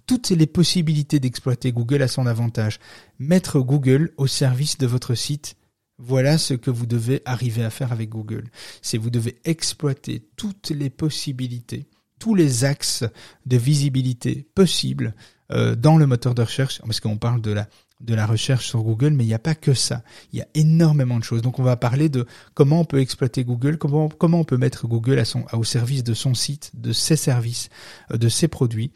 Toutes 0.06 0.30
les 0.30 0.46
possibilités 0.46 1.20
d'exploiter 1.20 1.72
Google 1.72 2.02
à 2.02 2.08
son 2.08 2.26
avantage. 2.26 2.78
Mettre 3.18 3.60
Google 3.60 4.12
au 4.16 4.26
service 4.26 4.78
de 4.78 4.86
votre 4.86 5.14
site 5.14 5.56
voilà 5.96 6.38
ce 6.38 6.54
que 6.54 6.72
vous 6.72 6.86
devez 6.86 7.22
arriver 7.24 7.62
à 7.62 7.70
faire 7.70 7.92
avec 7.92 8.08
Google. 8.08 8.50
C'est 8.82 8.98
vous 8.98 9.10
devez 9.10 9.38
exploiter 9.44 10.26
toutes 10.36 10.70
les 10.70 10.90
possibilités 10.90 11.86
tous 12.24 12.34
les 12.34 12.64
axes 12.64 13.04
de 13.44 13.56
visibilité 13.58 14.48
possibles 14.54 15.14
euh, 15.52 15.74
dans 15.74 15.98
le 15.98 16.06
moteur 16.06 16.34
de 16.34 16.40
recherche, 16.40 16.80
parce 16.80 17.00
qu'on 17.00 17.18
parle 17.18 17.42
de 17.42 17.52
la 17.52 17.68
de 18.04 18.14
la 18.14 18.26
recherche 18.26 18.68
sur 18.68 18.82
Google, 18.82 19.10
mais 19.10 19.24
il 19.24 19.28
n'y 19.28 19.34
a 19.34 19.38
pas 19.38 19.54
que 19.54 19.74
ça. 19.74 20.02
Il 20.32 20.38
y 20.38 20.42
a 20.42 20.48
énormément 20.54 21.18
de 21.18 21.24
choses. 21.24 21.42
Donc 21.42 21.58
on 21.58 21.62
va 21.62 21.76
parler 21.76 22.08
de 22.08 22.26
comment 22.54 22.80
on 22.80 22.84
peut 22.84 23.00
exploiter 23.00 23.44
Google, 23.44 23.78
comment, 23.78 24.08
comment 24.08 24.40
on 24.40 24.44
peut 24.44 24.58
mettre 24.58 24.86
Google 24.86 25.18
à 25.18 25.24
son, 25.24 25.44
au 25.52 25.64
service 25.64 26.04
de 26.04 26.14
son 26.14 26.34
site, 26.34 26.72
de 26.74 26.92
ses 26.92 27.16
services, 27.16 27.70
euh, 28.12 28.18
de 28.18 28.28
ses 28.28 28.48
produits, 28.48 28.90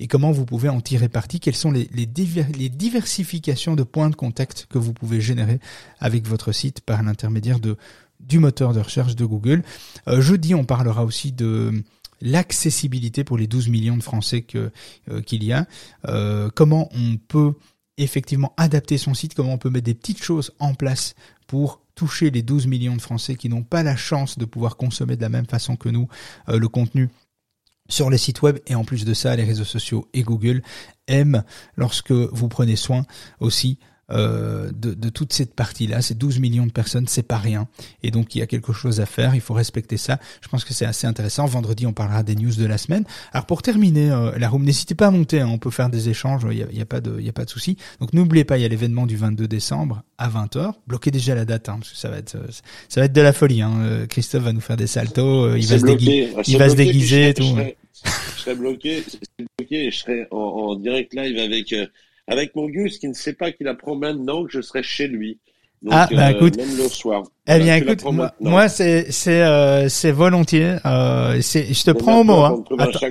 et 0.00 0.06
comment 0.06 0.32
vous 0.32 0.46
pouvez 0.46 0.68
en 0.68 0.80
tirer 0.80 1.08
parti, 1.08 1.40
quelles 1.40 1.54
sont 1.54 1.70
les, 1.70 1.88
les, 1.92 2.08
les 2.56 2.68
diversifications 2.68 3.74
de 3.74 3.82
points 3.82 4.10
de 4.10 4.16
contact 4.16 4.66
que 4.68 4.78
vous 4.78 4.92
pouvez 4.92 5.20
générer 5.20 5.60
avec 6.00 6.26
votre 6.26 6.52
site 6.52 6.80
par 6.80 7.02
l'intermédiaire 7.02 7.58
du 8.20 8.38
moteur 8.38 8.72
de 8.72 8.80
recherche 8.80 9.14
de 9.14 9.24
Google. 9.24 9.62
Euh, 10.08 10.20
jeudi, 10.20 10.54
on 10.54 10.64
parlera 10.64 11.04
aussi 11.04 11.32
de 11.32 11.72
l'accessibilité 12.22 13.24
pour 13.24 13.36
les 13.36 13.46
12 13.46 13.68
millions 13.68 13.96
de 13.96 14.02
Français 14.02 14.46
euh, 14.54 14.70
qu'il 15.22 15.44
y 15.44 15.52
a. 15.52 15.66
Comment 16.54 16.88
on 16.94 17.16
peut 17.16 17.52
effectivement 17.98 18.52
adapter 18.56 18.98
son 18.98 19.14
site, 19.14 19.34
comment 19.34 19.52
on 19.52 19.58
peut 19.58 19.70
mettre 19.70 19.86
des 19.86 19.94
petites 19.94 20.22
choses 20.22 20.52
en 20.58 20.74
place 20.74 21.14
pour 21.46 21.80
toucher 21.94 22.30
les 22.30 22.42
12 22.42 22.66
millions 22.66 22.96
de 22.96 23.02
Français 23.02 23.36
qui 23.36 23.48
n'ont 23.48 23.62
pas 23.62 23.82
la 23.82 23.96
chance 23.96 24.38
de 24.38 24.44
pouvoir 24.44 24.76
consommer 24.76 25.16
de 25.16 25.22
la 25.22 25.28
même 25.28 25.46
façon 25.46 25.76
que 25.76 25.88
nous 25.88 26.08
euh, 26.48 26.58
le 26.58 26.68
contenu 26.68 27.08
sur 27.88 28.10
les 28.10 28.18
sites 28.18 28.42
web. 28.42 28.58
Et 28.66 28.74
en 28.74 28.84
plus 28.84 29.04
de 29.04 29.14
ça 29.14 29.36
les 29.36 29.44
réseaux 29.44 29.64
sociaux 29.64 30.08
et 30.12 30.22
Google 30.22 30.62
aiment 31.06 31.44
lorsque 31.76 32.12
vous 32.12 32.48
prenez 32.48 32.76
soin 32.76 33.04
aussi 33.40 33.78
euh, 34.10 34.70
de, 34.74 34.92
de, 34.92 35.08
toute 35.08 35.32
cette 35.32 35.54
partie-là. 35.54 36.02
C'est 36.02 36.18
12 36.18 36.38
millions 36.38 36.66
de 36.66 36.72
personnes, 36.72 37.06
c'est 37.08 37.22
pas 37.22 37.38
rien. 37.38 37.68
Et 38.02 38.10
donc 38.10 38.34
il 38.34 38.40
y 38.40 38.42
a 38.42 38.46
quelque 38.46 38.74
chose 38.74 39.00
à 39.00 39.06
faire, 39.06 39.34
il 39.34 39.40
faut 39.40 39.54
respecter 39.54 39.96
ça. 39.96 40.18
Je 40.42 40.48
pense 40.48 40.64
que 40.64 40.74
c'est 40.74 40.84
assez 40.84 41.06
intéressant. 41.06 41.46
Vendredi, 41.46 41.86
on 41.86 41.94
parlera 41.94 42.22
des 42.22 42.34
news 42.34 42.54
de 42.54 42.66
la 42.66 42.76
semaine. 42.76 43.04
Alors 43.32 43.46
pour 43.46 43.62
terminer, 43.62 44.10
euh, 44.10 44.32
la 44.36 44.48
room, 44.50 44.64
n'hésitez 44.64 44.94
pas 44.94 45.06
à 45.06 45.10
monter, 45.10 45.40
hein. 45.40 45.48
on 45.48 45.56
peut 45.56 45.70
faire 45.70 45.88
des 45.88 46.10
échanges, 46.10 46.42
il 46.50 46.66
n'y 46.70 46.80
a, 46.80 46.82
a, 46.82 46.84
pas 46.84 47.00
de, 47.00 47.16
il 47.18 47.24
y 47.24 47.30
a 47.30 47.32
pas 47.32 47.46
de 47.46 47.50
souci. 47.50 47.78
Donc 48.00 48.12
n'oubliez 48.12 48.44
pas, 48.44 48.58
il 48.58 48.62
y 48.62 48.66
a 48.66 48.68
l'événement 48.68 49.06
du 49.06 49.16
22 49.16 49.48
décembre 49.48 50.02
à 50.18 50.28
20h. 50.28 50.74
Bloquez 50.86 51.10
déjà 51.10 51.34
la 51.34 51.46
date, 51.46 51.70
hein, 51.70 51.78
parce 51.78 51.92
que 51.92 51.96
ça 51.96 52.10
va 52.10 52.18
être, 52.18 52.34
euh, 52.34 52.48
ça 52.90 53.00
va 53.00 53.06
être 53.06 53.14
de 53.14 53.22
la 53.22 53.32
folie. 53.32 53.62
Hein. 53.62 53.72
Euh, 53.80 54.06
Christophe 54.06 54.42
va 54.42 54.52
nous 54.52 54.60
faire 54.60 54.76
des 54.76 54.86
saltos, 54.86 55.56
il 55.56 55.66
va, 55.66 55.78
se, 55.78 55.84
déguiser, 55.86 56.30
il 56.46 56.58
va 56.58 56.68
se 56.68 56.76
déguiser 56.76 57.28
et 57.30 57.34
tout. 57.34 57.56
Je 58.46 58.52
bloqué, 58.52 59.02
je 59.38 59.44
bloqué 59.56 59.86
et 59.86 59.90
je 59.90 59.98
serai 59.98 60.26
en, 60.30 60.36
en 60.36 60.76
direct 60.76 61.14
live 61.14 61.38
avec 61.38 61.74
avec 62.26 62.54
mon 62.54 62.66
Gus 62.66 62.98
qui 62.98 63.08
ne 63.08 63.14
sait 63.14 63.34
pas 63.34 63.52
qu'il 63.52 63.68
apprend 63.68 63.96
maintenant 63.96 64.44
que 64.44 64.50
je 64.52 64.60
serai 64.60 64.82
chez 64.82 65.08
lui. 65.08 65.38
Donc, 65.82 65.92
ah 65.94 66.08
bah 66.10 66.28
euh, 66.28 66.30
écoute, 66.30 66.56
même 66.56 66.76
le 66.78 66.88
soir. 66.88 67.24
Eh 67.46 67.58
bien 67.58 67.76
écoute, 67.76 68.02
moi, 68.40 68.68
c'est 68.68 69.12
c'est 69.12 69.42
euh, 69.42 69.88
c'est 69.90 70.12
volontiers. 70.12 70.76
Euh, 70.86 71.38
c'est 71.42 71.74
je 71.74 71.84
te 71.84 71.90
prends 71.90 72.20
au 72.20 72.24
mot. 72.24 72.42
Hein. 72.42 72.64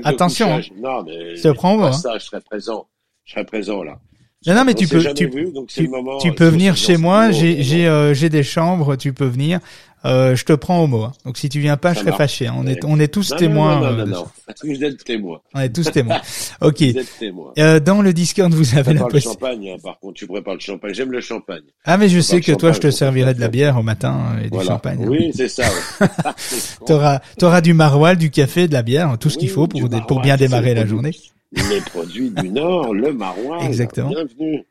attention. 0.04 0.60
Non 0.78 1.04
mais 1.04 1.36
je 1.36 1.44
te 1.44 1.50
prends 1.50 1.76
au 1.76 1.78
mot. 1.78 1.84
Hein. 1.86 1.92
Ça, 1.94 2.18
je 2.18 2.26
serai 2.26 2.42
présent. 2.42 2.88
Je 3.26 3.34
serai 3.34 3.46
présent 3.46 3.84
là. 3.84 4.00
Non, 4.46 4.56
non, 4.56 4.66
mais 4.66 4.74
tu 4.74 4.88
peux, 4.88 5.02
tu, 5.14 5.30
vu, 5.30 5.54
tu, 5.70 5.90
tu 6.20 6.34
peux 6.34 6.48
venir 6.48 6.76
chez 6.76 6.98
moi. 6.98 7.32
J'ai, 7.32 7.64
j'ai, 7.64 7.88
euh, 7.88 8.14
j'ai 8.14 8.28
des 8.28 8.44
chambres. 8.44 8.98
Tu 8.98 9.14
peux 9.14 9.26
venir. 9.26 9.60
Euh, 10.06 10.36
je 10.36 10.44
te 10.44 10.54
prends 10.54 10.84
au 10.84 10.88
mot. 10.88 11.04
Hein. 11.04 11.14
Donc 11.26 11.38
si 11.38 11.48
tu 11.48 11.60
viens 11.60 11.78
pas, 11.78 11.94
je 11.94 12.00
serai 12.00 12.12
fâché. 12.12 12.48
Hein. 12.48 12.56
On 12.58 12.68
est, 12.68 12.84
on 12.84 13.00
est 13.00 13.08
tous 13.08 13.34
témoins. 13.38 13.80
Non, 13.80 14.06
non, 14.06 14.06
non, 14.06 14.26
Vous 14.64 14.84
êtes 14.84 15.04
témoins. 15.04 15.42
On 15.54 15.60
est 15.62 15.74
tous 15.74 15.90
témoins. 15.92 16.20
ok. 16.62 16.82
Vous 16.82 16.98
êtes 16.98 17.20
témoins. 17.20 17.54
Euh, 17.58 17.80
dans 17.80 18.02
le 18.02 18.12
Discord, 18.12 18.54
vous 18.54 18.78
avez 18.78 18.94
la 18.94 19.06
possibilité. 19.06 19.30
champagne, 19.30 19.70
hein, 19.70 19.78
par 19.82 20.00
contre, 20.00 20.16
tu 20.16 20.28
prépares 20.28 20.56
le 20.56 20.60
champagne. 20.60 20.94
J'aime 20.94 21.12
le 21.12 21.22
champagne. 21.22 21.64
Ah, 21.86 21.98
mais 21.98 22.10
je 22.10 22.20
sais 22.20 22.42
que 22.42 22.52
toi, 22.52 22.74
je 22.74 22.80
te 22.80 22.92
servirai 22.92 23.34
de 23.34 23.40
la 23.40 23.48
bière 23.48 23.78
au 23.78 23.84
matin 23.84 24.36
et 24.44 24.50
du 24.50 24.62
champagne. 24.62 25.06
Oui, 25.08 25.32
c'est 25.34 25.48
ça. 25.48 25.66
t'auras, 26.86 27.20
t'auras 27.38 27.62
du 27.62 27.74
maroilles, 27.74 28.18
du 28.18 28.30
café, 28.30 28.68
de 28.68 28.74
la 28.74 28.84
bière, 28.84 29.18
tout 29.18 29.30
ce 29.30 29.38
qu'il 29.38 29.50
faut 29.50 29.68
pour, 29.68 29.82
pour 30.08 30.22
bien 30.22 30.36
démarrer 30.36 30.74
la 30.74 30.86
journée. 30.86 31.12
Les 31.54 31.82
produits 31.82 32.32
du 32.32 32.50
Nord, 32.50 32.94
le 32.94 33.14
maroilles. 33.14 33.66
Exactement. 33.68 34.10
Bienvenue. 34.10 34.66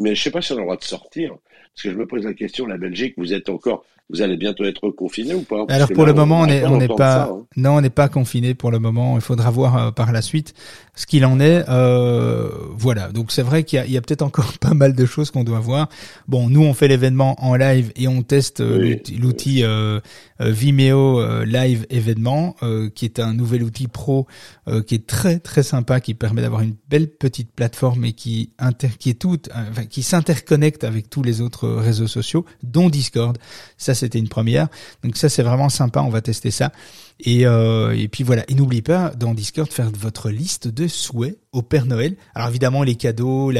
Mais 0.00 0.14
je 0.14 0.22
sais 0.22 0.30
pas 0.30 0.40
si 0.40 0.52
on 0.52 0.56
a 0.56 0.58
le 0.58 0.64
droit 0.64 0.76
de 0.76 0.84
sortir. 0.84 1.32
Parce 1.74 1.82
que 1.82 1.90
je 1.90 1.96
me 1.96 2.06
pose 2.06 2.24
la 2.24 2.32
question, 2.32 2.66
la 2.66 2.78
Belgique, 2.78 3.14
vous 3.18 3.34
êtes 3.34 3.50
encore 3.50 3.84
vous 4.08 4.22
allez 4.22 4.36
bientôt 4.36 4.64
être 4.64 4.90
confiné 4.90 5.34
ou 5.34 5.42
pas? 5.42 5.64
Alors 5.68 5.88
pour 5.92 6.06
le 6.06 6.14
moment, 6.14 6.42
on 6.42 6.46
n'est 6.46 6.64
on 6.64 6.76
n'est 6.76 6.86
pas, 6.88 7.24
hein. 7.24 7.46
non, 7.56 7.76
on 7.76 7.80
n'est 7.80 7.90
pas 7.90 8.08
confiné 8.08 8.54
pour 8.54 8.70
le 8.70 8.78
moment. 8.78 9.16
Il 9.16 9.20
faudra 9.20 9.50
voir 9.50 9.76
euh, 9.76 9.90
par 9.90 10.12
la 10.12 10.22
suite 10.22 10.54
ce 10.96 11.06
qu'il 11.06 11.24
en 11.24 11.38
est. 11.38 11.64
Euh, 11.68 12.48
voilà. 12.72 13.12
Donc 13.12 13.30
c'est 13.30 13.42
vrai 13.42 13.62
qu'il 13.62 13.88
y 13.88 13.96
a, 13.96 14.00
peut-être 14.00 14.22
encore 14.22 14.52
pas 14.60 14.74
mal 14.74 14.94
de 14.94 15.06
choses 15.06 15.30
qu'on 15.30 15.44
doit 15.44 15.60
voir. 15.60 15.88
Bon, 16.26 16.48
nous 16.48 16.62
on 16.62 16.74
fait 16.74 16.88
l'événement 16.88 17.36
en 17.38 17.54
live 17.54 17.92
et 17.94 18.08
on 18.08 18.22
teste 18.22 18.60
euh, 18.60 18.96
l'outil 19.18 19.62
euh, 19.62 20.00
Vimeo 20.40 21.44
Live 21.44 21.86
événement, 21.90 22.56
qui 22.94 23.04
est 23.04 23.20
un 23.20 23.34
nouvel 23.34 23.62
outil 23.62 23.88
pro 23.88 24.26
qui 24.86 24.94
est 24.94 25.06
très 25.06 25.38
très 25.38 25.62
sympa, 25.62 26.00
qui 26.00 26.14
permet 26.14 26.42
d'avoir 26.42 26.60
une 26.60 26.74
belle 26.88 27.08
petite 27.08 27.52
plateforme 27.52 28.04
et 28.04 28.12
qui 28.12 28.52
inter, 28.58 28.90
qui 28.98 29.10
est 29.10 29.18
toute, 29.18 29.48
enfin, 29.54 29.86
qui 29.86 30.02
s'interconnecte 30.02 30.84
avec 30.84 31.08
tous 31.08 31.22
les 31.22 31.40
autres 31.40 31.68
réseaux 31.68 32.06
sociaux, 32.06 32.44
dont 32.62 32.88
Discord. 32.88 33.38
Ça 33.76 33.94
c'était 33.96 34.20
une 34.20 34.28
première. 34.28 34.68
Donc 35.02 35.16
ça 35.16 35.28
c'est 35.28 35.42
vraiment 35.42 35.68
sympa, 35.68 36.00
on 36.02 36.10
va 36.10 36.20
tester 36.20 36.52
ça. 36.52 36.70
Et, 37.18 37.46
euh, 37.46 37.96
et 37.96 38.08
puis 38.08 38.22
voilà, 38.24 38.44
et 38.48 38.54
n'oubliez 38.54 38.82
pas 38.82 39.10
dans 39.10 39.34
Discord 39.34 39.72
faire 39.72 39.90
votre 39.90 40.30
liste 40.30 40.68
de 40.68 40.86
souhaits 40.86 41.38
au 41.52 41.62
Père 41.62 41.86
Noël. 41.86 42.16
Alors 42.34 42.48
évidemment 42.48 42.82
les 42.82 42.94
cadeaux, 42.94 43.52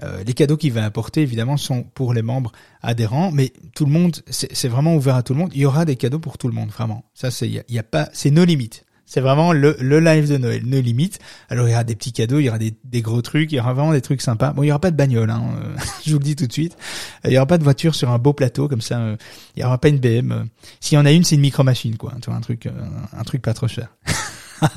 euh, 0.00 0.22
les 0.24 0.34
cadeaux 0.34 0.56
qu'il 0.56 0.72
va 0.72 0.84
apporter 0.84 1.22
évidemment 1.22 1.56
sont 1.56 1.82
pour 1.82 2.14
les 2.14 2.22
membres 2.22 2.52
adhérents, 2.82 3.32
mais 3.32 3.52
tout 3.74 3.84
le 3.84 3.90
monde, 3.90 4.16
c'est 4.28 4.68
vraiment 4.68 4.94
ouvert 4.94 5.16
à 5.16 5.22
tout 5.22 5.32
le 5.32 5.40
monde. 5.40 5.50
Il 5.54 5.60
y 5.60 5.66
aura 5.66 5.84
des 5.84 5.96
cadeaux 5.96 6.20
pour 6.20 6.38
tout 6.38 6.46
le 6.46 6.54
monde, 6.54 6.68
vraiment. 6.68 7.04
Ça 7.14 7.30
c'est, 7.30 7.48
il 7.48 7.62
y 7.68 7.78
a, 7.78 7.82
pas, 7.82 8.08
c'est 8.12 8.30
nos 8.30 8.44
limites. 8.44 8.84
C'est 9.08 9.22
vraiment 9.22 9.54
le, 9.54 9.74
le 9.80 10.00
live 10.00 10.30
de 10.30 10.36
Noël, 10.36 10.60
ne 10.66 10.78
limite. 10.78 11.18
Alors 11.48 11.66
il 11.66 11.70
y 11.70 11.74
aura 11.74 11.82
des 11.82 11.96
petits 11.96 12.12
cadeaux, 12.12 12.40
il 12.40 12.44
y 12.44 12.48
aura 12.50 12.58
des, 12.58 12.74
des 12.84 13.00
gros 13.00 13.22
trucs, 13.22 13.50
il 13.52 13.54
y 13.54 13.60
aura 13.60 13.72
vraiment 13.72 13.92
des 13.92 14.02
trucs 14.02 14.20
sympas. 14.20 14.52
Bon, 14.52 14.62
il 14.62 14.66
y 14.66 14.70
aura 14.70 14.80
pas 14.80 14.90
de 14.90 14.96
bagnole, 14.96 15.30
hein, 15.30 15.42
euh, 15.64 15.76
je 16.06 16.12
vous 16.12 16.18
le 16.18 16.24
dis 16.24 16.36
tout 16.36 16.46
de 16.46 16.52
suite. 16.52 16.76
Il 17.24 17.32
y 17.32 17.38
aura 17.38 17.46
pas 17.46 17.56
de 17.56 17.64
voiture 17.64 17.94
sur 17.94 18.10
un 18.10 18.18
beau 18.18 18.34
plateau 18.34 18.68
comme 18.68 18.82
ça. 18.82 18.98
Euh, 18.98 19.16
il 19.56 19.62
y 19.62 19.64
aura 19.64 19.78
pas 19.78 19.88
une 19.88 19.98
BM. 19.98 20.48
S'il 20.80 20.96
y 20.96 21.00
en 21.00 21.06
a 21.06 21.12
une, 21.12 21.24
c'est 21.24 21.36
une 21.36 21.40
micro 21.40 21.64
machine, 21.64 21.96
quoi. 21.96 22.12
Tu 22.20 22.28
vois, 22.28 22.38
un 22.38 22.42
truc, 22.42 22.66
euh, 22.66 22.70
un 23.18 23.24
truc 23.24 23.40
pas 23.40 23.54
trop 23.54 23.66
cher. 23.66 23.88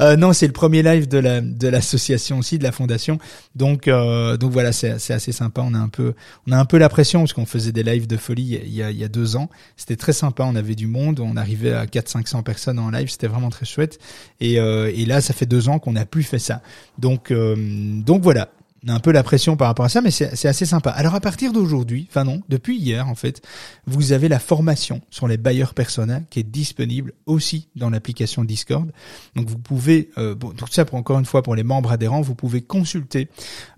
Euh, 0.00 0.16
non, 0.16 0.32
c'est 0.32 0.46
le 0.46 0.52
premier 0.52 0.82
live 0.82 1.08
de 1.08 1.18
la 1.18 1.40
de 1.40 1.68
l'association 1.68 2.38
aussi, 2.38 2.58
de 2.58 2.62
la 2.62 2.72
fondation. 2.72 3.18
Donc 3.54 3.88
euh, 3.88 4.36
donc 4.36 4.52
voilà, 4.52 4.72
c'est 4.72 4.98
c'est 4.98 5.14
assez 5.14 5.32
sympa. 5.32 5.62
On 5.64 5.74
a 5.74 5.78
un 5.78 5.88
peu 5.88 6.14
on 6.46 6.52
a 6.52 6.58
un 6.58 6.64
peu 6.64 6.78
la 6.78 6.88
pression 6.88 7.20
parce 7.20 7.32
qu'on 7.32 7.46
faisait 7.46 7.72
des 7.72 7.82
lives 7.82 8.06
de 8.06 8.16
folie 8.16 8.60
il 8.64 8.74
y 8.74 8.82
a 8.82 8.90
il 8.90 8.96
y 8.96 9.04
a 9.04 9.08
deux 9.08 9.36
ans. 9.36 9.48
C'était 9.76 9.96
très 9.96 10.12
sympa. 10.12 10.44
On 10.44 10.56
avait 10.56 10.74
du 10.74 10.86
monde. 10.86 11.20
On 11.20 11.36
arrivait 11.36 11.72
à 11.72 11.86
400-500 11.86 12.42
personnes 12.42 12.78
en 12.78 12.90
live. 12.90 13.08
C'était 13.08 13.28
vraiment 13.28 13.50
très 13.50 13.66
chouette. 13.66 13.98
Et 14.40 14.58
euh, 14.60 14.90
et 14.94 15.06
là, 15.06 15.20
ça 15.20 15.34
fait 15.34 15.46
deux 15.46 15.68
ans 15.68 15.78
qu'on 15.78 15.92
n'a 15.92 16.06
plus 16.06 16.22
fait 16.22 16.38
ça. 16.38 16.62
Donc 16.98 17.32
donc 17.32 18.22
voilà 18.22 18.50
un 18.88 19.00
peu 19.00 19.12
la 19.12 19.22
pression 19.22 19.56
par 19.56 19.68
rapport 19.68 19.84
à 19.84 19.88
ça, 19.88 20.00
mais 20.00 20.10
c'est 20.10 20.46
assez 20.46 20.66
sympa. 20.66 20.90
Alors 20.90 21.14
à 21.14 21.20
partir 21.20 21.52
d'aujourd'hui, 21.52 22.06
enfin 22.08 22.24
non, 22.24 22.42
depuis 22.48 22.78
hier 22.78 23.08
en 23.08 23.14
fait, 23.14 23.42
vous 23.86 24.12
avez 24.12 24.28
la 24.28 24.38
formation 24.38 25.00
sur 25.10 25.28
les 25.28 25.36
bailleurs 25.36 25.74
persona 25.74 26.20
qui 26.30 26.40
est 26.40 26.44
disponible 26.44 27.12
aussi 27.26 27.68
dans 27.76 27.90
l'application 27.90 28.44
Discord. 28.44 28.90
Donc 29.34 29.48
vous 29.48 29.58
pouvez, 29.58 30.10
euh, 30.18 30.34
tout 30.34 30.66
ça 30.70 30.84
pour 30.84 30.98
encore 30.98 31.18
une 31.18 31.24
fois 31.24 31.42
pour 31.42 31.54
les 31.54 31.64
membres 31.64 31.92
adhérents, 31.92 32.20
vous 32.20 32.34
pouvez 32.34 32.62
consulter 32.62 33.28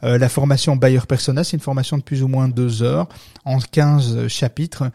euh, 0.04 0.18
la 0.18 0.28
formation 0.28 0.76
bailleur 0.76 1.06
persona. 1.06 1.44
C'est 1.44 1.56
une 1.56 1.62
formation 1.62 1.98
de 1.98 2.02
plus 2.02 2.22
ou 2.22 2.28
moins 2.28 2.48
deux 2.48 2.82
heures 2.82 3.08
en 3.44 3.58
15 3.58 4.28
chapitres 4.28 4.90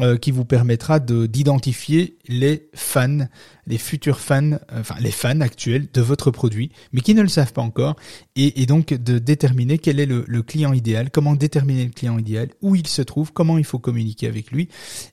euh, 0.00 0.16
qui 0.16 0.32
vous 0.32 0.44
permettra 0.44 0.98
de 0.98 1.26
d'identifier 1.26 2.18
les 2.26 2.68
fans, 2.74 3.28
les 3.66 3.78
futurs 3.78 4.18
fans, 4.18 4.52
euh, 4.52 4.80
enfin 4.80 4.96
les 5.00 5.12
fans 5.12 5.40
actuels 5.40 5.86
de 5.92 6.00
votre 6.00 6.32
produit, 6.32 6.72
mais 6.92 7.00
qui 7.00 7.14
ne 7.14 7.22
le 7.22 7.28
savent 7.28 7.52
pas 7.52 7.62
encore, 7.62 7.94
et, 8.34 8.60
et 8.62 8.66
donc 8.66 8.92
de 8.92 9.18
déterminer 9.20 9.78
quel 9.78 10.00
est 10.00 10.06
le, 10.06 10.24
le, 10.26 10.42
client 10.42 10.72
idéal, 10.72 11.10
comment 11.12 11.36
déterminer 11.36 11.84
le 11.84 11.92
client 11.92 12.18
idéal, 12.18 12.48
où 12.60 12.74
il 12.74 12.88
se 12.88 13.02
trouve, 13.02 13.32
comment 13.32 13.56
il 13.56 13.64
faut 13.64 13.78
communiquer 13.78 14.26
avec 14.26 14.50
lui, 14.50 14.68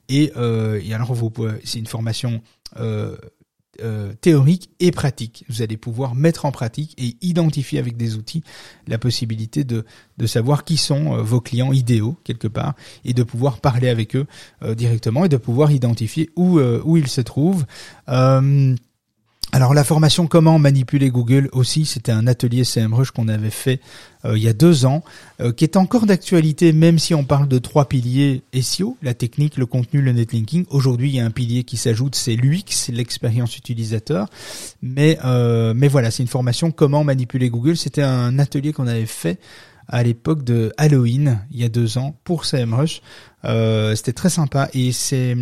et, 0.08 0.32
euh, 0.36 0.80
et 0.84 0.92
alors 0.94 1.14
vous 1.14 1.32
c'est 1.62 1.78
une 1.78 1.86
formation 1.86 2.42
euh, 3.80 4.12
théorique 4.20 4.68
et 4.80 4.90
pratique. 4.90 5.46
Vous 5.48 5.62
allez 5.62 5.78
pouvoir 5.78 6.14
mettre 6.14 6.44
en 6.44 6.52
pratique 6.52 6.94
et 6.98 7.16
identifier 7.22 7.78
avec 7.78 7.96
des 7.96 8.16
outils 8.16 8.44
la 8.86 8.98
possibilité 8.98 9.64
de, 9.64 9.86
de 10.18 10.26
savoir 10.26 10.64
qui 10.64 10.76
sont 10.76 11.14
euh, 11.14 11.22
vos 11.22 11.40
clients 11.40 11.72
idéaux 11.72 12.18
quelque 12.22 12.48
part 12.48 12.74
et 13.06 13.14
de 13.14 13.22
pouvoir 13.22 13.60
parler 13.60 13.88
avec 13.88 14.14
eux 14.14 14.26
euh, 14.62 14.74
directement 14.74 15.24
et 15.24 15.30
de 15.30 15.38
pouvoir 15.38 15.72
identifier 15.72 16.28
où, 16.36 16.60
où 16.60 16.96
ils 16.98 17.08
se 17.08 17.22
trouvent. 17.22 17.64
Alors 19.54 19.74
la 19.74 19.84
formation 19.84 20.26
comment 20.26 20.58
manipuler 20.58 21.10
Google 21.10 21.50
aussi, 21.52 21.84
c'était 21.84 22.10
un 22.10 22.26
atelier 22.26 22.64
CMrush 22.64 23.10
qu'on 23.10 23.28
avait 23.28 23.50
fait 23.50 23.80
euh, 24.24 24.38
il 24.38 24.42
y 24.42 24.48
a 24.48 24.54
deux 24.54 24.86
ans, 24.86 25.04
euh, 25.42 25.52
qui 25.52 25.64
est 25.64 25.76
encore 25.76 26.06
d'actualité 26.06 26.72
même 26.72 26.98
si 26.98 27.14
on 27.14 27.24
parle 27.24 27.48
de 27.48 27.58
trois 27.58 27.86
piliers 27.86 28.44
SEO, 28.58 28.96
la 29.02 29.12
technique, 29.12 29.58
le 29.58 29.66
contenu, 29.66 30.00
le 30.00 30.12
netlinking. 30.12 30.64
Aujourd'hui, 30.70 31.10
il 31.10 31.16
y 31.16 31.20
a 31.20 31.26
un 31.26 31.30
pilier 31.30 31.64
qui 31.64 31.76
s'ajoute, 31.76 32.14
c'est 32.14 32.34
l'UX, 32.34 32.88
l'expérience 32.88 33.58
utilisateur. 33.58 34.26
Mais 34.80 35.18
euh, 35.22 35.74
mais 35.76 35.88
voilà, 35.88 36.10
c'est 36.10 36.22
une 36.22 36.30
formation 36.30 36.70
comment 36.70 37.04
manipuler 37.04 37.50
Google. 37.50 37.76
C'était 37.76 38.02
un 38.02 38.38
atelier 38.38 38.72
qu'on 38.72 38.86
avait 38.86 39.04
fait 39.04 39.38
à 39.88 40.02
l'époque 40.02 40.44
de 40.44 40.72
Halloween, 40.78 41.40
il 41.50 41.60
y 41.60 41.64
a 41.64 41.68
deux 41.68 41.98
ans, 41.98 42.16
pour 42.24 42.46
CMrush. 42.46 43.02
Euh, 43.44 43.94
c'était 43.96 44.12
très 44.12 44.30
sympa 44.30 44.68
et 44.72 44.92
c'est 44.92 45.34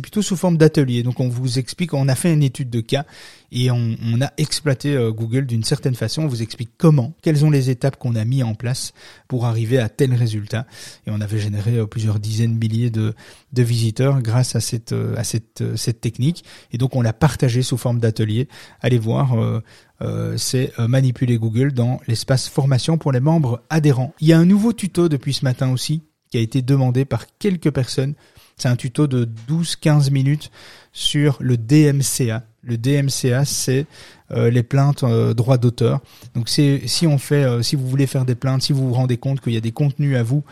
plutôt 0.00 0.22
sous 0.22 0.36
forme 0.36 0.56
d'atelier. 0.56 1.02
Donc 1.02 1.20
on 1.20 1.28
vous 1.28 1.58
explique, 1.58 1.94
on 1.94 2.08
a 2.08 2.14
fait 2.14 2.32
une 2.32 2.42
étude 2.42 2.70
de 2.70 2.80
cas 2.80 3.04
et 3.52 3.70
on, 3.70 3.96
on 4.02 4.20
a 4.22 4.32
exploité 4.38 4.96
euh, 4.96 5.12
Google 5.12 5.46
d'une 5.46 5.62
certaine 5.62 5.94
façon. 5.94 6.22
On 6.22 6.26
vous 6.26 6.42
explique 6.42 6.70
comment, 6.78 7.14
quelles 7.22 7.38
sont 7.38 7.50
les 7.50 7.68
étapes 7.70 7.96
qu'on 7.96 8.16
a 8.16 8.24
mis 8.24 8.42
en 8.42 8.54
place 8.54 8.94
pour 9.28 9.44
arriver 9.44 9.78
à 9.78 9.88
tel 9.90 10.14
résultat. 10.14 10.66
Et 11.06 11.10
on 11.10 11.20
avait 11.20 11.38
généré 11.38 11.76
euh, 11.76 11.86
plusieurs 11.86 12.18
dizaines 12.18 12.54
de 12.54 12.58
milliers 12.58 12.90
de, 12.90 13.14
de 13.52 13.62
visiteurs 13.62 14.22
grâce 14.22 14.56
à 14.56 14.60
cette 14.60 14.94
à 15.16 15.22
cette 15.22 15.62
cette 15.76 16.00
technique. 16.00 16.44
Et 16.72 16.78
donc 16.78 16.96
on 16.96 17.02
l'a 17.02 17.12
partagé 17.12 17.62
sous 17.62 17.76
forme 17.76 18.00
d'atelier. 18.00 18.48
Allez 18.80 18.98
voir. 18.98 19.34
Euh, 19.34 20.36
c'est 20.36 20.76
manipuler 20.78 21.38
Google 21.38 21.72
dans 21.72 22.00
l'espace 22.08 22.48
formation 22.48 22.98
pour 22.98 23.12
les 23.12 23.20
membres 23.20 23.62
adhérents. 23.70 24.12
Il 24.20 24.26
y 24.26 24.32
a 24.32 24.38
un 24.38 24.44
nouveau 24.44 24.72
tuto 24.72 25.08
depuis 25.08 25.32
ce 25.32 25.44
matin 25.44 25.70
aussi 25.70 26.02
qui 26.28 26.38
a 26.38 26.40
été 26.40 26.60
demandé 26.60 27.04
par 27.04 27.26
quelques 27.38 27.70
personnes. 27.70 28.14
C'est 28.56 28.68
un 28.68 28.74
tuto 28.74 29.06
de 29.06 29.28
12-15 29.48 30.10
minutes 30.10 30.50
sur 30.92 31.36
le 31.40 31.56
DMCA. 31.56 32.42
Le 32.62 32.78
DMCA, 32.78 33.44
c'est 33.44 33.86
euh, 34.30 34.50
les 34.50 34.62
plaintes 34.62 35.02
euh, 35.02 35.34
droit 35.34 35.58
d'auteur. 35.58 36.00
Donc 36.34 36.48
si 36.48 37.06
on 37.06 37.18
fait, 37.18 37.44
euh, 37.44 37.62
si 37.62 37.76
vous 37.76 37.88
voulez 37.88 38.06
faire 38.06 38.24
des 38.24 38.34
plaintes, 38.34 38.62
si 38.62 38.72
vous 38.72 38.88
vous 38.88 38.94
rendez 38.94 39.16
compte 39.16 39.40
qu'il 39.40 39.52
y 39.52 39.56
a 39.56 39.60
des 39.60 39.72
contenus 39.72 40.16
à 40.16 40.22
vous 40.22 40.44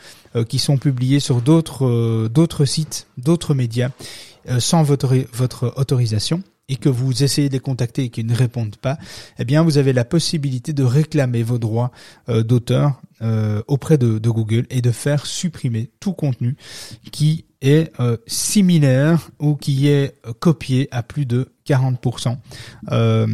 qui 0.49 0.61
sont 0.61 0.79
publiés 0.79 1.19
sur 1.19 1.43
d'autres 1.43 2.29
d'autres 2.29 2.65
sites, 2.65 3.09
d'autres 3.19 3.53
médias, 3.53 3.91
sans 4.61 4.85
votre 4.85 5.17
votre 5.33 5.75
autorisation, 5.77 6.45
et 6.69 6.77
que 6.77 6.89
vous 6.89 7.25
essayez 7.25 7.49
de 7.49 7.55
les 7.55 7.61
contacter 7.61 8.05
et 8.05 8.09
qu'ils 8.11 8.27
ne 8.27 8.35
répondent 8.37 8.77
pas, 8.77 8.97
eh 9.41 9.45
bien 9.45 9.65
vous 9.65 9.77
avez 9.77 9.93
la 9.93 10.05
possibilité 10.05 10.73
de 10.73 10.85
réclamer 10.85 11.43
vos 11.43 11.59
droits 11.59 11.91
d'auteur 12.29 13.01
euh, 13.23 13.61
auprès 13.67 13.99
de, 13.99 14.19
de, 14.19 14.31
Google 14.31 14.65
et 14.71 14.81
de 14.81 14.91
faire 14.91 15.27
supprimer 15.27 15.91
tout 16.01 16.15
contenu 16.15 16.57
qui 17.13 17.45
est 17.61 17.93
euh, 18.01 18.17
similaire 18.27 19.31
ou 19.39 19.55
qui 19.55 19.89
est 19.89 20.15
copié 20.39 20.89
à 20.91 21.03
plus 21.03 21.27
de 21.27 21.53
40%. 21.67 22.37
Euh, 22.91 23.27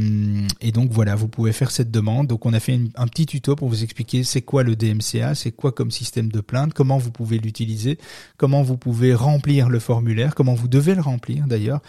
et 0.61 0.73
donc 0.73 0.91
voilà, 0.91 1.15
vous 1.15 1.29
pouvez 1.29 1.53
faire 1.53 1.71
cette 1.71 1.91
demande. 1.91 2.27
Donc 2.27 2.45
on 2.45 2.53
a 2.53 2.61
fait 2.61 2.79
un 2.97 3.07
petit 3.07 3.27
tuto 3.27 3.57
pour 3.57 3.69
vous 3.69 3.83
expliquer 3.83 4.25
c'est 4.25 4.43
quoi 4.43 4.63
le 4.63 4.77
DMCA, 4.77 5.35
c'est 5.35 5.53
quoi 5.53 5.73
comme 5.73 5.91
système 5.91 6.31
de 6.31 6.41
plainte, 6.41 6.75
comment 6.75 6.99
vous 6.99 7.13
pouvez 7.13 7.39
l'utiliser, 7.39 7.99
comment 8.37 8.63
vous 8.63 8.77
pouvez 8.77 9.15
remplir 9.15 9.69
le 9.69 9.79
formulaire, 9.79 10.35
comment 10.35 10.55
vous 10.55 10.69
devez 10.69 10.95
le 10.95 11.03
remplir 11.03 11.47
d'ailleurs, 11.47 11.81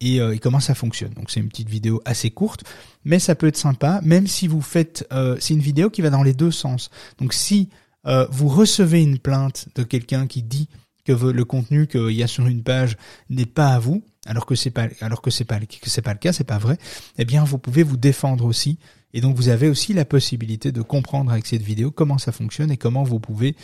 et, 0.00 0.16
et, 0.16 0.38
comment 0.38 0.60
ça 0.60 0.74
fonctionne. 0.74 1.12
Donc 1.14 1.30
c'est 1.30 1.40
une 1.40 1.48
petite 1.48 1.70
vidéo 1.70 2.02
assez 2.04 2.30
courte 2.30 2.64
mais 3.04 3.18
ça 3.18 3.34
peut 3.34 3.46
être 3.46 3.56
sympa, 3.56 4.00
même 4.02 4.26
si 4.26 4.48
vous 4.48 4.62
faites, 4.62 5.06
euh, 5.12 5.36
c'est 5.40 5.54
une 5.54 5.60
vidéo 5.60 5.90
qui 5.90 6.02
va 6.02 6.10
dans 6.10 6.22
les 6.22 6.32
deux 6.32 6.50
sens. 6.50 6.90
Donc 7.18 7.32
si 7.32 7.68
euh, 8.06 8.26
vous 8.30 8.48
recevez 8.48 9.02
une 9.02 9.18
plainte 9.18 9.68
de 9.74 9.82
quelqu'un 9.82 10.26
qui 10.26 10.42
dit 10.42 10.68
que 11.04 11.12
le 11.12 11.44
contenu 11.44 11.86
qu'il 11.86 12.12
y 12.12 12.22
a 12.22 12.26
sur 12.26 12.46
une 12.46 12.62
page 12.62 12.96
n'est 13.30 13.46
pas 13.46 13.68
à 13.68 13.78
vous, 13.78 14.04
alors 14.26 14.46
que 14.46 14.54
c'est 14.54 14.70
pas, 14.70 14.88
alors 15.00 15.22
que 15.22 15.30
c'est 15.30 15.44
pas, 15.44 15.58
que 15.60 15.90
c'est 15.90 16.02
pas 16.02 16.12
le 16.12 16.18
cas, 16.18 16.32
c'est 16.32 16.44
pas 16.44 16.58
vrai, 16.58 16.78
eh 17.18 17.24
bien 17.24 17.44
vous 17.44 17.58
pouvez 17.58 17.82
vous 17.82 17.96
défendre 17.96 18.44
aussi. 18.44 18.78
Et 19.12 19.20
donc 19.20 19.36
vous 19.36 19.48
avez 19.48 19.68
aussi 19.68 19.92
la 19.92 20.04
possibilité 20.04 20.72
de 20.72 20.82
comprendre 20.82 21.30
avec 21.30 21.46
cette 21.46 21.62
vidéo 21.62 21.90
comment 21.90 22.18
ça 22.18 22.32
fonctionne 22.32 22.70
et 22.70 22.76
comment 22.76 23.04
vous 23.04 23.20
pouvez 23.20 23.54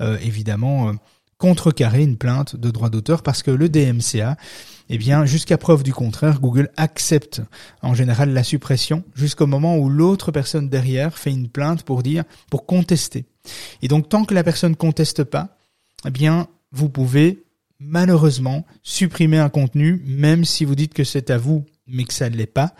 euh, 0.00 0.18
évidemment 0.22 0.92
contrecarrer 1.40 2.02
une 2.02 2.18
plainte 2.18 2.54
de 2.54 2.70
droit 2.70 2.90
d'auteur 2.90 3.22
parce 3.22 3.42
que 3.42 3.50
le 3.50 3.68
DMCA, 3.68 4.36
eh 4.90 4.98
bien, 4.98 5.24
jusqu'à 5.24 5.56
preuve 5.56 5.82
du 5.82 5.94
contraire, 5.94 6.38
Google 6.38 6.68
accepte 6.76 7.42
en 7.80 7.94
général 7.94 8.32
la 8.32 8.44
suppression 8.44 9.04
jusqu'au 9.14 9.46
moment 9.46 9.78
où 9.78 9.88
l'autre 9.88 10.32
personne 10.32 10.68
derrière 10.68 11.16
fait 11.16 11.30
une 11.30 11.48
plainte 11.48 11.82
pour 11.82 12.02
dire, 12.02 12.24
pour 12.50 12.66
contester. 12.66 13.24
Et 13.80 13.88
donc, 13.88 14.08
tant 14.08 14.24
que 14.24 14.34
la 14.34 14.44
personne 14.44 14.76
conteste 14.76 15.24
pas, 15.24 15.56
eh 16.06 16.10
bien, 16.10 16.46
vous 16.72 16.88
pouvez 16.88 17.44
malheureusement 17.78 18.66
supprimer 18.82 19.38
un 19.38 19.48
contenu, 19.48 20.02
même 20.04 20.44
si 20.44 20.64
vous 20.64 20.74
dites 20.74 20.94
que 20.94 21.04
c'est 21.04 21.30
à 21.30 21.38
vous, 21.38 21.64
mais 21.86 22.04
que 22.04 22.14
ça 22.14 22.28
ne 22.28 22.36
l'est 22.36 22.46
pas. 22.46 22.74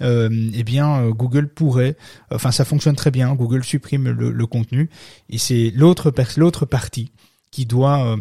Euh, 0.00 0.50
eh 0.54 0.64
bien, 0.64 1.02
euh, 1.02 1.10
Google 1.10 1.48
pourrait, 1.48 1.96
enfin, 2.30 2.50
ça 2.50 2.64
fonctionne 2.64 2.96
très 2.96 3.10
bien. 3.10 3.34
Google 3.34 3.64
supprime 3.64 4.08
le, 4.10 4.46
contenu 4.46 4.90
et 5.28 5.38
c'est 5.38 5.72
l'autre 5.74 6.12
l'autre 6.36 6.66
partie 6.66 7.12
qui 7.50 7.66
doit 7.66 8.04
euh, 8.04 8.16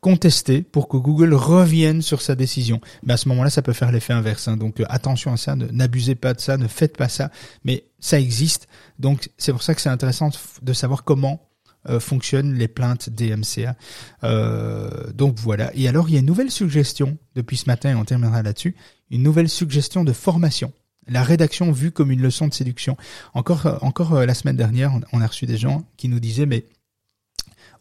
contester 0.00 0.62
pour 0.62 0.86
que 0.86 0.96
Google 0.96 1.34
revienne 1.34 2.00
sur 2.00 2.22
sa 2.22 2.36
décision. 2.36 2.80
Mais 3.02 3.14
à 3.14 3.16
ce 3.16 3.28
moment-là, 3.28 3.50
ça 3.50 3.62
peut 3.62 3.72
faire 3.72 3.90
l'effet 3.90 4.12
inverse. 4.12 4.46
Hein. 4.46 4.56
Donc 4.56 4.78
euh, 4.78 4.84
attention 4.88 5.32
à 5.32 5.36
ça, 5.36 5.56
n'abusez 5.56 6.14
pas 6.14 6.34
de 6.34 6.40
ça, 6.40 6.56
ne 6.56 6.68
faites 6.68 6.96
pas 6.96 7.08
ça. 7.08 7.32
Mais 7.64 7.84
ça 7.98 8.20
existe. 8.20 8.68
Donc 9.00 9.30
c'est 9.36 9.50
pour 9.50 9.64
ça 9.64 9.74
que 9.74 9.80
c'est 9.80 9.88
intéressant 9.88 10.30
de 10.62 10.72
savoir 10.72 11.02
comment 11.02 11.45
euh, 11.88 12.00
fonctionnent 12.00 12.54
les 12.54 12.68
plaintes 12.68 13.10
DMCA. 13.10 13.76
Euh, 14.24 15.12
donc 15.12 15.38
voilà. 15.38 15.70
Et 15.74 15.88
alors 15.88 16.08
il 16.08 16.12
y 16.12 16.16
a 16.16 16.20
une 16.20 16.26
nouvelle 16.26 16.50
suggestion 16.50 17.16
depuis 17.34 17.56
ce 17.56 17.66
matin 17.66 17.90
et 17.90 17.94
on 17.94 18.04
terminera 18.04 18.42
là-dessus. 18.42 18.74
Une 19.10 19.22
nouvelle 19.22 19.48
suggestion 19.48 20.04
de 20.04 20.12
formation 20.12 20.72
la 21.08 21.22
rédaction 21.22 21.70
vue 21.70 21.92
comme 21.92 22.10
une 22.10 22.20
leçon 22.20 22.48
de 22.48 22.54
séduction. 22.54 22.96
Encore, 23.32 23.78
encore 23.82 24.26
la 24.26 24.34
semaine 24.34 24.56
dernière, 24.56 24.92
on 25.12 25.20
a 25.20 25.26
reçu 25.28 25.46
des 25.46 25.56
gens 25.56 25.84
qui 25.96 26.08
nous 26.08 26.18
disaient, 26.18 26.46
mais 26.46 26.66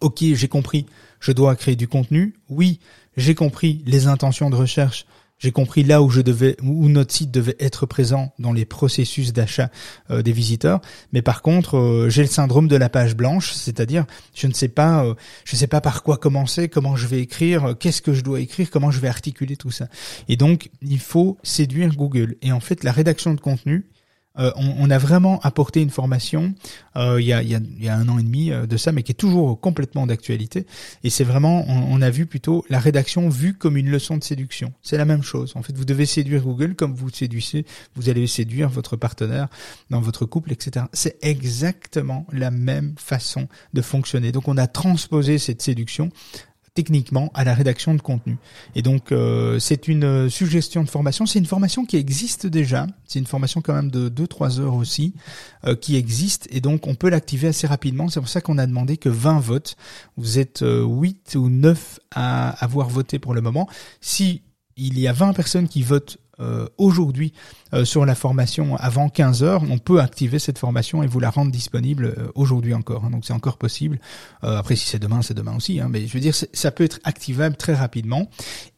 ok, 0.02 0.24
j'ai 0.34 0.48
compris, 0.48 0.86
je 1.20 1.32
dois 1.32 1.56
créer 1.56 1.76
du 1.76 1.88
contenu. 1.88 2.36
Oui, 2.50 2.80
j'ai 3.18 3.36
compris 3.36 3.82
les 3.86 4.08
intentions 4.08 4.50
de 4.50 4.56
recherche. 4.56 5.06
J'ai 5.38 5.52
compris 5.52 5.84
là 5.84 6.02
où 6.02 6.10
je 6.10 6.22
devais, 6.22 6.56
où 6.64 6.88
notre 6.88 7.14
site 7.14 7.30
devait 7.30 7.58
être 7.60 7.86
présent 7.86 8.34
dans 8.40 8.54
les 8.54 8.66
processus 8.66 9.34
d'achat 9.34 9.70
euh, 10.10 10.22
des 10.22 10.32
visiteurs. 10.32 10.80
Mais 11.12 11.22
par 11.22 11.42
contre, 11.42 11.78
euh, 11.78 12.10
j'ai 12.10 12.22
le 12.22 12.28
syndrome 12.28 12.68
de 12.68 12.76
la 12.78 12.88
page 12.88 13.16
blanche, 13.16 13.52
c'est-à-dire 13.52 14.06
je 14.34 14.48
ne 14.48 14.54
sais 14.54 14.70
pas, 14.70 15.04
euh, 15.04 15.14
je 15.44 15.56
ne 15.56 15.60
sais 15.60 15.68
pas 15.68 15.82
par 15.82 16.04
quoi 16.04 16.18
commencer, 16.18 16.70
comment 16.70 16.96
je 16.96 17.08
vais 17.08 17.20
écrire, 17.20 17.76
qu'est-ce 17.78 18.02
que 18.02 18.14
je 18.14 18.22
dois 18.22 18.40
écrire, 18.40 18.70
comment 18.72 18.92
je 18.92 19.00
vais 19.00 19.10
articuler 19.10 19.58
tout 19.58 19.72
ça. 19.72 19.88
Et 20.30 20.38
donc, 20.38 20.70
il 20.82 21.00
faut 21.00 21.38
séduire 21.44 21.96
Google. 21.96 22.36
Et 22.42 22.54
en 22.54 22.62
fait, 22.62 22.84
la 22.84 22.94
rédaction 22.94 23.34
de 23.34 23.42
contenu, 23.42 23.90
euh, 24.40 24.52
on, 24.56 24.90
a 24.90 24.98
vraiment 24.98 25.40
apporté 25.42 25.82
une 25.82 25.90
formation 25.90 26.54
euh, 26.98 27.22
il, 27.22 27.28
y 27.28 27.34
a, 27.34 27.42
il, 27.42 27.50
y 27.84 27.90
a, 27.90 27.96
un 27.96 28.08
an 28.10 28.20
et 28.20 28.24
demi 28.24 28.52
euh, 28.52 28.66
de 28.66 28.78
ça, 28.78 28.92
mais 28.92 29.04
qui 29.04 29.12
est 29.12 29.16
toujours 29.16 29.60
complètement 29.60 30.08
d'actualité. 30.08 30.66
Et 31.04 31.10
c'est 31.10 31.24
vraiment, 31.24 31.66
on, 31.68 32.02
a 32.02 32.10
vu 32.10 32.26
plutôt 32.26 32.66
la 32.70 32.80
rédaction 32.80 33.30
vue 33.30 33.54
comme 33.54 33.78
une 33.78 33.90
leçon 33.90 34.18
de 34.18 34.24
séduction. 34.24 34.74
C'est 34.82 34.98
la 34.98 35.06
même 35.06 35.24
chose. 35.24 35.54
En 35.56 35.64
fait, 35.64 35.76
vous 35.76 35.86
devez 35.86 36.06
séduire 36.06 36.44
Google 36.44 36.76
comme 36.76 36.94
vous 36.94 37.10
séduisez, 37.10 37.66
vous 37.96 38.10
allez 38.10 38.28
séduire 38.28 38.70
votre 38.70 38.96
partenaire 38.96 39.48
dans 39.90 40.02
votre 40.02 40.26
couple, 40.26 40.52
etc. 40.52 40.86
C'est 40.94 41.18
exactement 41.22 42.28
la 42.32 42.52
même 42.52 42.96
façon 42.98 43.48
de 43.74 43.82
fonctionner. 43.82 44.32
Donc 44.32 44.48
on 44.48 44.58
a 44.58 44.68
transposé 44.68 45.38
cette 45.38 45.62
séduction 45.62 46.10
techniquement 46.76 47.32
à 47.34 47.44
la 47.44 47.56
rédaction 47.56 47.96
de 47.96 48.02
contenu. 48.02 48.38
Et 48.76 48.82
donc 48.82 49.12
euh, 49.12 49.58
c'est 49.60 49.88
une 49.88 50.04
euh, 50.04 50.30
suggestion 50.30 50.84
de 50.84 50.90
formation, 50.90 51.26
c'est 51.26 51.40
une 51.40 51.46
formation 51.46 51.86
qui 51.86 51.96
existe 51.96 52.46
déjà, 52.46 52.86
c'est 53.06 53.18
une 53.18 53.26
formation 53.26 53.62
quand 53.62 53.74
même 53.74 53.90
de 53.90 54.10
2-3 54.10 54.60
heures 54.60 54.76
aussi, 54.76 55.14
euh, 55.66 55.76
qui 55.76 55.96
existe. 55.96 56.48
Et 56.52 56.60
donc 56.60 56.86
on 56.86 56.94
peut 56.94 57.10
l'activer 57.10 57.48
assez 57.48 57.66
rapidement, 57.66 58.10
c'est 58.10 58.20
pour 58.20 58.30
ça 58.30 58.42
qu'on 58.42 58.58
a 58.58 58.68
demandé 58.68 58.98
que 58.98 59.10
20 59.10 59.40
votes, 59.40 59.78
vous 60.18 60.38
êtes 60.38 60.64
8 60.64 61.36
ou 61.36 61.50
9 61.50 62.00
à 62.14 62.50
avoir 62.64 62.90
voté 62.90 63.20
pour 63.20 63.34
le 63.34 63.42
moment. 63.42 63.68
Si 64.02 64.42
il 64.78 65.00
y 65.00 65.08
a 65.08 65.14
20 65.14 65.32
personnes 65.32 65.70
qui 65.70 65.82
votent 65.82 66.18
euh, 66.40 66.68
aujourd'hui 66.78 67.32
euh, 67.74 67.86
sur 67.86 68.06
la 68.06 68.14
formation 68.14 68.76
avant 68.76 69.08
15 69.08 69.44
heures, 69.44 69.64
on 69.70 69.78
peut 69.78 70.02
activer 70.02 70.38
cette 70.38 70.58
formation 70.58 71.02
et 71.02 71.08
vous 71.08 71.20
la 71.20 71.30
rendre 71.30 71.52
disponible 71.52 72.14
euh, 72.18 72.28
aujourd'hui 72.36 72.74
encore. 72.74 73.06
Hein. 73.06 73.12
donc 73.12 73.26
c'est 73.26 73.34
encore 73.34 73.58
possible. 73.58 74.00
après, 74.42 74.76
si 74.76 74.88
c'est 74.88 75.00
demain, 75.00 75.22
c'est 75.22 75.34
demain 75.34 75.56
aussi. 75.56 75.80
Hein, 75.80 75.88
mais 75.90 76.08
je 76.08 76.14
veux 76.14 76.20
dire, 76.20 76.36
ça 76.36 76.72
peut 76.72 76.84
être 76.84 77.00
activable 77.04 77.56
très 77.56 77.74
rapidement. 77.74 78.30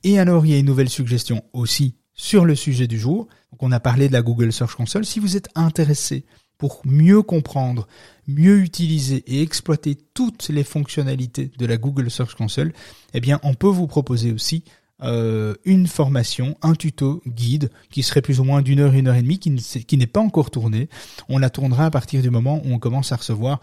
Et 0.03 0.19
alors, 0.19 0.45
il 0.45 0.51
y 0.51 0.55
a 0.55 0.59
une 0.59 0.65
nouvelle 0.65 0.89
suggestion 0.89 1.43
aussi 1.53 1.95
sur 2.13 2.45
le 2.45 2.55
sujet 2.55 2.87
du 2.87 2.99
jour. 2.99 3.27
Donc, 3.51 3.63
on 3.63 3.71
a 3.71 3.79
parlé 3.79 4.07
de 4.07 4.13
la 4.13 4.21
Google 4.21 4.51
Search 4.51 4.75
Console. 4.75 5.05
Si 5.05 5.19
vous 5.19 5.35
êtes 5.37 5.49
intéressé 5.55 6.25
pour 6.57 6.81
mieux 6.85 7.21
comprendre, 7.21 7.87
mieux 8.27 8.59
utiliser 8.59 9.23
et 9.27 9.41
exploiter 9.41 9.97
toutes 10.13 10.49
les 10.49 10.63
fonctionnalités 10.63 11.51
de 11.57 11.65
la 11.65 11.77
Google 11.77 12.09
Search 12.09 12.35
Console, 12.35 12.73
eh 13.13 13.19
bien, 13.19 13.39
on 13.43 13.53
peut 13.53 13.67
vous 13.67 13.87
proposer 13.87 14.31
aussi 14.31 14.63
euh, 15.03 15.53
une 15.63 15.85
formation, 15.85 16.57
un 16.63 16.73
tuto 16.73 17.21
guide 17.27 17.69
qui 17.91 18.01
serait 18.01 18.23
plus 18.23 18.39
ou 18.39 18.43
moins 18.43 18.63
d'une 18.63 18.79
heure, 18.79 18.93
une 18.93 19.07
heure 19.07 19.15
et 19.15 19.21
demie, 19.21 19.37
qui, 19.37 19.97
n'est 19.97 20.07
pas 20.07 20.19
encore 20.19 20.49
tourné. 20.49 20.89
On 21.29 21.37
la 21.37 21.49
tournera 21.49 21.85
à 21.85 21.91
partir 21.91 22.21
du 22.21 22.31
moment 22.31 22.61
où 22.65 22.73
on 22.73 22.79
commence 22.79 23.11
à 23.11 23.17
recevoir 23.17 23.59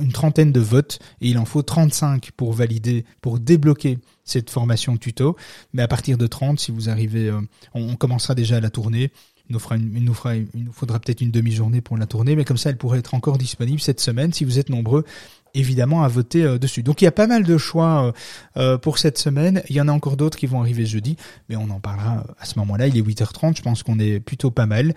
une 0.00 0.12
trentaine 0.12 0.52
de 0.52 0.60
votes 0.60 0.98
et 1.20 1.28
il 1.28 1.38
en 1.38 1.44
faut 1.44 1.62
35 1.62 2.30
pour 2.32 2.52
valider, 2.52 3.04
pour 3.20 3.40
débloquer 3.40 3.98
cette 4.24 4.50
formation 4.50 4.96
tuto. 4.96 5.36
Mais 5.72 5.82
à 5.82 5.88
partir 5.88 6.16
de 6.16 6.26
30, 6.26 6.60
si 6.60 6.70
vous 6.70 6.88
arrivez, 6.88 7.28
euh, 7.28 7.40
on, 7.74 7.96
commencera 7.96 8.34
déjà 8.34 8.58
à 8.58 8.60
la 8.60 8.70
tourner. 8.70 9.10
Nous, 9.50 9.58
nous, 9.58 10.14
il 10.54 10.64
nous 10.64 10.72
faudra 10.72 11.00
peut-être 11.00 11.22
une 11.22 11.30
demi-journée 11.30 11.80
pour 11.80 11.96
la 11.96 12.06
tourner, 12.06 12.36
mais 12.36 12.44
comme 12.44 12.58
ça, 12.58 12.70
elle 12.70 12.76
pourrait 12.76 12.98
être 12.98 13.14
encore 13.14 13.38
disponible 13.38 13.80
cette 13.80 14.00
semaine 14.00 14.32
si 14.32 14.44
vous 14.44 14.58
êtes 14.58 14.68
nombreux 14.68 15.04
évidemment 15.54 16.02
à 16.02 16.08
voter 16.08 16.44
euh, 16.44 16.58
dessus. 16.58 16.82
Donc 16.82 17.02
il 17.02 17.04
y 17.04 17.08
a 17.08 17.12
pas 17.12 17.26
mal 17.26 17.44
de 17.44 17.58
choix 17.58 18.06
euh, 18.06 18.12
euh, 18.56 18.78
pour 18.78 18.98
cette 18.98 19.18
semaine. 19.18 19.62
Il 19.68 19.76
y 19.76 19.80
en 19.80 19.88
a 19.88 19.92
encore 19.92 20.16
d'autres 20.16 20.38
qui 20.38 20.46
vont 20.46 20.60
arriver 20.60 20.86
jeudi, 20.86 21.16
mais 21.48 21.56
on 21.56 21.70
en 21.70 21.80
parlera 21.80 22.24
à 22.38 22.44
ce 22.44 22.58
moment-là. 22.58 22.88
Il 22.88 22.96
est 22.96 23.02
8h30, 23.02 23.56
je 23.56 23.62
pense 23.62 23.82
qu'on 23.82 23.98
est 23.98 24.20
plutôt 24.20 24.50
pas 24.50 24.66
mal. 24.66 24.94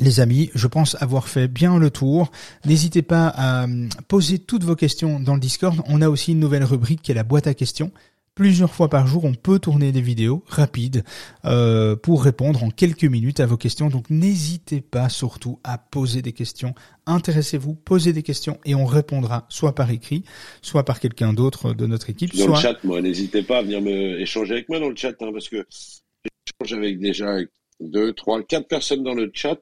les 0.00 0.20
amis, 0.20 0.50
je 0.54 0.66
pense 0.66 0.96
avoir 1.00 1.28
fait 1.28 1.48
bien 1.48 1.78
le 1.78 1.90
tour. 1.90 2.30
N'hésitez 2.64 3.02
pas 3.02 3.32
à 3.36 3.66
poser 4.08 4.38
toutes 4.38 4.64
vos 4.64 4.76
questions 4.76 5.20
dans 5.20 5.34
le 5.34 5.40
Discord. 5.40 5.80
On 5.86 6.00
a 6.00 6.08
aussi 6.08 6.32
une 6.32 6.40
nouvelle 6.40 6.64
rubrique 6.64 7.02
qui 7.02 7.12
est 7.12 7.14
la 7.14 7.24
boîte 7.24 7.46
à 7.46 7.54
questions. 7.54 7.90
Plusieurs 8.34 8.72
fois 8.72 8.88
par 8.88 9.06
jour, 9.06 9.24
on 9.24 9.34
peut 9.34 9.58
tourner 9.58 9.92
des 9.92 10.00
vidéos 10.00 10.42
rapides 10.46 11.04
euh, 11.44 11.96
pour 11.96 12.24
répondre 12.24 12.64
en 12.64 12.70
quelques 12.70 13.04
minutes 13.04 13.40
à 13.40 13.46
vos 13.46 13.58
questions. 13.58 13.90
Donc 13.90 14.08
n'hésitez 14.08 14.80
pas 14.80 15.10
surtout 15.10 15.60
à 15.64 15.76
poser 15.76 16.22
des 16.22 16.32
questions. 16.32 16.74
Intéressez-vous, 17.04 17.74
posez 17.74 18.14
des 18.14 18.22
questions 18.22 18.58
et 18.64 18.74
on 18.74 18.86
répondra 18.86 19.44
soit 19.50 19.74
par 19.74 19.90
écrit, 19.90 20.24
soit 20.62 20.84
par 20.84 20.98
quelqu'un 20.98 21.34
d'autre 21.34 21.74
de 21.74 21.86
notre 21.86 22.08
équipe. 22.08 22.34
Dans 22.34 22.44
soit... 22.44 22.56
le 22.56 22.62
chat, 22.62 22.84
moi, 22.84 23.02
n'hésitez 23.02 23.42
pas 23.42 23.58
à 23.58 23.62
venir 23.62 23.82
me 23.82 24.18
échanger 24.20 24.54
avec 24.54 24.68
moi 24.70 24.80
dans 24.80 24.88
le 24.88 24.96
chat, 24.96 25.10
hein, 25.20 25.30
parce 25.30 25.50
que 25.50 25.66
j'échange 26.24 26.78
avec 26.78 27.00
déjà 27.00 27.36
deux, 27.80 28.14
trois, 28.14 28.42
quatre 28.42 28.66
personnes 28.66 29.02
dans 29.02 29.14
le 29.14 29.30
chat. 29.34 29.60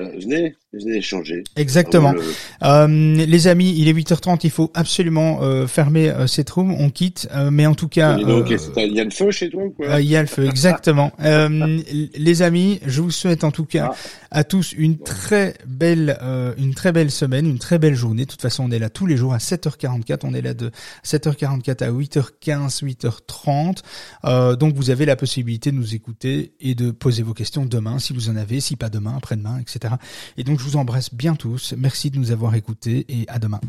Euh, 0.00 0.10
venez, 0.18 0.56
échanger. 0.84 1.44
Exactement. 1.56 2.14
Euh, 2.62 2.86
les 2.86 3.46
amis, 3.46 3.74
il 3.76 3.88
est 3.88 3.92
8h30, 3.92 4.40
il 4.44 4.50
faut 4.50 4.70
absolument 4.74 5.40
euh, 5.42 5.66
fermer 5.66 6.10
euh, 6.10 6.26
cette 6.26 6.50
room, 6.50 6.74
on 6.78 6.90
quitte, 6.90 7.28
mais 7.50 7.66
en 7.66 7.74
tout 7.74 7.88
cas... 7.88 8.16
Donc, 8.16 8.50
il 8.50 8.92
y 8.94 9.00
a 9.00 9.04
le 9.04 9.10
feu 9.10 9.30
chez 9.30 9.50
toi 9.50 9.64
quoi? 9.76 10.00
Il 10.00 10.08
y 10.08 10.16
a 10.16 10.20
le 10.20 10.26
feu, 10.26 10.46
exactement. 10.46 11.12
les 11.18 12.42
amis, 12.42 12.80
je 12.86 13.00
vous 13.00 13.10
souhaite 13.10 13.44
en 13.44 13.50
tout 13.50 13.64
cas 13.64 13.90
ah. 13.92 13.96
à 14.30 14.44
tous 14.44 14.72
une 14.72 14.98
très 14.98 15.54
belle 15.66 16.18
une 16.58 16.74
très 16.74 16.92
belle 16.92 17.10
semaine, 17.10 17.46
une 17.46 17.58
très 17.58 17.78
belle 17.78 17.94
journée. 17.94 18.24
De 18.24 18.30
toute 18.30 18.42
façon, 18.42 18.64
on 18.64 18.70
est 18.70 18.78
là 18.78 18.90
tous 18.90 19.06
les 19.06 19.16
jours 19.16 19.34
à 19.34 19.38
7h44, 19.38 20.20
on 20.24 20.34
est 20.34 20.42
là 20.42 20.54
de 20.54 20.70
7h44 21.04 21.84
à 21.84 21.90
8h15, 21.90 22.84
8h30. 22.84 24.56
donc 24.56 24.74
vous 24.74 24.90
avez 24.90 25.06
la 25.06 25.16
possibilité 25.16 25.70
de 25.70 25.76
nous 25.76 25.94
écouter 25.94 26.52
et 26.60 26.74
de 26.74 26.90
poser 26.90 27.22
vos 27.22 27.34
questions 27.34 27.66
demain, 27.66 27.98
si 27.98 28.12
vous 28.12 28.28
en 28.30 28.36
avez, 28.36 28.60
si 28.60 28.76
pas 28.76 28.88
demain, 28.88 29.14
après-demain, 29.16 29.58
etc. 29.60 29.94
Et 30.36 30.44
donc 30.44 30.58
je 30.58 30.64
vous 30.66 30.76
embrasse 30.76 31.14
bien 31.14 31.34
tous. 31.36 31.74
Merci 31.78 32.10
de 32.10 32.18
nous 32.18 32.32
avoir 32.32 32.54
écoutés 32.54 33.06
et 33.08 33.24
à 33.28 33.38
demain. 33.38 33.60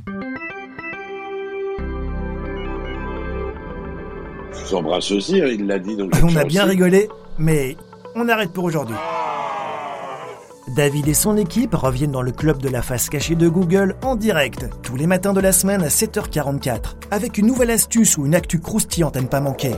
Je 4.52 4.66
vous 4.66 4.76
embrasse 4.76 5.12
aussi, 5.12 5.42
hein, 5.42 5.48
il 5.48 5.68
l'a 5.68 5.78
dit. 5.80 5.96
Donc 5.96 6.12
on 6.24 6.36
a 6.36 6.44
bien 6.44 6.66
rigolé, 6.66 7.08
mais 7.38 7.78
on 8.16 8.28
arrête 8.28 8.52
pour 8.52 8.64
aujourd'hui. 8.64 8.96
David 10.76 11.08
et 11.08 11.14
son 11.14 11.38
équipe 11.38 11.76
reviennent 11.76 12.12
dans 12.12 12.22
le 12.22 12.32
club 12.32 12.62
de 12.62 12.70
la 12.70 12.82
face 12.82 13.10
cachée 13.10 13.36
de 13.36 13.48
Google 13.48 13.96
en 14.04 14.16
direct, 14.16 14.68
tous 14.84 14.96
les 14.96 15.08
matins 15.08 15.34
de 15.34 15.40
la 15.40 15.52
semaine 15.52 15.82
à 15.84 15.88
7h44, 15.88 16.96
avec 17.12 17.38
une 17.38 17.46
nouvelle 17.48 17.72
astuce 17.72 18.18
ou 18.18 18.26
une 18.26 18.36
actu 18.36 18.60
croustillante 18.60 19.16
à 19.16 19.22
ne 19.22 19.28
pas 19.28 19.40
manquer. 19.40 19.76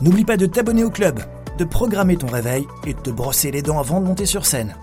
N'oublie 0.00 0.24
pas 0.24 0.36
de 0.36 0.46
t'abonner 0.46 0.84
au 0.84 0.90
club, 0.90 1.20
de 1.58 1.64
programmer 1.64 2.16
ton 2.16 2.28
réveil 2.28 2.66
et 2.86 2.94
de 2.94 3.00
te 3.00 3.10
brosser 3.10 3.50
les 3.50 3.62
dents 3.62 3.80
avant 3.80 4.00
de 4.00 4.06
monter 4.06 4.26
sur 4.26 4.46
scène. 4.46 4.76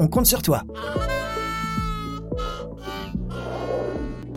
On 0.00 0.08
compte 0.08 0.24
sur 0.24 0.40
toi. 0.40 0.62